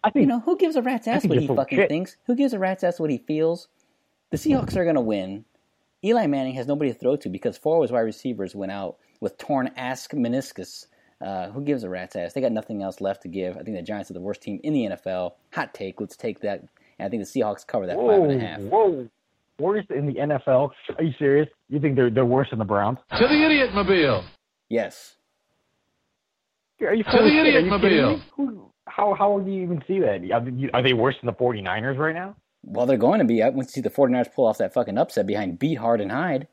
I 0.03 0.09
think 0.09 0.23
You 0.23 0.27
know, 0.27 0.39
who 0.39 0.57
gives 0.57 0.75
a 0.75 0.81
rat's 0.81 1.07
ass 1.07 1.25
what 1.25 1.37
he 1.37 1.47
fucking 1.47 1.77
shit. 1.77 1.89
thinks? 1.89 2.17
Who 2.25 2.35
gives 2.35 2.53
a 2.53 2.59
rat's 2.59 2.83
ass 2.83 2.99
what 2.99 3.09
he 3.09 3.19
feels? 3.19 3.67
The 4.31 4.37
Seahawks 4.37 4.75
are 4.75 4.85
gonna 4.85 5.01
win. 5.01 5.45
Eli 6.03 6.27
Manning 6.27 6.55
has 6.55 6.67
nobody 6.67 6.91
to 6.91 6.97
throw 6.99 7.15
to 7.15 7.29
because 7.29 7.57
four 7.57 7.77
of 7.77 7.83
his 7.83 7.91
wide 7.91 8.01
receivers 8.01 8.53
went 8.55 8.71
out 8.71 8.97
with 9.21 9.37
torn 9.37 9.71
ass 9.77 10.07
meniscus. 10.09 10.87
Uh, 11.21 11.49
who 11.51 11.61
gives 11.61 11.85
a 11.85 11.89
rat's 11.89 12.17
ass? 12.17 12.33
They 12.33 12.41
got 12.41 12.51
nothing 12.51 12.83
else 12.83 12.99
left 12.99 13.21
to 13.21 13.29
give. 13.29 13.55
I 13.55 13.63
think 13.63 13.77
the 13.77 13.83
Giants 13.83 14.11
are 14.11 14.13
the 14.13 14.19
worst 14.19 14.41
team 14.41 14.59
in 14.63 14.73
the 14.73 14.85
NFL. 14.87 15.33
Hot 15.53 15.73
take. 15.73 16.01
Let's 16.01 16.17
take 16.17 16.41
that. 16.41 16.59
And 16.99 17.05
I 17.05 17.09
think 17.09 17.23
the 17.23 17.39
Seahawks 17.39 17.65
cover 17.65 17.87
that 17.87 17.95
five 17.95 18.21
and 18.23 18.31
a 18.31 18.45
half. 18.45 18.59
whoa. 18.59 19.07
Worst 19.63 19.89
in 19.91 20.05
the 20.05 20.13
NFL? 20.13 20.69
Are 20.97 21.03
you 21.03 21.13
serious? 21.17 21.47
You 21.69 21.79
think 21.79 21.95
they're 21.95 22.09
they're 22.09 22.25
worse 22.37 22.49
than 22.49 22.59
the 22.59 22.65
Browns? 22.65 22.99
To 23.17 23.27
the 23.27 23.45
idiot 23.45 23.73
mobile. 23.73 24.23
Yes. 24.69 25.15
Are 26.81 26.93
you 26.93 27.03
To 27.03 27.11
full 27.11 27.23
the 27.23 27.39
idiot 27.39 27.63
you 27.63 27.69
mobile. 27.69 28.21
Who, 28.35 28.71
how 28.87 29.13
how 29.13 29.39
do 29.39 29.49
you 29.49 29.63
even 29.63 29.81
see 29.87 29.99
that? 29.99 30.19
Are 30.73 30.81
they, 30.83 30.93
worse 30.93 31.15
than 31.21 31.27
the 31.27 31.33
49ers 31.33 31.97
right 31.97 32.13
now? 32.15 32.35
Well, 32.65 32.85
they're 32.85 32.97
going 32.97 33.19
to 33.19 33.25
be. 33.25 33.41
I 33.41 33.49
want 33.49 33.67
to 33.67 33.73
see 33.73 33.81
the 33.81 33.89
49ers 33.89 34.33
pull 34.33 34.45
off 34.45 34.57
that 34.57 34.73
fucking 34.73 34.97
upset 34.97 35.25
behind 35.27 35.59
Beat 35.59 35.75
Hard 35.77 36.01
and 36.01 36.11
Hyde. 36.11 36.47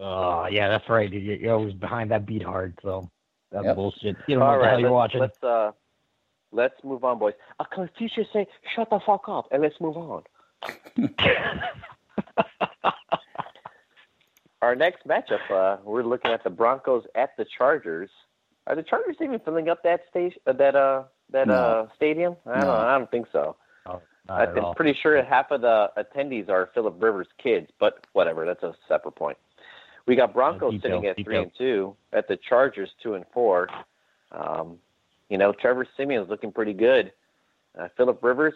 Oh 0.00 0.46
yeah, 0.50 0.68
that's 0.68 0.88
right. 0.88 1.10
You, 1.10 1.20
you're 1.20 1.54
always 1.54 1.74
behind 1.74 2.10
that 2.10 2.26
beat 2.26 2.42
hard, 2.42 2.78
so 2.82 3.10
that's 3.52 3.64
Yep. 3.64 3.76
bullshit. 3.76 4.16
You 4.26 4.34
don't 4.34 4.40
know 4.40 4.46
All 4.46 4.52
what 4.52 4.58
the 4.58 4.64
hell 4.64 4.74
right, 4.74 4.80
you're 4.80 4.90
let's, 4.90 5.14
watching. 5.14 5.20
let's 5.20 5.42
uh, 5.42 5.70
let's 6.52 6.74
move 6.84 7.04
on, 7.04 7.18
boys. 7.18 7.34
Uh, 7.60 7.64
Confucius 7.72 8.26
say, 8.32 8.46
"Shut 8.74 8.90
the 8.90 9.00
fuck 9.06 9.28
up," 9.28 9.46
and 9.52 9.62
let's 9.62 9.76
move 9.80 9.96
on. 9.96 10.22
Our 14.74 14.78
next 14.78 15.06
matchup, 15.06 15.38
uh, 15.52 15.76
we're 15.84 16.02
looking 16.02 16.32
at 16.32 16.42
the 16.42 16.50
Broncos 16.50 17.04
at 17.14 17.36
the 17.36 17.44
Chargers. 17.56 18.10
Are 18.66 18.74
the 18.74 18.82
Chargers 18.82 19.14
even 19.20 19.38
filling 19.38 19.68
up 19.68 19.84
that 19.84 20.00
station, 20.10 20.40
uh, 20.48 20.52
that 20.54 20.74
uh, 20.74 21.04
that 21.30 21.46
No. 21.46 21.54
uh, 21.54 21.88
stadium? 21.94 22.34
I 22.44 22.54
don't, 22.56 22.66
No. 22.66 22.72
I 22.74 22.98
don't 22.98 23.08
think 23.08 23.28
so. 23.30 23.54
Not 23.86 24.48
I'm 24.48 24.64
all. 24.64 24.74
pretty 24.74 24.98
sure 25.00 25.22
half 25.22 25.52
of 25.52 25.60
the 25.60 25.92
attendees 25.96 26.48
are 26.48 26.70
Philip 26.74 27.00
Rivers' 27.00 27.28
kids, 27.38 27.70
but 27.78 28.04
whatever. 28.14 28.44
That's 28.44 28.64
a 28.64 28.74
separate 28.88 29.14
point. 29.14 29.38
We 30.06 30.16
got 30.16 30.34
Broncos 30.34 30.72
Detail, 30.72 31.02
sitting 31.02 31.06
at 31.06 31.24
three 31.24 31.36
and 31.38 31.52
two, 31.56 31.94
at 32.12 32.26
the 32.26 32.36
Chargers 32.36 32.90
two 33.00 33.14
and 33.14 33.24
four. 33.32 33.68
Um, 34.32 34.78
you 35.28 35.38
know, 35.38 35.52
Trevor 35.52 35.86
Siemian's 35.96 36.28
looking 36.28 36.50
pretty 36.50 36.72
good. 36.72 37.12
Uh, 37.78 37.86
Philip 37.96 38.24
Rivers 38.24 38.54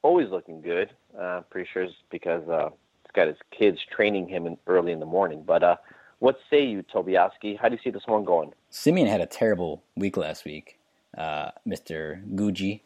always 0.00 0.30
looking 0.30 0.62
good. 0.62 0.88
Uh, 1.18 1.42
pretty 1.50 1.68
sure 1.74 1.82
it's 1.82 1.94
because 2.10 2.48
uh, 2.48 2.70
got 3.14 3.28
his 3.28 3.36
kids 3.56 3.78
training 3.94 4.28
him 4.28 4.46
in, 4.46 4.56
early 4.66 4.92
in 4.92 5.00
the 5.00 5.06
morning. 5.06 5.42
But 5.46 5.62
uh, 5.62 5.76
what 6.18 6.38
say 6.50 6.64
you, 6.64 6.82
Tobiaski? 6.82 7.58
How 7.58 7.68
do 7.68 7.74
you 7.74 7.80
see 7.82 7.90
this 7.90 8.06
one 8.06 8.24
going? 8.24 8.52
Siemian 8.70 9.08
had 9.08 9.20
a 9.20 9.26
terrible 9.26 9.82
week 9.96 10.16
last 10.16 10.44
week, 10.44 10.78
uh, 11.16 11.50
Mr. 11.66 12.24
Gucci. 12.34 12.80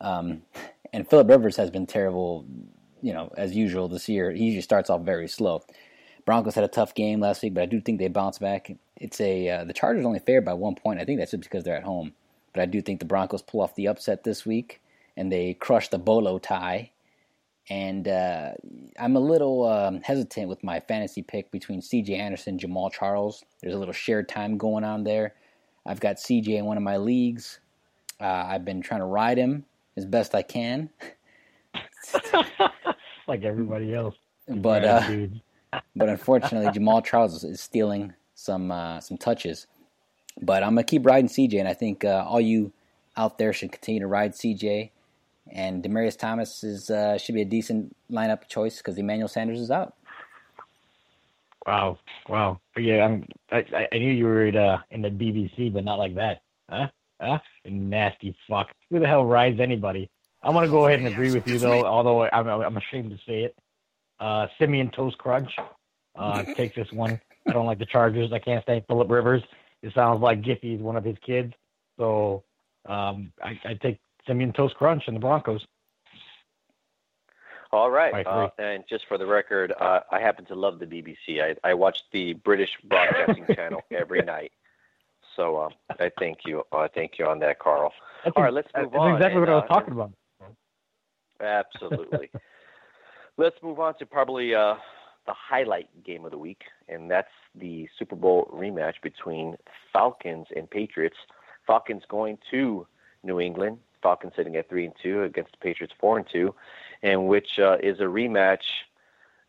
Um, 0.00 0.42
and 0.92 1.08
Philip 1.08 1.28
Rivers 1.28 1.56
has 1.56 1.70
been 1.70 1.86
terrible, 1.86 2.46
you 3.02 3.12
know, 3.12 3.32
as 3.36 3.56
usual 3.56 3.88
this 3.88 4.08
year. 4.08 4.30
He 4.30 4.44
usually 4.44 4.62
starts 4.62 4.90
off 4.90 5.02
very 5.02 5.28
slow. 5.28 5.62
Broncos 6.24 6.54
had 6.54 6.64
a 6.64 6.68
tough 6.68 6.94
game 6.94 7.20
last 7.20 7.42
week, 7.42 7.54
but 7.54 7.62
I 7.62 7.66
do 7.66 7.80
think 7.80 7.98
they 7.98 8.08
bounce 8.08 8.38
back. 8.38 8.70
It's 8.96 9.20
a 9.20 9.48
uh, 9.48 9.64
the 9.64 9.72
Chargers 9.72 10.06
only 10.06 10.20
favored 10.20 10.44
by 10.44 10.54
one 10.54 10.74
point. 10.74 11.00
I 11.00 11.04
think 11.04 11.18
that's 11.18 11.32
just 11.32 11.42
because 11.42 11.64
they're 11.64 11.76
at 11.76 11.82
home. 11.82 12.12
But 12.52 12.62
I 12.62 12.66
do 12.66 12.80
think 12.80 13.00
the 13.00 13.06
Broncos 13.06 13.42
pull 13.42 13.60
off 13.60 13.74
the 13.74 13.88
upset 13.88 14.24
this 14.24 14.46
week, 14.46 14.80
and 15.16 15.30
they 15.30 15.54
crush 15.54 15.88
the 15.88 15.98
Bolo 15.98 16.38
tie. 16.38 16.92
And 17.70 18.06
uh, 18.08 18.50
I'm 18.98 19.16
a 19.16 19.20
little 19.20 19.66
um, 19.66 20.00
hesitant 20.02 20.48
with 20.48 20.62
my 20.62 20.80
fantasy 20.80 21.22
pick 21.22 21.50
between 21.50 21.80
C.J. 21.80 22.14
Anderson, 22.14 22.58
Jamaal 22.58 22.92
Charles. 22.92 23.42
There's 23.62 23.74
a 23.74 23.78
little 23.78 23.94
shared 23.94 24.28
time 24.28 24.58
going 24.58 24.84
on 24.84 25.04
there. 25.04 25.34
I've 25.86 26.00
got 26.00 26.20
C.J. 26.20 26.56
in 26.56 26.66
one 26.66 26.76
of 26.76 26.82
my 26.82 26.98
leagues. 26.98 27.60
Uh, 28.20 28.24
I've 28.48 28.64
been 28.64 28.82
trying 28.82 29.00
to 29.00 29.06
ride 29.06 29.38
him 29.38 29.64
as 29.96 30.04
best 30.04 30.34
I 30.34 30.42
can, 30.42 30.90
like 33.28 33.44
everybody 33.44 33.94
else. 33.94 34.14
but 34.48 34.84
uh, 34.84 35.26
but 35.96 36.08
unfortunately, 36.08 36.68
Jamaal 36.68 37.04
Charles 37.04 37.42
is- 37.44 37.60
stealing 37.60 38.12
some 38.34 38.70
uh, 38.70 39.00
some 39.00 39.16
touches. 39.18 39.66
But 40.40 40.62
I'm 40.62 40.70
gonna 40.70 40.84
keep 40.84 41.06
riding 41.06 41.28
CJ, 41.28 41.58
and 41.58 41.68
I 41.68 41.74
think 41.74 42.04
uh, 42.04 42.24
all 42.26 42.40
you 42.40 42.72
out 43.16 43.38
there 43.38 43.52
should 43.52 43.72
continue 43.72 44.00
to 44.00 44.06
ride 44.06 44.32
CJ. 44.32 44.90
And 45.52 45.82
Demaryius 45.84 46.18
Thomas 46.18 46.64
is 46.64 46.90
uh, 46.90 47.18
should 47.18 47.34
be 47.34 47.42
a 47.42 47.46
decent 47.46 47.94
lineup 48.10 48.48
choice 48.48 48.78
because 48.78 48.96
Emmanuel 48.98 49.28
Sanders 49.28 49.60
is 49.60 49.70
out. 49.70 49.94
Wow, 51.66 51.98
wow. 52.28 52.60
Yeah, 52.76 53.04
I'm, 53.04 53.26
I 53.50 53.64
I- 53.74 53.88
I 53.92 53.98
knew 53.98 54.12
you 54.12 54.24
were 54.26 54.48
uh, 54.48 54.78
in 54.90 55.02
the 55.02 55.10
BBC, 55.10 55.72
but 55.72 55.84
not 55.84 55.98
like 55.98 56.14
that, 56.16 56.42
huh? 56.68 56.88
Huh? 57.20 57.38
Nasty 57.64 58.36
fuck. 58.48 58.68
Who 58.90 58.98
the 59.00 59.06
hell 59.06 59.24
rides 59.24 59.60
anybody? 59.60 60.10
I'm 60.42 60.52
gonna 60.52 60.68
go 60.68 60.86
ahead 60.86 60.98
and 60.98 61.08
agree 61.08 61.32
with 61.32 61.46
you 61.48 61.58
though, 61.58 61.84
although 61.86 62.24
I'm 62.24 62.46
I'm 62.48 62.76
ashamed 62.76 63.10
to 63.10 63.16
say 63.26 63.44
it. 63.44 63.56
Uh, 64.20 64.46
Simeon 64.58 64.90
Toast 64.90 65.16
Crunch. 65.18 65.50
Uh, 66.16 66.42
take 66.56 66.74
this 66.74 66.90
one. 66.92 67.18
I 67.48 67.52
don't 67.52 67.66
like 67.66 67.78
the 67.78 67.86
Chargers. 67.86 68.32
I 68.32 68.38
can't 68.38 68.62
stand 68.62 68.84
Philip 68.86 69.10
Rivers. 69.10 69.42
It 69.82 69.92
sounds 69.94 70.20
like 70.20 70.42
Giffy 70.42 70.74
is 70.76 70.80
one 70.80 70.96
of 70.96 71.04
his 71.04 71.16
kids. 71.24 71.52
So 71.98 72.44
um, 72.86 73.32
I, 73.42 73.58
I 73.64 73.74
take 73.74 74.00
Simeon 74.26 74.52
Toast 74.52 74.74
Crunch 74.74 75.04
and 75.06 75.16
the 75.16 75.20
Broncos. 75.20 75.64
All 77.72 77.90
right. 77.90 78.24
Uh, 78.24 78.50
and 78.58 78.84
just 78.88 79.04
for 79.08 79.18
the 79.18 79.26
record, 79.26 79.72
uh, 79.80 80.00
I 80.12 80.20
happen 80.20 80.44
to 80.46 80.54
love 80.54 80.78
the 80.78 80.86
BBC. 80.86 81.42
I, 81.42 81.56
I 81.68 81.74
watch 81.74 81.98
the 82.12 82.34
British 82.34 82.70
Broadcasting 82.84 83.46
Channel 83.56 83.82
every 83.90 84.22
night. 84.22 84.52
So 85.34 85.56
uh, 85.56 85.68
I 85.98 86.10
thank 86.20 86.38
you. 86.46 86.62
I 86.72 86.86
thank 86.86 87.18
you 87.18 87.26
on 87.26 87.40
that, 87.40 87.58
Carl. 87.58 87.92
That's, 88.24 88.36
All 88.36 88.44
right, 88.44 88.52
let's 88.52 88.68
that's 88.72 88.84
move 88.84 88.94
on. 88.94 89.14
exactly 89.14 89.38
and, 89.38 89.40
what 89.40 89.48
I 89.48 89.54
was 89.56 89.64
uh, 89.68 89.74
talking 89.74 89.92
about. 89.92 90.12
Absolutely. 91.40 92.30
Let's 93.36 93.56
move 93.64 93.80
on 93.80 93.98
to 93.98 94.06
probably 94.06 94.54
uh, 94.54 94.74
the 95.26 95.32
highlight 95.32 95.88
game 96.04 96.24
of 96.24 96.30
the 96.30 96.38
week, 96.38 96.62
and 96.88 97.10
that's 97.10 97.32
the 97.56 97.88
Super 97.98 98.14
Bowl 98.14 98.48
rematch 98.54 98.94
between 99.02 99.56
Falcons 99.92 100.46
and 100.54 100.70
Patriots. 100.70 101.16
Falcons 101.66 102.04
going 102.08 102.38
to 102.52 102.86
New 103.24 103.40
England. 103.40 103.78
Falcons 104.04 104.34
sitting 104.36 104.54
at 104.54 104.68
three 104.68 104.84
and 104.84 104.94
two 105.02 105.22
against 105.24 105.50
the 105.52 105.58
Patriots 105.58 105.94
four 105.98 106.18
and 106.18 106.26
two, 106.30 106.54
and 107.02 107.26
which 107.26 107.58
uh, 107.58 107.78
is 107.82 107.98
a 107.98 108.04
rematch 108.04 108.62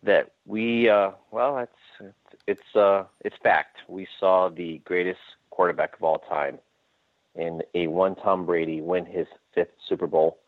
that 0.01 0.31
we 0.47 0.89
uh, 0.89 1.11
well, 1.29 1.59
it's 1.59 2.13
it's 2.47 2.75
uh, 2.75 3.03
it's 3.21 3.35
fact. 3.43 3.77
We 3.87 4.07
saw 4.19 4.49
the 4.49 4.79
greatest 4.85 5.19
quarterback 5.51 5.95
of 5.97 6.03
all 6.03 6.19
time 6.19 6.57
in 7.35 7.61
a 7.75 7.87
one 7.87 8.15
Tom 8.15 8.45
Brady 8.45 8.81
win 8.81 9.05
his 9.05 9.27
fifth 9.53 9.73
Super 9.87 10.07
Bowl. 10.07 10.39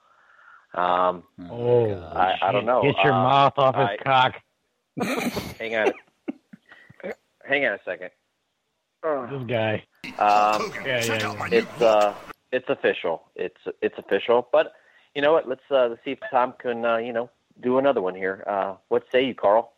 Um, 0.74 1.24
Oh, 1.50 1.92
I- 2.16 2.38
I 2.42 2.52
don't 2.52 2.66
know. 2.66 2.82
Get 2.82 2.96
your 3.04 3.14
Uh, 3.14 3.24
mouth 3.24 3.54
off 3.58 3.76
his 3.76 3.88
I- 3.90 3.98
cock. 3.98 4.42
hang 5.60 5.76
on, 5.76 5.92
hang 7.46 7.66
on 7.66 7.74
a 7.74 7.80
second. 7.86 8.10
This 9.04 9.44
guy. 9.48 9.84
Um, 10.20 10.72
Yeah, 10.86 11.04
yeah, 11.06 11.18
yeah. 11.20 11.48
it's 11.52 11.82
uh, 11.82 12.14
it's 12.52 12.70
official. 12.70 13.24
It's 13.36 13.60
it's 13.82 13.98
official. 13.98 14.48
But 14.52 14.74
you 15.16 15.22
know 15.22 15.34
what? 15.34 15.48
Let's 15.48 15.62
uh, 15.72 15.88
let's 15.88 16.04
see 16.04 16.12
if 16.12 16.20
Tom 16.32 16.54
can 16.60 16.86
uh, 16.86 16.98
you 16.98 17.14
know 17.14 17.30
do 17.62 17.78
another 17.78 18.02
one 18.02 18.16
here. 18.16 18.44
Uh, 18.48 18.76
what 18.90 19.04
say 19.12 19.26
you, 19.26 19.36
Carl? 19.36 19.74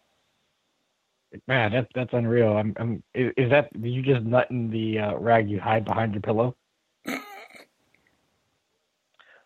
Man, 1.47 1.71
that's 1.71 1.87
that's 1.93 2.13
unreal. 2.13 2.57
I'm, 2.57 2.73
I'm. 2.77 3.03
Is, 3.13 3.31
is 3.37 3.49
that 3.51 3.71
did 3.79 3.89
you 3.89 4.01
just 4.01 4.25
nutting 4.25 4.69
the 4.69 4.99
uh, 4.99 5.15
rag 5.17 5.49
you 5.49 5.59
hide 5.59 5.85
behind 5.85 6.13
your 6.13 6.21
pillow? 6.21 6.55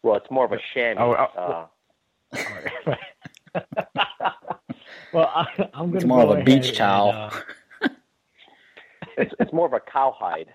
Well, 0.03 0.17
it's 0.17 0.29
more 0.29 0.45
of 0.45 0.51
a 0.51 0.59
chamois. 0.73 1.29
Oh, 1.37 1.69
oh, 2.35 2.37
uh, 2.37 2.95
well, 5.13 5.31
I, 5.33 5.69
I'm 5.73 5.91
gonna. 5.91 5.95
It's 5.95 6.05
more 6.05 6.23
go 6.25 6.33
of 6.33 6.39
a 6.39 6.43
beach 6.43 6.65
ahead 6.65 6.75
towel. 6.75 7.09
and, 7.11 7.33
uh, 7.33 7.89
it's 9.17 9.33
it's 9.39 9.53
more 9.53 9.65
of 9.65 9.73
a 9.73 9.79
cowhide. 9.79 10.53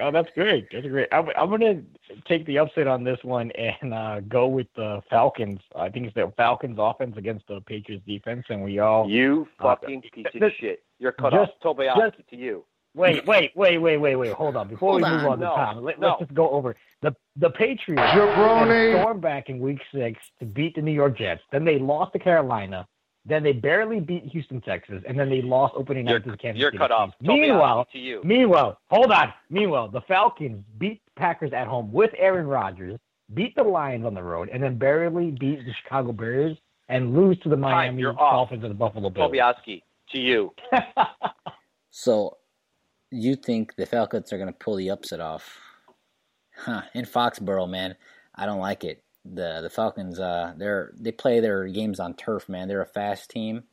Oh, 0.00 0.10
that's 0.10 0.30
great. 0.34 0.68
That's 0.72 0.86
great. 0.86 1.08
I'm, 1.12 1.28
I'm 1.38 1.48
going 1.50 1.60
to 1.60 2.14
take 2.26 2.46
the 2.46 2.58
upset 2.58 2.86
on 2.86 3.04
this 3.04 3.18
one 3.22 3.50
and 3.52 3.92
uh, 3.92 4.20
go 4.20 4.46
with 4.46 4.66
the 4.74 5.02
Falcons. 5.10 5.60
I 5.76 5.90
think 5.90 6.06
it's 6.06 6.14
the 6.14 6.32
Falcons 6.36 6.76
offense 6.80 7.16
against 7.18 7.46
the 7.46 7.60
Patriots 7.60 8.02
defense, 8.06 8.46
and 8.48 8.62
we 8.62 8.78
all 8.78 9.08
You 9.08 9.46
Uh, 9.60 9.64
fucking 9.76 10.02
piece 10.12 10.26
of 10.34 10.40
th- 10.40 10.54
shit. 10.58 10.82
You're 10.98 11.12
cut 11.12 11.32
just- 11.34 11.52
off. 11.62 11.76
Tobiaski 11.76 12.16
just- 12.16 12.28
to 12.30 12.36
you. 12.36 12.64
wait, 12.94 13.26
wait, 13.26 13.52
wait, 13.54 13.78
wait, 13.78 13.96
wait, 13.98 14.16
wait. 14.16 14.32
Hold 14.32 14.56
on. 14.56 14.68
Before 14.68 14.94
we 14.94 15.02
move 15.02 15.10
on. 15.24 15.26
on 15.26 15.38
to 15.40 15.44
No, 15.44 15.54
Tom, 15.56 15.84
let, 15.84 16.00
no. 16.00 16.08
let's 16.08 16.20
just 16.20 16.34
go 16.34 16.48
over 16.50 16.74
the 17.02 17.14
the 17.36 17.50
Patriots. 17.50 18.02
Jabroni. 18.14 18.92
had 18.94 19.00
stormed 19.02 19.20
back 19.20 19.48
in 19.50 19.58
Week 19.58 19.80
Six 19.94 20.18
to 20.38 20.46
beat 20.46 20.74
the 20.74 20.82
New 20.82 20.92
York 20.92 21.18
Jets. 21.18 21.42
Then 21.52 21.64
they 21.64 21.78
lost 21.78 22.12
to 22.14 22.18
Carolina. 22.18 22.86
Then 23.24 23.44
they 23.44 23.52
barely 23.52 24.00
beat 24.00 24.24
Houston, 24.24 24.60
Texas, 24.60 25.02
and 25.06 25.18
then 25.18 25.30
they 25.30 25.42
lost 25.42 25.74
opening 25.76 26.06
night 26.06 26.10
You're, 26.10 26.20
to 26.20 26.30
the 26.32 26.36
Kansas 26.36 26.60
you're 26.60 26.70
City 26.70 26.78
cut 26.78 26.90
off. 26.90 27.10
Chiefs. 27.10 27.28
Meanwhile, 27.28 27.86
to 27.92 27.98
you. 27.98 28.20
Meanwhile, 28.24 28.80
hold 28.90 29.12
on. 29.12 29.32
Meanwhile, 29.48 29.88
the 29.88 30.00
Falcons 30.02 30.64
beat 30.78 31.00
Packers 31.14 31.52
at 31.52 31.68
home 31.68 31.92
with 31.92 32.10
Aaron 32.18 32.46
Rodgers, 32.46 32.98
beat 33.34 33.54
the 33.54 33.62
Lions 33.62 34.04
on 34.04 34.14
the 34.14 34.22
road, 34.22 34.48
and 34.52 34.60
then 34.62 34.76
barely 34.76 35.30
beat 35.30 35.64
the 35.64 35.72
Chicago 35.82 36.12
Bears 36.12 36.56
and 36.88 37.14
lose 37.14 37.38
to 37.40 37.48
the 37.48 37.56
Miami 37.56 38.00
you're 38.00 38.18
off. 38.18 38.32
Dolphins 38.32 38.64
and 38.64 38.70
the 38.70 38.76
Buffalo 38.76 39.08
Bills. 39.08 39.30
Tobiaski 39.30 39.82
to 40.10 40.18
you. 40.18 40.52
So, 41.94 42.38
you 43.10 43.36
think 43.36 43.76
the 43.76 43.84
Falcons 43.84 44.32
are 44.32 44.38
going 44.38 44.48
to 44.48 44.58
pull 44.58 44.76
the 44.76 44.88
upset 44.88 45.20
off? 45.20 45.58
Huh? 46.56 46.80
In 46.94 47.04
Foxborough, 47.04 47.68
man, 47.68 47.96
I 48.34 48.46
don't 48.46 48.60
like 48.60 48.82
it. 48.82 49.04
The 49.24 49.60
The 49.62 49.70
Falcons, 49.70 50.18
uh, 50.18 50.54
they're 50.56 50.92
they 50.98 51.12
play 51.12 51.40
their 51.40 51.66
games 51.68 52.00
on 52.00 52.14
turf, 52.14 52.48
man. 52.48 52.68
They're 52.68 52.82
a 52.82 52.86
fast 52.86 53.30
team. 53.30 53.64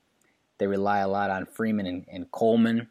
They 0.58 0.68
rely 0.68 1.00
a 1.00 1.08
lot 1.08 1.30
on 1.30 1.46
Freeman 1.46 1.86
and, 1.86 2.06
and 2.12 2.32
Coleman 2.32 2.88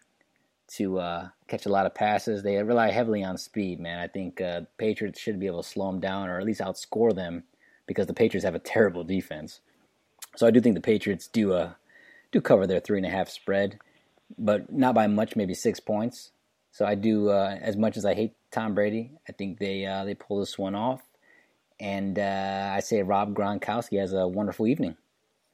to 0.76 0.98
uh, 0.98 1.28
catch 1.46 1.66
a 1.66 1.70
lot 1.70 1.86
of 1.86 1.94
passes. 1.94 2.42
They 2.42 2.62
rely 2.62 2.90
heavily 2.90 3.22
on 3.22 3.38
speed, 3.38 3.80
man. 3.80 3.98
I 3.98 4.06
think 4.06 4.40
uh, 4.40 4.62
Patriots 4.76 5.20
should 5.20 5.38
be 5.38 5.46
able 5.46 5.62
to 5.62 5.68
slow 5.68 5.90
them 5.90 6.00
down 6.00 6.28
or 6.28 6.38
at 6.38 6.46
least 6.46 6.60
outscore 6.60 7.14
them 7.14 7.44
because 7.86 8.06
the 8.06 8.14
Patriots 8.14 8.44
have 8.44 8.54
a 8.54 8.60
terrible 8.60 9.04
defense. 9.04 9.60
So 10.36 10.46
I 10.46 10.50
do 10.50 10.60
think 10.60 10.74
the 10.74 10.80
Patriots 10.80 11.26
do 11.26 11.52
uh, 11.52 11.72
do 12.32 12.40
cover 12.40 12.66
their 12.66 12.80
three 12.80 12.98
and 12.98 13.06
a 13.06 13.10
half 13.10 13.28
spread, 13.28 13.78
but 14.38 14.72
not 14.72 14.94
by 14.94 15.06
much, 15.06 15.36
maybe 15.36 15.54
six 15.54 15.80
points. 15.80 16.32
So 16.70 16.84
I 16.84 16.94
do, 16.94 17.30
uh, 17.30 17.58
as 17.60 17.76
much 17.76 17.96
as 17.96 18.04
I 18.04 18.14
hate 18.14 18.34
Tom 18.50 18.74
Brady, 18.74 19.12
I 19.28 19.32
think 19.32 19.58
they 19.58 19.86
uh, 19.86 20.04
they 20.04 20.14
pull 20.14 20.40
this 20.40 20.58
one 20.58 20.74
off, 20.74 21.00
and 21.80 22.18
uh, 22.18 22.72
I 22.74 22.80
say 22.80 23.02
Rob 23.02 23.34
Gronkowski 23.34 23.98
has 24.00 24.12
a 24.12 24.26
wonderful 24.26 24.66
evening. 24.66 24.96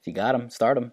If 0.01 0.07
you 0.07 0.13
got 0.13 0.35
him, 0.35 0.51
start 0.51 0.77
him. 0.77 0.93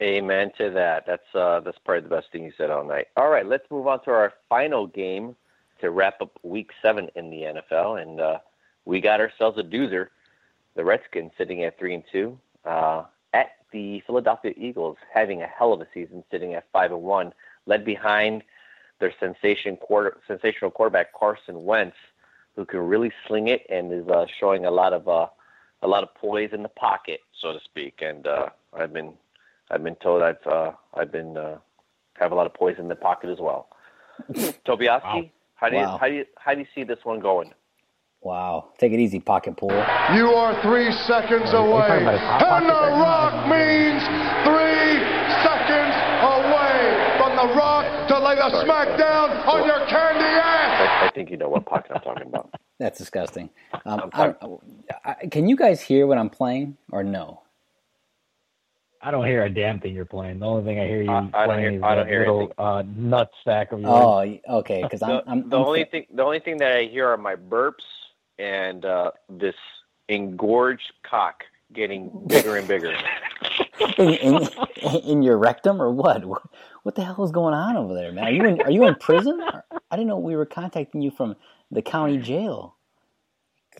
Amen 0.00 0.52
to 0.58 0.70
that. 0.70 1.04
That's 1.06 1.34
uh, 1.34 1.60
that's 1.60 1.78
probably 1.84 2.02
the 2.02 2.14
best 2.14 2.30
thing 2.30 2.44
you 2.44 2.52
said 2.56 2.70
all 2.70 2.84
night. 2.84 3.06
All 3.16 3.30
right, 3.30 3.46
let's 3.46 3.68
move 3.70 3.88
on 3.88 4.02
to 4.04 4.10
our 4.10 4.32
final 4.48 4.86
game 4.86 5.34
to 5.80 5.90
wrap 5.90 6.20
up 6.20 6.38
Week 6.42 6.70
Seven 6.82 7.08
in 7.16 7.30
the 7.30 7.42
NFL, 7.42 8.00
and 8.00 8.20
uh, 8.20 8.38
we 8.84 9.00
got 9.00 9.20
ourselves 9.20 9.58
a 9.58 9.62
doozer. 9.62 10.08
The 10.76 10.84
Redskins 10.84 11.32
sitting 11.36 11.64
at 11.64 11.76
three 11.78 11.94
and 11.94 12.04
two 12.12 12.38
uh, 12.64 13.04
at 13.34 13.50
the 13.72 14.00
Philadelphia 14.06 14.52
Eagles, 14.56 14.96
having 15.12 15.42
a 15.42 15.46
hell 15.46 15.72
of 15.72 15.80
a 15.80 15.86
season, 15.92 16.22
sitting 16.30 16.54
at 16.54 16.66
five 16.72 16.92
and 16.92 17.02
one, 17.02 17.32
led 17.66 17.84
behind 17.84 18.44
their 19.00 19.12
sensation 19.18 19.76
quarter, 19.76 20.18
sensational 20.26 20.70
quarterback 20.70 21.12
Carson 21.12 21.64
Wentz, 21.64 21.96
who 22.58 22.64
can 22.64 22.80
really 22.80 23.12
sling 23.28 23.46
it 23.46 23.64
and 23.70 23.92
is 23.92 24.08
uh, 24.08 24.26
showing 24.40 24.64
a 24.66 24.70
lot 24.70 24.92
of 24.92 25.06
uh, 25.06 25.26
a 25.82 25.86
lot 25.86 26.02
of 26.02 26.12
poise 26.16 26.50
in 26.52 26.64
the 26.64 26.68
pocket, 26.68 27.20
so 27.40 27.52
to 27.52 27.60
speak. 27.64 28.00
And 28.02 28.26
uh, 28.26 28.48
I've 28.76 28.92
been 28.92 29.12
I've 29.70 29.84
been 29.84 29.94
told 29.94 30.22
I've 30.22 30.44
uh, 30.44 30.72
I've 30.94 31.12
been 31.12 31.36
uh, 31.36 31.58
have 32.14 32.32
a 32.32 32.34
lot 32.34 32.46
of 32.46 32.54
poise 32.54 32.74
in 32.80 32.88
the 32.88 32.96
pocket 32.96 33.30
as 33.30 33.38
well. 33.38 33.68
Tobiaski, 34.66 35.00
Wow. 35.04 35.24
how 35.54 35.68
do 35.68 35.76
you 35.76 35.82
Wow. 35.82 35.98
how 36.00 36.08
do 36.08 36.14
you 36.14 36.24
how 36.36 36.52
do 36.54 36.60
you 36.60 36.66
see 36.74 36.82
this 36.82 36.98
one 37.04 37.20
going? 37.20 37.52
Wow, 38.20 38.70
take 38.78 38.92
it 38.92 38.98
easy, 38.98 39.20
pocket 39.20 39.56
pool. 39.56 39.70
You 40.12 40.34
are 40.34 40.60
three 40.60 40.90
seconds 41.06 41.54
Are 41.54 41.62
away. 41.62 41.86
talking 41.86 42.02
about 42.02 42.14
a 42.14 42.18
hot 42.18 42.62
And 42.62 42.66
the 42.68 42.82
rock 42.98 43.34
means 43.46 44.02
three 44.42 44.98
seconds 45.46 45.94
away 46.26 47.14
from 47.14 47.36
the 47.38 47.54
rock 47.54 47.77
to 48.08 48.18
lay 48.18 48.34
the 48.36 48.64
smack 48.64 48.98
down 48.98 49.30
on 49.30 49.66
your 49.66 49.86
candy 49.86 50.24
ass. 50.24 51.02
I, 51.02 51.06
I 51.06 51.10
think 51.14 51.30
you 51.30 51.36
know 51.36 51.48
what 51.48 51.66
pocket 51.66 51.92
I'm 51.94 52.00
talking 52.02 52.26
about. 52.26 52.52
That's 52.78 52.98
disgusting. 52.98 53.50
Um, 53.86 54.08
I 54.12 54.34
don't, 54.40 54.60
I, 55.04 55.14
can 55.30 55.48
you 55.48 55.56
guys 55.56 55.80
hear 55.80 56.06
what 56.06 56.16
I'm 56.18 56.30
playing 56.30 56.76
or 56.92 57.02
no? 57.02 57.42
I 59.00 59.10
don't 59.10 59.26
hear 59.26 59.44
a 59.44 59.50
damn 59.50 59.78
thing 59.80 59.94
you're 59.94 60.04
playing. 60.04 60.40
The 60.40 60.46
only 60.46 60.64
thing 60.64 60.80
I 60.80 60.86
hear 60.86 61.02
you 61.02 61.10
I- 61.10 61.18
I 61.18 61.20
don't 61.20 61.32
playing 61.46 61.60
hear- 61.60 61.72
is 61.78 61.82
I 61.82 61.94
don't 61.94 62.04
that 62.06 62.10
hear 62.10 62.20
little 62.20 62.52
uh, 62.58 62.82
nut 62.96 63.30
sack 63.44 63.72
of 63.72 63.80
yours. 63.80 64.40
Oh, 64.48 64.58
okay. 64.58 64.82
Because 64.82 65.02
I'm, 65.02 65.08
The, 65.10 65.22
I'm, 65.26 65.48
the 65.48 65.56
I'm 65.58 65.64
only 65.66 65.84
thing 65.84 66.06
the 66.12 66.22
only 66.22 66.40
thing 66.40 66.56
that 66.58 66.72
I 66.76 66.82
hear 66.84 67.08
are 67.08 67.16
my 67.16 67.36
burps 67.36 67.84
and 68.38 68.84
uh, 68.84 69.10
this 69.28 69.54
engorged 70.08 70.92
cock 71.08 71.44
getting 71.72 72.10
bigger 72.26 72.56
and 72.56 72.66
bigger. 72.66 72.96
in, 73.98 74.08
in, 74.14 74.48
in 75.04 75.22
your 75.22 75.38
rectum 75.38 75.80
or 75.82 75.92
what? 75.92 76.24
What- 76.88 76.96
What 76.96 76.96
the 76.96 77.04
hell 77.04 77.24
is 77.24 77.32
going 77.32 77.54
on 77.54 77.76
over 77.76 77.94
there, 77.94 78.12
man? 78.12 78.24
Are 78.26 78.32
you 78.32 78.46
in, 78.46 78.60
are 78.62 78.70
you 78.72 78.86
in 78.86 78.96
prison? 78.96 79.40
I 79.90 79.96
didn't 79.96 80.08
know 80.08 80.18
we 80.18 80.36
were 80.36 80.46
contacting 80.46 81.02
you 81.02 81.10
from 81.10 81.36
the 81.70 81.82
county 81.82 82.18
jail. 82.18 82.76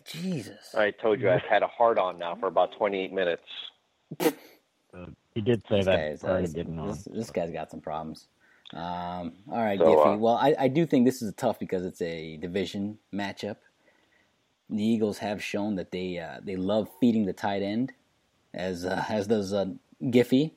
Jesus. 0.05 0.75
I 0.75 0.91
told 0.91 1.21
you 1.21 1.31
I've 1.31 1.43
had 1.49 1.63
a 1.63 1.67
hard 1.67 1.99
on 1.99 2.19
now 2.19 2.35
for 2.39 2.47
about 2.47 2.71
28 2.77 3.13
minutes. 3.13 3.43
He 5.35 5.41
did 5.41 5.63
say 5.69 5.83
This 5.83 5.85
that. 5.85 6.07
guy's, 6.11 6.21
part 6.21 6.37
uh, 6.37 6.41
this, 6.41 6.53
didn't 6.53 6.75
know. 6.75 6.99
this, 7.05 7.07
this 7.11 7.31
guy's 7.31 7.51
got 7.51 7.71
some 7.71 7.81
problems. 7.81 8.27
Um, 8.73 9.33
all 9.51 9.63
right, 9.63 9.79
So, 9.79 9.85
Giffy. 9.85 10.15
uh, 10.15 10.17
well, 10.17 10.35
I, 10.35 10.55
I 10.59 10.67
do 10.69 10.85
think 10.85 11.05
this 11.05 11.21
is 11.21 11.33
tough 11.35 11.59
because 11.59 11.85
it's 11.85 12.01
a 12.01 12.37
division 12.37 12.99
matchup. 13.13 13.57
The 14.69 14.83
Eagles 14.83 15.19
have 15.19 15.43
shown 15.43 15.75
that 15.75 15.91
they 15.91 16.19
uh, 16.19 16.39
they 16.43 16.55
love 16.57 16.89
feeding 17.01 17.25
the 17.25 17.33
tight 17.33 17.61
end, 17.63 17.93
as 18.53 18.85
uh, 18.85 19.03
as 19.09 19.27
does 19.27 19.53
uh, 19.53 19.65
Giffy. 20.03 20.53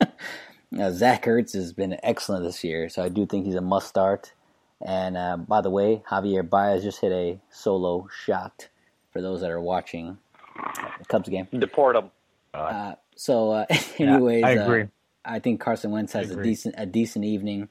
uh, 0.78 0.90
Zach 0.90 1.24
Ertz 1.24 1.52
has 1.54 1.72
been 1.72 1.96
excellent 2.02 2.44
this 2.44 2.64
year, 2.64 2.88
so 2.88 3.02
I 3.02 3.08
do 3.08 3.26
think 3.26 3.46
he's 3.46 3.54
a 3.54 3.60
must 3.60 3.88
start. 3.88 4.32
And 4.80 5.16
uh, 5.16 5.36
by 5.36 5.60
the 5.60 5.70
way, 5.70 6.02
Javier 6.10 6.48
Baez 6.48 6.82
just 6.82 7.00
hit 7.00 7.12
a 7.12 7.40
solo 7.50 8.08
shot 8.24 8.68
for 9.12 9.22
those 9.22 9.40
that 9.40 9.50
are 9.50 9.60
watching 9.60 10.18
the 10.56 11.04
Cubs 11.08 11.28
game. 11.28 11.48
Deport 11.56 11.96
him. 11.96 12.10
Uh, 12.52 12.94
so, 13.16 13.50
uh, 13.50 13.66
anyways, 13.98 14.44
I 14.44 14.56
uh, 14.56 14.64
agree. 14.64 14.84
I 15.24 15.38
think 15.38 15.60
Carson 15.60 15.90
Wentz 15.90 16.12
has 16.12 16.30
a 16.30 16.42
decent 16.42 16.74
a 16.76 16.86
decent 16.86 17.24
evening, 17.24 17.68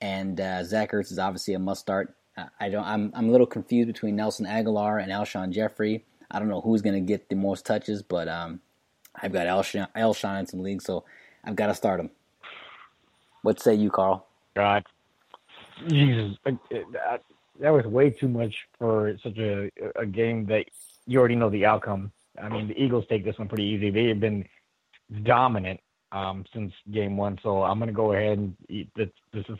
and 0.00 0.40
uh, 0.40 0.62
Zach 0.64 0.92
Ertz 0.92 1.10
is 1.10 1.18
obviously 1.18 1.54
a 1.54 1.58
must 1.58 1.80
start. 1.80 2.14
Uh, 2.36 2.46
I 2.60 2.68
don't. 2.68 2.84
I'm 2.84 3.12
I'm 3.14 3.28
a 3.28 3.32
little 3.32 3.46
confused 3.46 3.88
between 3.88 4.16
Nelson 4.16 4.46
Agholor 4.46 5.02
and 5.02 5.10
Alshon 5.10 5.50
Jeffery. 5.50 6.04
I 6.30 6.38
don't 6.38 6.48
know 6.48 6.60
who's 6.60 6.82
going 6.82 6.94
to 6.94 7.00
get 7.00 7.28
the 7.28 7.36
most 7.36 7.66
touches, 7.66 8.02
but 8.02 8.28
um, 8.28 8.60
I've 9.14 9.32
got 9.32 9.46
Alshon, 9.46 9.88
Alshon 9.94 10.40
in 10.40 10.46
some 10.46 10.62
leagues, 10.62 10.84
so 10.84 11.04
I've 11.44 11.56
got 11.56 11.68
to 11.68 11.74
start 11.74 12.00
him. 12.00 12.10
What 13.44 13.60
say 13.60 13.74
you, 13.74 13.90
Carl? 13.90 14.26
God, 14.56 14.84
Jesus, 15.86 16.38
that, 16.46 17.20
that 17.60 17.68
was 17.68 17.84
way 17.84 18.08
too 18.08 18.26
much 18.26 18.54
for 18.78 19.18
such 19.22 19.36
a 19.36 19.70
a 19.96 20.06
game 20.06 20.46
that 20.46 20.64
you 21.06 21.18
already 21.18 21.36
know 21.36 21.50
the 21.50 21.66
outcome. 21.66 22.10
I 22.42 22.48
mean, 22.48 22.68
the 22.68 22.82
Eagles 22.82 23.04
take 23.06 23.22
this 23.22 23.38
one 23.38 23.48
pretty 23.48 23.64
easy. 23.64 23.90
They 23.90 24.06
have 24.06 24.18
been 24.18 24.46
dominant 25.24 25.78
um, 26.10 26.46
since 26.54 26.72
game 26.90 27.18
one, 27.18 27.38
so 27.42 27.62
I'm 27.62 27.78
going 27.78 27.88
to 27.88 27.94
go 27.94 28.14
ahead 28.14 28.38
and 28.38 28.56
eat 28.70 28.88
this. 28.96 29.10
This 29.34 29.44
is 29.50 29.58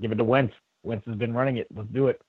give 0.00 0.12
it 0.12 0.14
to 0.14 0.24
Wentz. 0.24 0.54
Wentz 0.82 1.04
has 1.06 1.16
been 1.16 1.34
running 1.34 1.58
it. 1.58 1.66
Let's 1.76 1.90
do 1.90 2.06
it. 2.06 2.22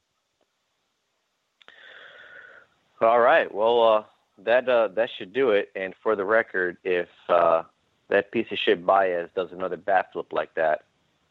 All 3.00 3.22
right. 3.22 3.50
Well, 3.50 3.82
uh, 3.82 4.04
that 4.44 4.68
uh, 4.68 4.90
that 4.90 5.08
should 5.18 5.32
do 5.32 5.52
it. 5.52 5.70
And 5.74 5.94
for 6.04 6.18
the 6.18 6.26
record, 6.26 6.76
if 6.84 7.08
uh, 7.30 7.64
that 8.10 8.30
piece 8.34 8.48
of 8.52 8.58
shit 8.66 8.86
Baez 8.86 9.30
does 9.38 9.54
another 9.54 9.78
bat 9.78 10.08
flip 10.12 10.34
like 10.34 10.54
that, 10.56 10.82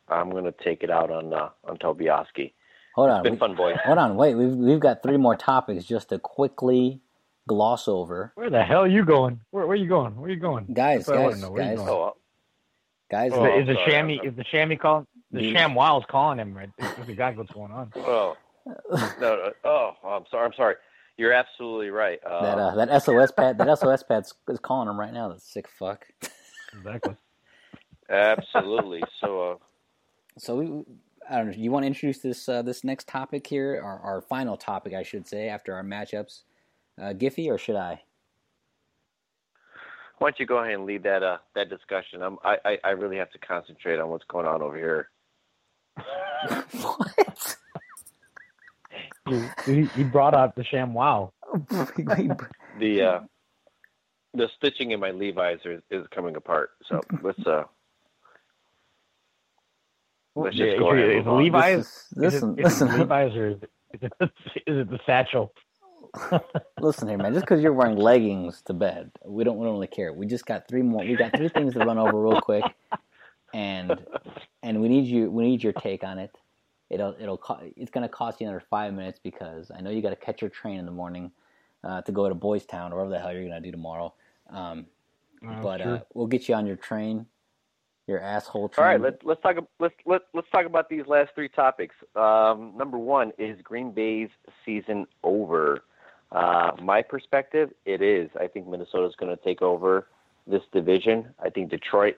I'm 0.09 0.31
going 0.31 0.45
to 0.45 0.53
take 0.65 0.83
it 0.83 0.91
out 0.91 1.11
on 1.11 1.33
uh, 1.33 1.51
on 1.65 1.77
Tobiaski. 1.79 2.53
Hold 2.95 3.09
It's 3.11 3.17
on. 3.17 3.23
been 3.23 3.33
we- 3.35 3.39
fun, 3.39 3.55
boys. 3.57 3.77
Hold 3.85 3.99
on. 3.99 4.17
Wait. 4.17 4.35
We've 4.35 4.55
we've 4.55 4.81
got 4.81 5.03
three 5.03 5.17
more 5.17 5.37
topics 5.37 5.85
just 5.85 6.09
to 6.11 6.19
quickly 6.19 7.01
gloss 7.49 7.87
over. 7.89 8.33
Where 8.35 8.51
the 8.51 8.63
hell 8.65 8.81
are 8.83 8.89
you 8.89 9.05
going? 9.05 9.41
Where, 9.51 9.67
where 9.67 9.75
are 9.75 9.81
you 9.81 9.89
going? 9.89 10.17
Where 10.17 10.27
are 10.29 10.33
you 10.33 10.41
going? 10.41 10.67
Guys, 10.73 11.07
That's 11.07 11.09
what 11.09 11.19
I 11.19 11.21
wanna 11.23 11.33
guys, 11.35 11.43
know. 11.43 11.51
Where 11.51 11.63
you 11.63 11.69
guys. 11.69 11.79
going? 11.79 11.91
Oh, 11.91 12.17
Guys, 13.09 13.33
Is 13.33 13.39
Oh, 13.39 13.43
the, 13.45 13.59
is 13.61 13.67
the 13.69 13.77
chamois? 13.87 14.19
Is 14.25 14.35
the 14.37 14.45
chamois 14.45 14.77
calling? 14.77 15.07
The 15.31 15.41
The- 15.41 15.55
ShamWow's 15.55 16.05
calling 16.09 16.39
him. 16.41 16.57
Right? 16.57 16.71
This 16.79 16.91
is 16.99 17.09
exactly 17.09 17.43
what's 17.43 17.53
going 17.53 17.71
on. 17.73 17.93
oh, 17.97 18.37
no, 18.67 19.07
no, 19.21 19.53
oh, 19.65 19.91
I'm 20.05 20.25
sorry. 20.31 20.45
I'm 20.47 20.53
sorry. 20.57 20.75
You're 21.17 21.33
absolutely 21.33 21.91
right. 21.91 22.19
Uh, 22.25 22.43
that 22.43 22.59
uh, 22.59 22.75
that 22.87 23.03
SOS 23.03 23.31
pad 23.31 23.59
that 23.59 23.79
SOS 23.79 24.03
pad 24.03 24.25
is 24.49 24.59
calling 24.61 24.89
him 24.89 24.99
right 24.99 25.13
now. 25.13 25.29
That 25.29 25.41
sick 25.41 25.69
fuck. 25.69 26.05
Exactly. 26.77 27.15
absolutely. 28.11 29.03
So, 29.21 29.53
uh, 29.53 29.55
So 30.39 30.57
we, 30.57 30.85
I 31.29 31.39
don't 31.39 31.47
know. 31.49 31.53
You 31.57 31.71
want 31.71 31.85
to 31.85 31.89
introduce 31.89 32.19
this 32.19 32.49
uh, 32.49 32.63
this 32.63 32.85
next 32.85 33.09
topic 33.09 33.47
here, 33.47 33.81
our, 33.83 33.99
our 34.01 34.21
final 34.21 34.57
topic, 34.57 34.95
I 34.95 35.03
should 35.03 35.27
say, 35.27 35.49
after 35.49 35.75
our 35.75 35.83
matchups, 35.83 36.43
uh, 37.01 37.15
Giffy, 37.15 37.49
or 37.49 37.59
should 37.59 37.77
I? 37.77 38.03
why 40.19 40.31
don't 40.31 40.41
you 40.41 40.47
go 40.47 40.59
ahead 40.59 40.75
and 40.75 40.87
lead 40.87 41.03
that 41.03 41.23
uh, 41.23 41.39
that 41.55 41.69
discussion? 41.69 42.23
I'm, 42.23 42.39
I, 42.43 42.57
I 42.65 42.79
I 42.85 42.91
really 42.91 43.19
have 43.19 43.31
to 43.33 43.39
concentrate 43.39 43.99
on 44.01 44.09
what's 44.09 44.25
going 44.25 44.47
on 44.47 44.63
over 44.63 44.77
here. 44.77 45.11
what? 46.73 47.57
He, 49.29 49.43
he, 49.65 49.85
he 49.87 50.05
brought 50.05 50.35
up 50.35 50.55
the 50.55 50.63
ShamWow. 50.63 51.33
The 52.79 53.01
uh, 53.03 53.21
the 54.35 54.49
stitching 54.59 54.91
in 54.91 55.01
my 55.01 55.11
Levi's 55.11 55.61
is, 55.65 55.81
is 55.91 56.07
coming 56.15 56.37
apart. 56.37 56.73
So 56.91 57.01
let's 57.23 57.39
uh, 57.47 57.65
let's 60.37 60.57
just 60.57 60.79
go 60.79 60.93
is 60.93 60.99
ahead. 61.01 61.11
it- 61.11 61.19
is. 61.21 61.27
Levi's? 61.27 62.09
This 62.13 62.35
is- 62.35 62.43
listen, 62.43 62.59
is 62.59 62.65
listen. 62.65 62.89
Is 62.89 62.95
it 62.95 62.99
Levi's 63.01 63.37
or 63.37 63.49
is 63.51 63.59
it, 63.63 63.73
is 64.67 64.79
it, 64.79 64.91
the 64.91 65.01
satchel? 65.07 65.53
Listen 66.81 67.09
here, 67.09 67.19
man. 67.19 67.35
Just 67.35 67.45
because 67.47 67.63
you're 67.63 67.75
wearing 67.75 67.97
leggings 67.97 68.63
to 68.63 68.73
bed, 68.75 69.11
we 69.25 69.45
don't 69.45 69.59
we 69.59 69.65
don't 69.67 69.75
really 69.75 69.87
care. 69.87 70.13
We 70.13 70.27
just 70.27 70.47
got 70.47 70.67
three 70.69 70.83
more. 70.83 71.05
We 71.05 71.15
got 71.17 71.37
three 71.37 71.49
things 71.51 71.75
to 71.75 71.81
run 71.81 71.99
over 71.99 72.21
real 72.21 72.41
quick, 72.41 72.65
and 73.55 73.93
and 74.63 74.81
we 74.81 74.89
need 74.89 75.07
you. 75.07 75.31
We 75.31 75.45
need 75.45 75.63
your 75.63 75.75
take 75.75 76.05
on 76.05 76.19
it. 76.19 76.35
It'll 76.91 77.15
it'll 77.21 77.37
co- 77.39 77.61
it's 77.77 77.91
gonna 77.91 78.09
cost 78.09 78.41
you 78.41 78.47
another 78.47 78.65
five 78.71 78.95
minutes 78.95 79.21
because 79.23 79.71
I 79.77 79.81
know 79.83 79.91
you 79.91 80.03
got 80.03 80.11
to 80.11 80.17
catch 80.17 80.41
your 80.41 80.51
train 80.51 80.79
in 80.79 80.87
the 80.87 80.93
morning 80.93 81.33
uh, 81.85 82.03
to 82.03 82.13
go 82.13 82.29
to 82.29 82.35
Boys 82.35 82.65
Town 82.65 82.93
or 82.93 82.97
whatever 82.97 83.11
the 83.11 83.21
hell 83.21 83.33
you're 83.33 83.43
gonna 83.49 83.61
do 83.61 83.71
tomorrow. 83.73 84.15
Um, 84.51 84.87
but 85.63 85.83
sure. 85.83 85.95
uh, 85.97 86.01
we'll 86.15 86.29
get 86.29 86.49
you 86.49 86.55
on 86.55 86.67
your 86.67 86.77
train, 86.77 87.27
your 88.07 88.21
asshole 88.21 88.63
All 88.63 88.69
train. 88.69 88.87
right, 88.87 89.01
let's 89.01 89.19
let's 89.25 89.43
talk 89.43 89.57
let's 89.81 89.95
let 90.05 90.23
let's 90.33 90.49
talk 90.51 90.67
about 90.67 90.89
these 90.89 91.07
last 91.07 91.31
three 91.35 91.49
topics. 91.49 91.95
Um, 92.15 92.73
number 92.77 92.99
one 92.99 93.33
is 93.39 93.61
Green 93.63 93.93
Bay's 93.93 94.29
season 94.65 95.07
over. 95.23 95.83
Uh, 96.33 96.73
my 96.83 97.03
perspective, 97.03 97.71
it 97.85 98.03
is. 98.03 98.31
I 98.39 98.47
think 98.47 98.67
Minnesota's 98.67 99.15
going 99.17 99.37
to 99.37 99.43
take 99.43 99.63
over 99.63 100.09
this 100.47 100.63
division. 100.73 101.35
I 101.43 101.51
think 101.51 101.71
Detroit 101.71 102.17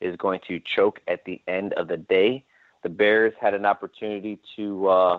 is 0.00 0.16
going 0.16 0.40
to 0.48 0.60
choke 0.60 1.00
at 1.08 1.24
the 1.24 1.40
end 1.46 1.72
of 1.74 1.88
the 1.88 1.96
day. 1.96 2.44
The 2.82 2.88
Bears 2.88 3.34
had 3.40 3.52
an 3.54 3.66
opportunity 3.66 4.38
to 4.56 4.88
uh, 4.88 5.18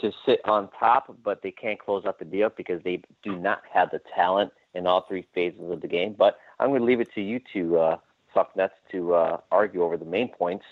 to 0.00 0.12
sit 0.24 0.40
on 0.44 0.68
top, 0.78 1.14
but 1.22 1.42
they 1.42 1.50
can't 1.50 1.78
close 1.78 2.04
out 2.06 2.18
the 2.18 2.24
deal 2.24 2.50
because 2.54 2.82
they 2.82 3.02
do 3.22 3.36
not 3.36 3.62
have 3.72 3.90
the 3.90 4.00
talent 4.14 4.52
in 4.74 4.86
all 4.86 5.02
three 5.06 5.26
phases 5.34 5.70
of 5.70 5.80
the 5.80 5.88
game. 5.88 6.14
But 6.16 6.38
I'm 6.58 6.68
going 6.68 6.80
to 6.80 6.86
leave 6.86 7.00
it 7.00 7.12
to 7.14 7.20
you 7.20 7.40
to 7.52 7.78
uh, 7.78 7.96
fuck 8.34 8.56
nuts 8.56 8.74
to 8.92 9.14
uh, 9.14 9.38
argue 9.50 9.82
over 9.82 9.96
the 9.96 10.04
main 10.04 10.28
points. 10.28 10.64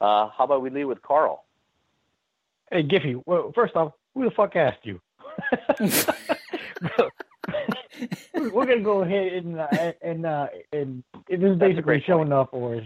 Uh, 0.00 0.28
how 0.36 0.44
about 0.44 0.62
we 0.62 0.70
lead 0.70 0.84
with 0.84 1.02
Carl? 1.02 1.44
Hey, 2.70 2.82
Giffy. 2.82 3.22
Well, 3.26 3.52
first 3.54 3.76
off, 3.76 3.92
who 4.14 4.24
the 4.24 4.30
fuck 4.30 4.56
asked 4.56 4.84
you? 4.84 5.00
We're 8.34 8.66
gonna 8.66 8.80
go 8.80 9.02
ahead 9.02 9.32
and 9.32 9.60
uh, 9.60 9.92
and 10.02 10.24
uh, 10.24 10.46
and 10.72 11.04
it 11.28 11.42
is 11.42 11.58
basically 11.58 12.02
showing 12.06 12.32
up 12.32 12.50
or 12.52 12.80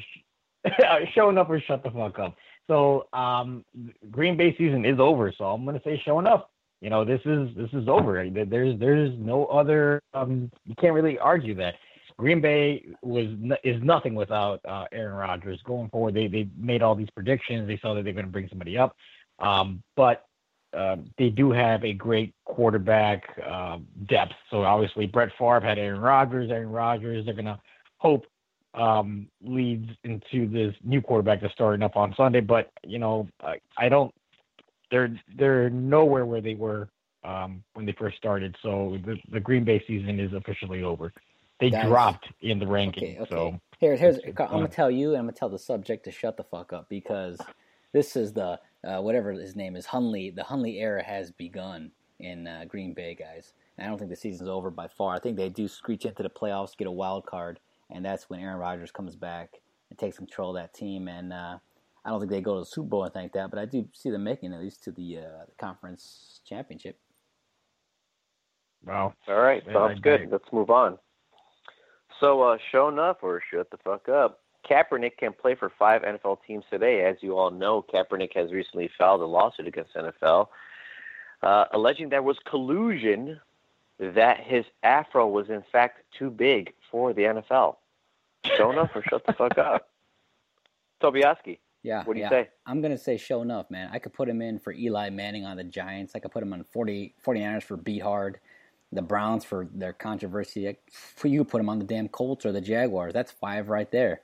showing 1.15 1.39
up 1.39 1.49
or 1.51 1.61
shut 1.61 1.83
the 1.83 1.91
fuck 1.91 2.19
up. 2.19 2.35
So 2.67 3.07
um, 3.13 3.65
Green 4.11 4.37
Bay 4.37 4.55
season 4.57 4.85
is 4.85 4.99
over. 4.99 5.33
So 5.37 5.45
I'm 5.45 5.65
gonna 5.65 5.81
say 5.85 6.01
showing 6.05 6.27
up. 6.27 6.51
You 6.81 6.91
know, 6.91 7.05
this 7.05 7.21
is 7.25 7.49
this 7.57 7.71
is 7.73 7.89
over. 7.89 8.29
There's 8.29 8.79
there's 8.79 9.13
no 9.19 9.47
other. 9.47 10.03
Um, 10.13 10.51
you 10.65 10.75
can't 10.81 10.95
really 10.95 11.19
argue 11.19 11.55
that. 11.57 11.75
Green 12.19 12.41
Bay 12.41 12.85
was 13.03 13.27
is 13.65 13.83
nothing 13.83 14.15
without 14.15 14.61
uh, 14.65 14.85
Aaron 14.93 15.15
Rodgers 15.15 15.61
going 15.65 15.89
forward. 15.91 16.15
They 16.15 16.29
they 16.29 16.49
made 16.57 16.83
all 16.83 16.95
these 16.95 17.11
predictions. 17.11 17.67
They 17.67 17.79
saw 17.79 17.95
that 17.95 18.05
they're 18.05 18.13
going 18.13 18.27
to 18.27 18.31
bring 18.33 18.49
somebody 18.49 18.79
up, 18.79 18.97
um, 19.41 19.83
but 19.97 20.27
um, 20.73 21.11
they 21.19 21.31
do 21.31 21.51
have 21.51 21.85
a 21.85 21.93
great 21.93 22.35
quarterback 22.45 23.25
um, 23.49 23.87
depth. 24.09 24.35
So 24.51 24.63
obviously 24.63 25.07
Brett 25.07 25.31
Favre 25.39 25.61
had 25.61 25.79
Aaron 25.79 26.01
Rodgers. 26.01 26.51
Aaron 26.51 26.71
Rodgers. 26.71 27.25
They're 27.25 27.35
going 27.35 27.45
to 27.47 27.59
hope 27.99 28.27
um, 28.75 29.29
leads 29.43 29.89
into 30.03 30.49
this 30.49 30.75
new 30.83 31.01
quarterback 31.01 31.41
that's 31.41 31.53
starting 31.53 31.83
up 31.83 31.97
on 31.97 32.15
Sunday. 32.17 32.41
But 32.41 32.71
you 32.85 32.99
know, 32.99 33.29
I, 33.43 33.57
I 33.79 33.89
don't. 33.89 34.13
They're 34.91 35.19
they're 35.37 35.71
nowhere 35.71 36.27
where 36.27 36.41
they 36.41 36.55
were 36.55 36.89
um, 37.25 37.63
when 37.75 37.87
they 37.87 37.93
first 37.93 38.17
started. 38.17 38.57
So 38.63 38.99
the 39.05 39.17
the 39.33 39.41
Green 39.41 39.65
Bay 39.65 39.83
season 39.87 40.21
is 40.21 40.33
officially 40.33 40.83
over. 40.83 41.13
They 41.61 41.71
Guys, 41.71 41.87
dropped 41.87 42.29
in 42.41 42.59
the 42.59 42.67
rankings. 42.67 42.97
Okay, 42.97 43.19
okay. 43.21 43.31
So 43.31 43.61
Here's 43.81 44.01
here's 44.01 44.19
I'm 44.27 44.33
gonna 44.35 44.49
fine. 44.67 44.71
tell 44.71 44.91
you 44.91 45.11
and 45.11 45.19
I'm 45.19 45.25
gonna 45.25 45.33
tell 45.33 45.49
the 45.49 45.59
subject 45.59 46.05
to 46.05 46.11
shut 46.11 46.37
the 46.37 46.45
fuck 46.45 46.73
up 46.73 46.89
because 46.89 47.39
this 47.93 48.17
is 48.17 48.33
the 48.33 48.59
uh, 48.85 49.01
whatever 49.01 49.33
his 49.33 49.57
name 49.57 49.77
is 49.77 49.87
Hunley. 49.87 50.35
The 50.35 50.43
Hunley 50.43 50.81
era 50.81 51.03
has 51.03 51.31
begun 51.31 51.91
in 52.21 52.47
uh, 52.47 52.65
Green 52.69 52.93
Bay, 52.95 53.15
guys. 53.15 53.53
And 53.77 53.87
I 53.87 53.89
don't 53.91 53.99
think 53.99 54.11
the 54.11 54.17
season's 54.17 54.49
over 54.49 54.71
by 54.71 54.89
far. 54.89 55.15
I 55.15 55.19
think 55.19 55.37
they 55.37 55.49
do 55.49 55.67
screech 55.69 56.05
into 56.07 56.23
the 56.23 56.31
playoffs, 56.31 56.77
get 56.77 56.87
a 56.87 56.93
wild 56.93 57.27
card, 57.27 57.59
and 57.91 58.05
that's 58.05 58.31
when 58.31 58.41
Aaron 58.41 58.59
Rodgers 58.59 58.93
comes 58.93 59.17
back 59.17 59.51
and 59.91 59.99
takes 59.99 60.17
control 60.19 60.57
of 60.57 60.63
that 60.63 60.73
team. 60.75 61.09
And 61.09 61.33
uh, 61.33 61.59
I 62.05 62.11
don't 62.11 62.21
think 62.21 62.31
they 62.31 62.41
go 62.41 62.55
to 62.55 62.61
the 62.61 62.67
Super 62.67 62.89
Bowl 62.89 63.01
or 63.01 63.07
anything 63.07 63.23
like 63.23 63.33
that, 63.33 63.51
but 63.51 63.59
I 63.59 63.65
do 63.65 63.89
see 63.93 64.11
them 64.11 64.23
making 64.25 64.53
at 64.53 64.61
least 64.61 64.85
to 64.85 64.93
the, 64.93 65.19
uh, 65.19 65.45
the 65.47 65.55
conference 65.59 66.41
championship. 66.47 66.99
wow. 68.87 69.13
All 69.29 69.41
right, 69.41 69.63
sounds 69.73 69.99
I- 69.99 70.01
good. 70.01 70.29
Let's 70.31 70.53
move 70.53 70.71
on. 70.71 70.99
So, 72.21 72.43
uh, 72.43 72.59
show 72.71 72.89
enough 72.89 73.19
or 73.23 73.43
shut 73.51 73.71
the 73.71 73.79
fuck 73.79 74.09
up. 74.09 74.41
Kaepernick 74.69 75.19
can 75.19 75.33
play 75.33 75.55
for 75.55 75.71
five 75.79 76.03
NFL 76.03 76.39
teams 76.47 76.65
today. 76.71 77.05
As 77.05 77.17
you 77.21 77.37
all 77.37 77.51
know, 77.51 77.85
Kaepernick 77.93 78.35
has 78.35 78.53
recently 78.53 78.89
filed 78.97 79.21
a 79.21 79.27
lawsuit 79.27 79.67
against 79.67 79.95
NFL, 79.95 80.49
uh, 81.43 81.65
alleging 81.73 82.09
there 82.09 82.23
was 82.23 82.39
collusion 82.45 83.41
that 83.99 84.41
his 84.41 84.65
afro 84.83 85.29
was 85.29 85.51
in 85.51 85.63
fact 85.71 86.01
too 86.19 86.31
big 86.31 86.73
for 86.91 87.13
the 87.13 87.23
NFL. 87.23 87.77
Show 88.57 88.73
enough 88.73 88.91
or 88.95 89.03
shut 89.03 89.25
the 89.27 89.33
fuck 89.33 89.59
up. 89.59 89.89
Tobiaski, 91.03 91.59
Yeah, 91.83 92.05
what 92.05 92.15
do 92.15 92.21
you 92.21 92.25
yeah. 92.25 92.31
say? 92.31 92.49
I'm 92.67 92.81
going 92.81 92.93
to 92.93 92.99
say 92.99 93.17
show 93.17 93.43
enough, 93.43 93.71
man. 93.71 93.91
I 93.93 93.99
could 93.99 94.13
put 94.13 94.29
him 94.29 94.41
in 94.41 94.59
for 94.59 94.73
Eli 94.73 95.11
Manning 95.11 95.45
on 95.45 95.57
the 95.57 95.65
Giants. 95.65 96.13
I 96.15 96.19
could 96.19 96.33
put 96.33 96.43
him 96.43 96.53
on 96.53 96.65
40, 96.73 97.15
49ers 97.25 97.63
for 97.63 97.77
Beathard. 97.77 98.37
The 98.95 99.03
Browns 99.03 99.45
for 99.45 99.69
their 99.75 99.93
controversy. 99.93 100.77
For 100.91 101.29
you 101.29 101.45
put 101.45 101.61
him 101.61 101.69
on 101.69 101.79
the 101.79 101.85
damn 101.85 102.09
Colts 102.09 102.47
or 102.47 102.53
the 102.53 102.61
Jaguars. 102.61 103.13
That's 103.13 103.33
five 103.33 103.69
right 103.69 103.91
there. 103.91 104.21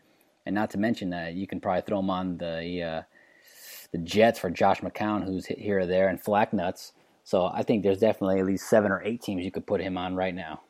And 0.46 0.54
not 0.54 0.70
to 0.70 0.78
mention 0.78 1.10
that 1.10 1.34
you 1.34 1.46
can 1.46 1.60
probably 1.60 1.82
throw 1.82 1.98
him 1.98 2.10
on 2.10 2.38
the 2.38 2.82
uh, 2.82 3.02
the 3.92 3.98
Jets 3.98 4.38
for 4.38 4.50
Josh 4.50 4.80
McCown, 4.80 5.24
who's 5.24 5.46
here 5.46 5.80
or 5.80 5.86
there, 5.86 6.08
and 6.08 6.20
Flack 6.20 6.52
Nuts. 6.52 6.92
So 7.24 7.46
I 7.46 7.62
think 7.62 7.82
there's 7.82 7.98
definitely 7.98 8.40
at 8.40 8.46
least 8.46 8.68
seven 8.68 8.90
or 8.90 9.02
eight 9.02 9.22
teams 9.22 9.44
you 9.44 9.50
could 9.50 9.66
put 9.66 9.80
him 9.80 9.98
on 9.98 10.14
right 10.14 10.34
now. 10.34 10.60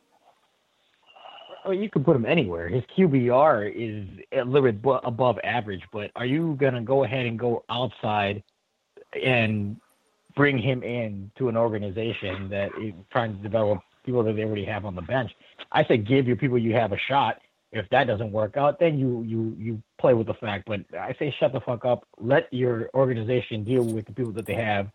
Oh, 1.63 1.71
you 1.71 1.89
could 1.89 2.03
put 2.03 2.15
him 2.15 2.25
anywhere. 2.25 2.67
His 2.67 2.83
QBR 2.97 3.71
is 3.75 4.07
a 4.31 4.43
little 4.43 4.71
bit 4.71 5.01
above 5.03 5.39
average, 5.43 5.83
but 5.91 6.09
are 6.15 6.25
you 6.25 6.55
going 6.59 6.73
to 6.73 6.81
go 6.81 7.03
ahead 7.03 7.27
and 7.27 7.37
go 7.37 7.63
outside 7.69 8.43
and 9.23 9.79
bring 10.35 10.57
him 10.57 10.81
in 10.81 11.31
to 11.37 11.49
an 11.49 11.57
organization 11.57 12.49
that 12.49 12.71
is 12.81 12.93
trying 13.11 13.35
to 13.35 13.43
develop 13.43 13.79
people 14.05 14.23
that 14.23 14.35
they 14.35 14.43
already 14.43 14.65
have 14.65 14.85
on 14.85 14.95
the 14.95 15.01
bench? 15.01 15.31
I 15.71 15.83
say 15.85 15.97
give 15.97 16.27
your 16.27 16.35
people 16.35 16.57
you 16.57 16.73
have 16.73 16.91
a 16.91 16.97
shot. 16.97 17.41
If 17.71 17.87
that 17.89 18.05
doesn't 18.05 18.31
work 18.31 18.57
out, 18.57 18.79
then 18.79 18.99
you 18.99 19.23
you 19.23 19.55
you 19.57 19.83
play 19.99 20.13
with 20.13 20.27
the 20.27 20.33
fact. 20.33 20.67
But 20.67 20.81
I 20.93 21.15
say 21.17 21.33
shut 21.39 21.53
the 21.53 21.61
fuck 21.61 21.85
up. 21.85 22.05
Let 22.19 22.53
your 22.53 22.89
organization 22.93 23.63
deal 23.63 23.83
with 23.83 24.05
the 24.05 24.13
people 24.13 24.33
that 24.33 24.45
they 24.45 24.55
have 24.55 24.89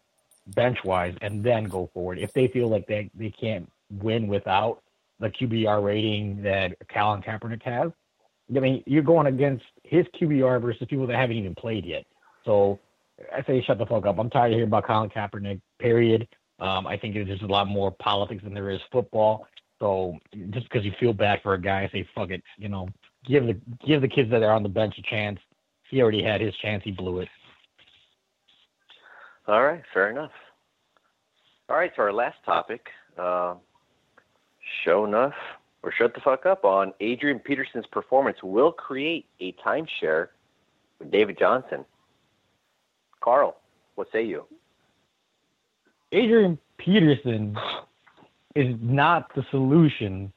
bench 0.48 0.78
wise, 0.84 1.14
and 1.22 1.42
then 1.42 1.64
go 1.64 1.90
forward. 1.94 2.18
If 2.18 2.32
they 2.34 2.48
feel 2.48 2.68
like 2.68 2.86
they 2.86 3.11
they 3.14 3.30
can't 3.30 3.70
win 3.90 4.26
without 4.28 4.82
the 5.20 5.30
QBR 5.30 5.82
rating 5.82 6.42
that 6.42 6.76
Colin 6.92 7.22
Kaepernick 7.22 7.62
has. 7.62 7.90
I 8.54 8.61
mean, 8.61 8.82
you're 8.86 9.02
going 9.02 9.26
against 9.26 9.64
his 9.82 10.07
QBR 10.20 10.61
versus 10.61 10.86
people 10.88 11.07
that 11.07 11.16
haven't 11.16 11.36
even 11.36 11.54
played 11.54 11.84
yet. 11.84 12.04
So 12.44 12.78
I 13.34 13.42
say 13.44 13.62
shut 13.62 13.78
the 13.78 13.86
fuck 13.86 14.07
up. 14.07 14.18
I'm 14.18 14.30
tired 14.30 14.52
of 14.52 14.52
hearing 14.52 14.68
about 14.68 14.86
Colin 14.86 15.11
Kaepernick. 15.11 15.61
Period. 15.78 16.28
Um, 16.59 16.86
I 16.86 16.96
think 16.96 17.14
there's 17.14 17.42
a 17.42 17.46
lot 17.46 17.68
more 17.68 17.90
politics 17.90 18.42
than 18.42 18.54
there 18.54 18.70
is 18.70 18.80
football. 18.90 19.46
So 19.78 20.16
just 20.50 20.68
because 20.70 20.84
you 20.84 20.92
feel 20.98 21.12
bad 21.12 21.40
for 21.42 21.54
a 21.54 21.61
guy, 21.61 21.88
say 21.92 22.09
fuck 22.14 22.30
it. 22.30 22.42
You 22.57 22.68
know, 22.68 22.88
give 23.26 23.46
the 23.46 23.61
give 23.86 24.00
the 24.00 24.09
kids 24.09 24.30
that 24.30 24.42
are 24.42 24.52
on 24.52 24.62
the 24.62 24.68
bench 24.68 24.94
a 24.98 25.02
chance. 25.02 25.38
He 25.90 26.00
already 26.00 26.22
had 26.22 26.40
his 26.40 26.54
chance. 26.57 26.82
He 26.84 26.90
blew 26.90 27.20
it. 27.20 27.28
All 29.46 29.62
right, 29.62 29.82
fair 29.92 30.11
enough. 30.11 30.32
All 31.68 31.76
right, 31.76 31.92
so 31.94 32.02
our 32.02 32.12
last 32.12 32.38
topic. 32.44 32.88
Uh, 33.18 33.54
show 34.84 35.04
enough 35.04 35.34
or 35.82 35.92
shut 35.92 36.14
the 36.14 36.20
fuck 36.20 36.46
up 36.46 36.64
on 36.64 36.92
Adrian 37.00 37.38
Peterson's 37.38 37.86
performance 37.86 38.38
will 38.42 38.72
create 38.72 39.26
a 39.40 39.52
timeshare 39.64 40.28
with 40.98 41.11
David 41.11 41.38
Johnson. 41.38 41.84
Carl, 43.20 43.57
what 43.94 44.09
say 44.12 44.24
you? 44.24 44.44
Adrian 46.12 46.59
Peterson 46.78 47.57
is 48.54 48.74
not 48.80 49.34
the 49.34 49.44
solution 49.50 50.32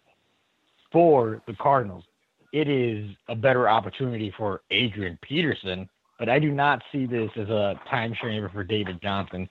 for 0.91 1.41
the 1.47 1.53
Cardinals. 1.53 2.03
It 2.51 2.67
is 2.67 3.09
a 3.27 3.35
better 3.35 3.69
opportunity 3.69 4.33
for 4.35 4.61
Adrian 4.71 5.17
Peterson, 5.21 5.87
but 6.17 6.29
I 6.29 6.39
do 6.39 6.51
not 6.51 6.81
see 6.91 7.05
this 7.05 7.29
as 7.35 7.49
a 7.49 7.79
time 7.89 8.13
timeshare 8.13 8.51
for 8.51 8.63
David 8.63 9.01
Johnson. 9.01 9.47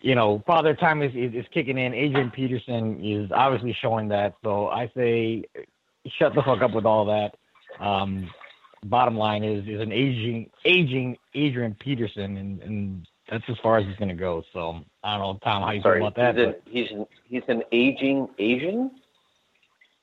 You 0.00 0.14
know, 0.14 0.42
Father 0.46 0.74
Time 0.74 1.02
is, 1.02 1.12
is, 1.14 1.34
is 1.34 1.44
kicking 1.52 1.76
in. 1.76 1.92
Adrian 1.92 2.30
Peterson 2.30 3.04
is 3.04 3.30
obviously 3.32 3.76
showing 3.82 4.08
that. 4.08 4.34
So 4.42 4.68
I 4.68 4.90
say, 4.96 5.44
shut 6.18 6.34
the 6.34 6.42
fuck 6.42 6.62
up 6.62 6.72
with 6.72 6.86
all 6.86 7.04
that. 7.04 7.36
Um, 7.84 8.30
bottom 8.84 9.16
line 9.16 9.44
is 9.44 9.66
is 9.68 9.80
an 9.80 9.92
aging 9.92 10.50
aging 10.64 11.18
Adrian 11.34 11.76
Peterson, 11.78 12.38
and, 12.38 12.62
and 12.62 13.06
that's 13.30 13.44
as 13.48 13.56
far 13.62 13.78
as 13.78 13.86
he's 13.86 13.96
going 13.96 14.08
to 14.08 14.14
go. 14.14 14.42
So 14.52 14.84
I 15.04 15.16
don't 15.16 15.20
know, 15.34 15.38
Tom, 15.44 15.62
how 15.62 15.70
you 15.72 15.82
Sorry, 15.82 16.00
feel 16.00 16.08
about 16.08 16.36
that? 16.36 16.62
he's, 16.66 16.90
an, 16.90 16.90
he's, 16.90 16.90
an, 16.90 17.06
he's 17.24 17.42
an 17.48 17.62
aging 17.72 18.28
Asian? 18.38 18.90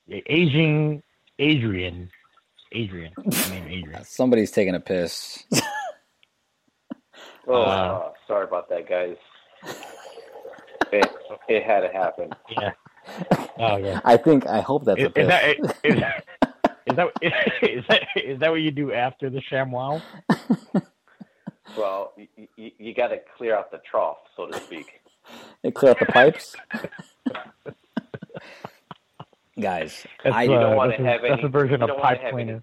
but 0.08 0.22
aging 0.26 1.02
Adrian, 1.38 2.10
Adrian, 2.72 3.12
I 3.18 3.50
mean 3.50 3.68
Adrian. 3.68 4.04
Somebody's 4.04 4.50
taking 4.50 4.74
a 4.74 4.80
piss. 4.80 5.44
Oh, 7.46 7.62
Uh, 7.62 8.12
sorry 8.26 8.44
about 8.44 8.68
that, 8.70 8.88
guys. 8.88 9.16
It, 10.92 11.06
it 11.48 11.62
had 11.64 11.80
to 11.80 11.88
happen. 11.88 12.30
Yeah. 12.50 12.72
Oh 13.58 13.76
yeah. 13.78 14.00
I 14.04 14.16
think, 14.16 14.46
I 14.46 14.60
hope 14.60 14.84
that's 14.84 15.00
a 15.00 15.06
Is, 15.06 15.12
piss. 15.12 15.24
is 15.24 15.28
that 15.28 15.44
is, 15.84 15.94
is 16.86 16.96
that 16.96 17.12
is 17.62 17.84
that 17.88 18.02
is 18.16 18.40
that 18.40 18.50
what 18.50 18.60
you 18.60 18.70
do 18.70 18.92
after 18.92 19.30
the 19.30 19.40
ShamWow? 19.50 20.02
Well, 21.76 22.14
you, 22.58 22.64
you, 22.64 22.70
you 22.78 22.94
got 22.94 23.08
to 23.08 23.18
clear 23.36 23.56
out 23.56 23.70
the 23.70 23.80
trough, 23.90 24.18
so 24.36 24.46
to 24.46 24.58
speak. 24.60 24.86
They 25.62 25.70
clear 25.70 25.90
out 25.90 25.98
the 25.98 26.06
pipes. 26.06 26.56
Guys, 29.60 30.06
That's, 30.22 30.34
I 30.36 30.44
you 30.44 30.50
don't 30.50 30.72
uh, 30.72 30.76
wanna 30.76 30.90
that's, 30.92 31.00
a, 31.02 31.04
have 31.04 31.20
that's 31.22 31.32
any- 31.34 31.42
a 31.42 31.48
version 31.48 31.80
you 31.80 31.88
of 31.88 32.00
pipe 32.00 32.18
have 32.22 32.32
any- 32.34 32.44
cleaner. 32.44 32.62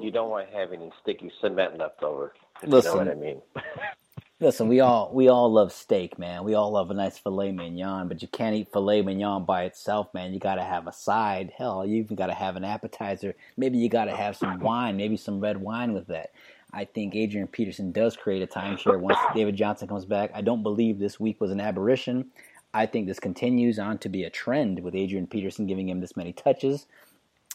You 0.00 0.10
don't 0.10 0.30
want 0.30 0.50
to 0.50 0.56
have 0.56 0.72
any 0.72 0.90
sticky 1.00 1.30
cement 1.40 1.78
left 1.78 2.02
over. 2.02 2.32
Listen. 2.64 2.90
you 2.90 2.98
know 2.98 3.04
what 3.04 3.16
I 3.16 3.20
mean. 3.20 3.40
listen. 4.40 4.66
We 4.66 4.80
all 4.80 5.10
we 5.14 5.28
all 5.28 5.52
love 5.52 5.70
steak, 5.72 6.18
man. 6.18 6.42
We 6.42 6.54
all 6.54 6.72
love 6.72 6.90
a 6.90 6.94
nice 6.94 7.16
filet 7.18 7.52
mignon, 7.52 8.08
but 8.08 8.20
you 8.20 8.26
can't 8.28 8.56
eat 8.56 8.72
filet 8.72 9.02
mignon 9.02 9.44
by 9.44 9.64
itself, 9.64 10.12
man. 10.14 10.32
You 10.32 10.40
got 10.40 10.56
to 10.56 10.64
have 10.64 10.88
a 10.88 10.92
side. 10.92 11.52
Hell, 11.56 11.86
you 11.86 11.96
even 12.02 12.16
got 12.16 12.26
to 12.26 12.34
have 12.34 12.56
an 12.56 12.64
appetizer. 12.64 13.36
Maybe 13.56 13.78
you 13.78 13.88
got 13.88 14.06
to 14.06 14.16
have 14.16 14.36
some 14.36 14.58
wine, 14.58 14.96
maybe 14.96 15.16
some 15.16 15.38
red 15.38 15.58
wine 15.58 15.92
with 15.92 16.08
that. 16.08 16.30
I 16.72 16.84
think 16.84 17.14
Adrian 17.14 17.46
Peterson 17.46 17.92
does 17.92 18.16
create 18.16 18.42
a 18.42 18.46
timeshare 18.46 19.00
once 19.00 19.18
David 19.34 19.56
Johnson 19.56 19.88
comes 19.88 20.04
back. 20.04 20.30
I 20.34 20.42
don't 20.42 20.62
believe 20.62 20.98
this 20.98 21.18
week 21.18 21.40
was 21.40 21.50
an 21.50 21.60
aberration. 21.60 22.26
I 22.74 22.86
think 22.86 23.06
this 23.06 23.18
continues 23.18 23.78
on 23.78 23.98
to 23.98 24.08
be 24.08 24.24
a 24.24 24.30
trend 24.30 24.80
with 24.80 24.94
Adrian 24.94 25.26
Peterson 25.26 25.66
giving 25.66 25.88
him 25.88 26.00
this 26.00 26.16
many 26.16 26.32
touches, 26.32 26.86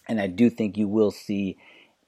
and 0.07 0.19
I 0.19 0.27
do 0.27 0.49
think 0.49 0.77
you 0.77 0.87
will 0.87 1.11
see 1.11 1.57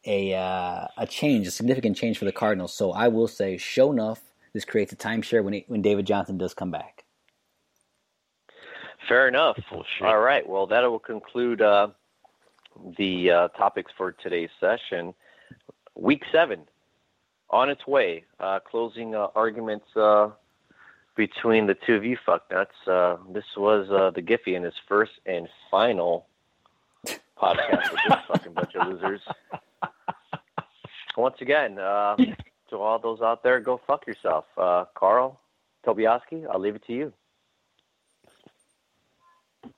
a 0.05 0.33
uh, 0.33 0.87
a 0.97 1.07
change, 1.07 1.45
a 1.47 1.51
significant 1.51 1.95
change 1.95 2.17
for 2.17 2.25
the 2.25 2.31
Cardinals. 2.31 2.73
So 2.73 2.91
I 2.91 3.07
will 3.07 3.27
say, 3.27 3.57
show 3.57 3.91
enough, 3.91 4.21
this 4.53 4.65
creates 4.65 4.91
a 4.91 4.95
timeshare 4.95 5.43
when 5.43 5.53
he, 5.53 5.65
when 5.67 5.83
David 5.83 6.07
Johnson 6.07 6.37
does 6.37 6.55
come 6.55 6.71
back. 6.71 7.03
Fair 9.07 9.27
enough. 9.27 9.57
Bullshit. 9.69 10.01
All 10.01 10.19
right. 10.19 10.47
Well, 10.47 10.65
that 10.67 10.81
will 10.81 10.99
conclude 10.99 11.61
uh, 11.61 11.89
the 12.97 13.29
uh, 13.29 13.47
topics 13.49 13.91
for 13.95 14.13
today's 14.13 14.49
session. 14.59 15.13
Week 15.95 16.23
seven 16.31 16.65
on 17.55 17.69
its 17.69 17.87
way. 17.87 18.25
Uh, 18.39 18.59
closing 18.59 19.15
uh, 19.15 19.27
arguments 19.33 19.85
uh, 19.95 20.29
between 21.15 21.65
the 21.67 21.75
two 21.87 21.93
of 21.93 22.03
you 22.03 22.17
fucknuts. 22.27 22.75
Uh, 22.85 23.15
this 23.31 23.45
was 23.55 23.89
uh, 23.89 24.11
the 24.13 24.21
Giffy 24.21 24.55
in 24.55 24.63
his 24.63 24.73
first 24.89 25.13
and 25.25 25.47
final 25.71 26.27
podcast 27.41 27.91
with 27.91 28.01
this 28.09 28.17
fucking 28.27 28.53
bunch 28.53 28.75
of 28.75 28.87
losers. 28.89 29.21
Once 31.15 31.37
again, 31.39 31.79
uh, 31.79 32.17
to 32.69 32.75
all 32.75 32.99
those 32.99 33.21
out 33.21 33.41
there, 33.41 33.61
go 33.61 33.79
fuck 33.87 34.05
yourself. 34.05 34.43
Uh, 34.57 34.83
Carl, 34.93 35.39
Tobiaski, 35.87 36.45
I'll 36.51 36.59
leave 36.59 36.75
it 36.75 36.85
to 36.87 36.93
you. 36.93 37.13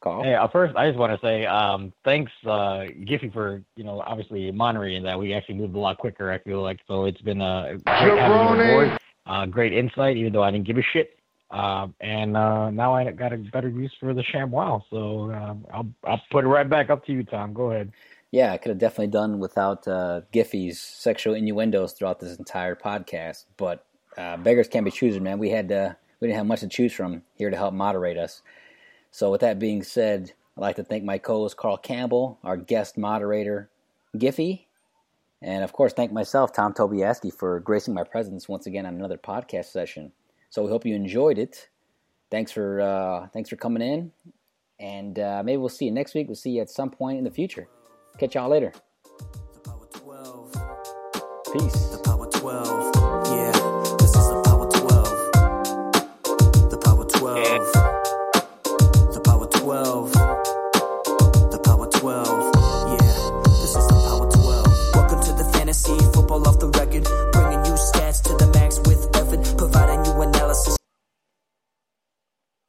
Carl, 0.08 0.24
Hey, 0.24 0.36
uh, 0.36 0.48
first, 0.48 0.76
I 0.76 0.88
just 0.88 1.00
want 1.00 1.20
to 1.20 1.26
say 1.26 1.46
um, 1.46 1.94
thanks, 2.04 2.32
uh, 2.46 2.86
Giffy, 3.06 3.32
for 3.32 3.64
you 3.76 3.84
know 3.84 4.02
obviously 4.06 4.52
monitoring 4.52 5.04
that. 5.04 5.20
We 5.20 5.34
actually 5.34 5.56
moved 5.56 5.76
a 5.76 5.80
lot 5.80 5.98
quicker. 5.98 6.32
I 6.32 6.40
feel 6.40 6.62
like 6.62 6.80
so 6.88 7.06
it's 7.06 7.22
been 7.22 7.42
a 7.42 7.78
great 8.00 8.18
having 8.18 8.42
you 8.42 8.48
on 8.48 8.58
Jabroni. 8.58 8.90
board. 8.90 9.00
Uh, 9.26 9.46
great 9.46 9.74
insight, 9.74 10.18
even 10.18 10.32
though 10.32 10.44
I 10.44 10.52
didn't 10.52 10.66
give 10.66 10.78
a 10.78 10.82
shit. 10.94 11.12
Um, 11.52 11.96
and 12.02 12.36
uh, 12.36 12.70
now 12.72 12.94
I 12.94 13.10
got 13.12 13.34
a 13.34 13.38
better 13.38 13.70
use 13.70 13.94
for 14.00 14.14
the 14.14 14.24
ShamWow. 14.34 14.82
So 14.90 15.32
um, 15.32 15.66
I'll 15.74 15.88
I'll 16.04 16.22
put 16.32 16.44
it 16.44 16.48
right 16.48 16.70
back 16.70 16.90
up 16.90 17.06
to 17.06 17.12
you, 17.14 17.24
Tom. 17.24 17.54
Go 17.54 17.72
ahead. 17.72 17.92
yeah, 18.32 18.52
I 18.52 18.58
could 18.58 18.70
have 18.70 18.80
definitely 18.80 19.08
done 19.08 19.40
without 19.40 19.88
uh, 19.88 20.22
Giffy's 20.34 20.80
sexual 20.80 21.34
innuendos 21.34 21.94
throughout 21.94 22.20
this 22.20 22.38
entire 22.38 22.76
podcast. 22.76 23.46
But 23.58 23.86
uh, 24.18 24.38
beggars 24.38 24.68
can't 24.68 24.86
be 24.86 24.92
choosers, 24.92 25.22
man. 25.22 25.40
We 25.40 25.50
had 25.50 25.72
uh, 25.72 25.94
we 26.20 26.28
didn't 26.28 26.38
have 26.38 26.48
much 26.48 26.62
to 26.62 26.68
choose 26.68 26.94
from 26.94 27.24
here 27.36 27.50
to 27.50 27.58
help 27.58 27.74
moderate 27.74 28.18
us. 28.18 28.42
So 29.12 29.32
with 29.32 29.42
that 29.42 29.60
being 29.60 29.84
said, 29.84 30.32
I'd 30.58 30.62
like 30.62 30.76
to 30.78 30.84
thank 30.84 31.04
my 31.04 31.18
co-host 31.18 31.58
Carl 31.58 31.78
Campbell, 31.78 32.40
our 32.44 32.58
guest 32.58 32.98
moderator 32.98 33.70
Giffy, 34.16 34.66
and 35.42 35.64
of 35.64 35.74
course 35.74 35.94
thank 35.94 36.12
myself 36.12 36.52
Tom 36.54 36.74
Tobiaski 36.74 37.34
for 37.34 37.60
gracing 37.60 37.94
my 37.94 38.04
presence 38.04 38.50
once 38.50 38.66
again 38.66 38.86
on 38.86 38.96
another 38.96 39.18
podcast 39.18 39.66
session. 39.66 40.12
So 40.50 40.64
we 40.64 40.70
hope 40.70 40.86
you 40.86 40.96
enjoyed 40.96 41.38
it. 41.38 41.70
Thanks 42.32 42.52
for 42.52 42.82
uh, 42.82 43.28
thanks 43.28 43.50
for 43.50 43.56
coming 43.56 43.82
in, 43.82 44.12
and 44.80 45.20
uh, 45.20 45.44
maybe 45.44 45.58
we'll 45.58 45.70
see 45.70 45.86
you 45.86 45.92
next 45.92 46.14
week. 46.14 46.28
We'll 46.28 46.36
see 46.36 46.52
you 46.52 46.62
at 46.62 46.70
some 46.70 46.90
point 46.90 47.18
in 47.18 47.24
the 47.24 47.32
future. 47.32 47.68
Catch 48.18 48.36
y'all 48.36 48.50
later. 48.50 48.74
The 49.04 49.60
Power 49.60 49.88
12. 49.92 50.54
Peace. 51.54 51.62
The 51.62 51.62
Power 51.62 51.90
12. 51.90 51.97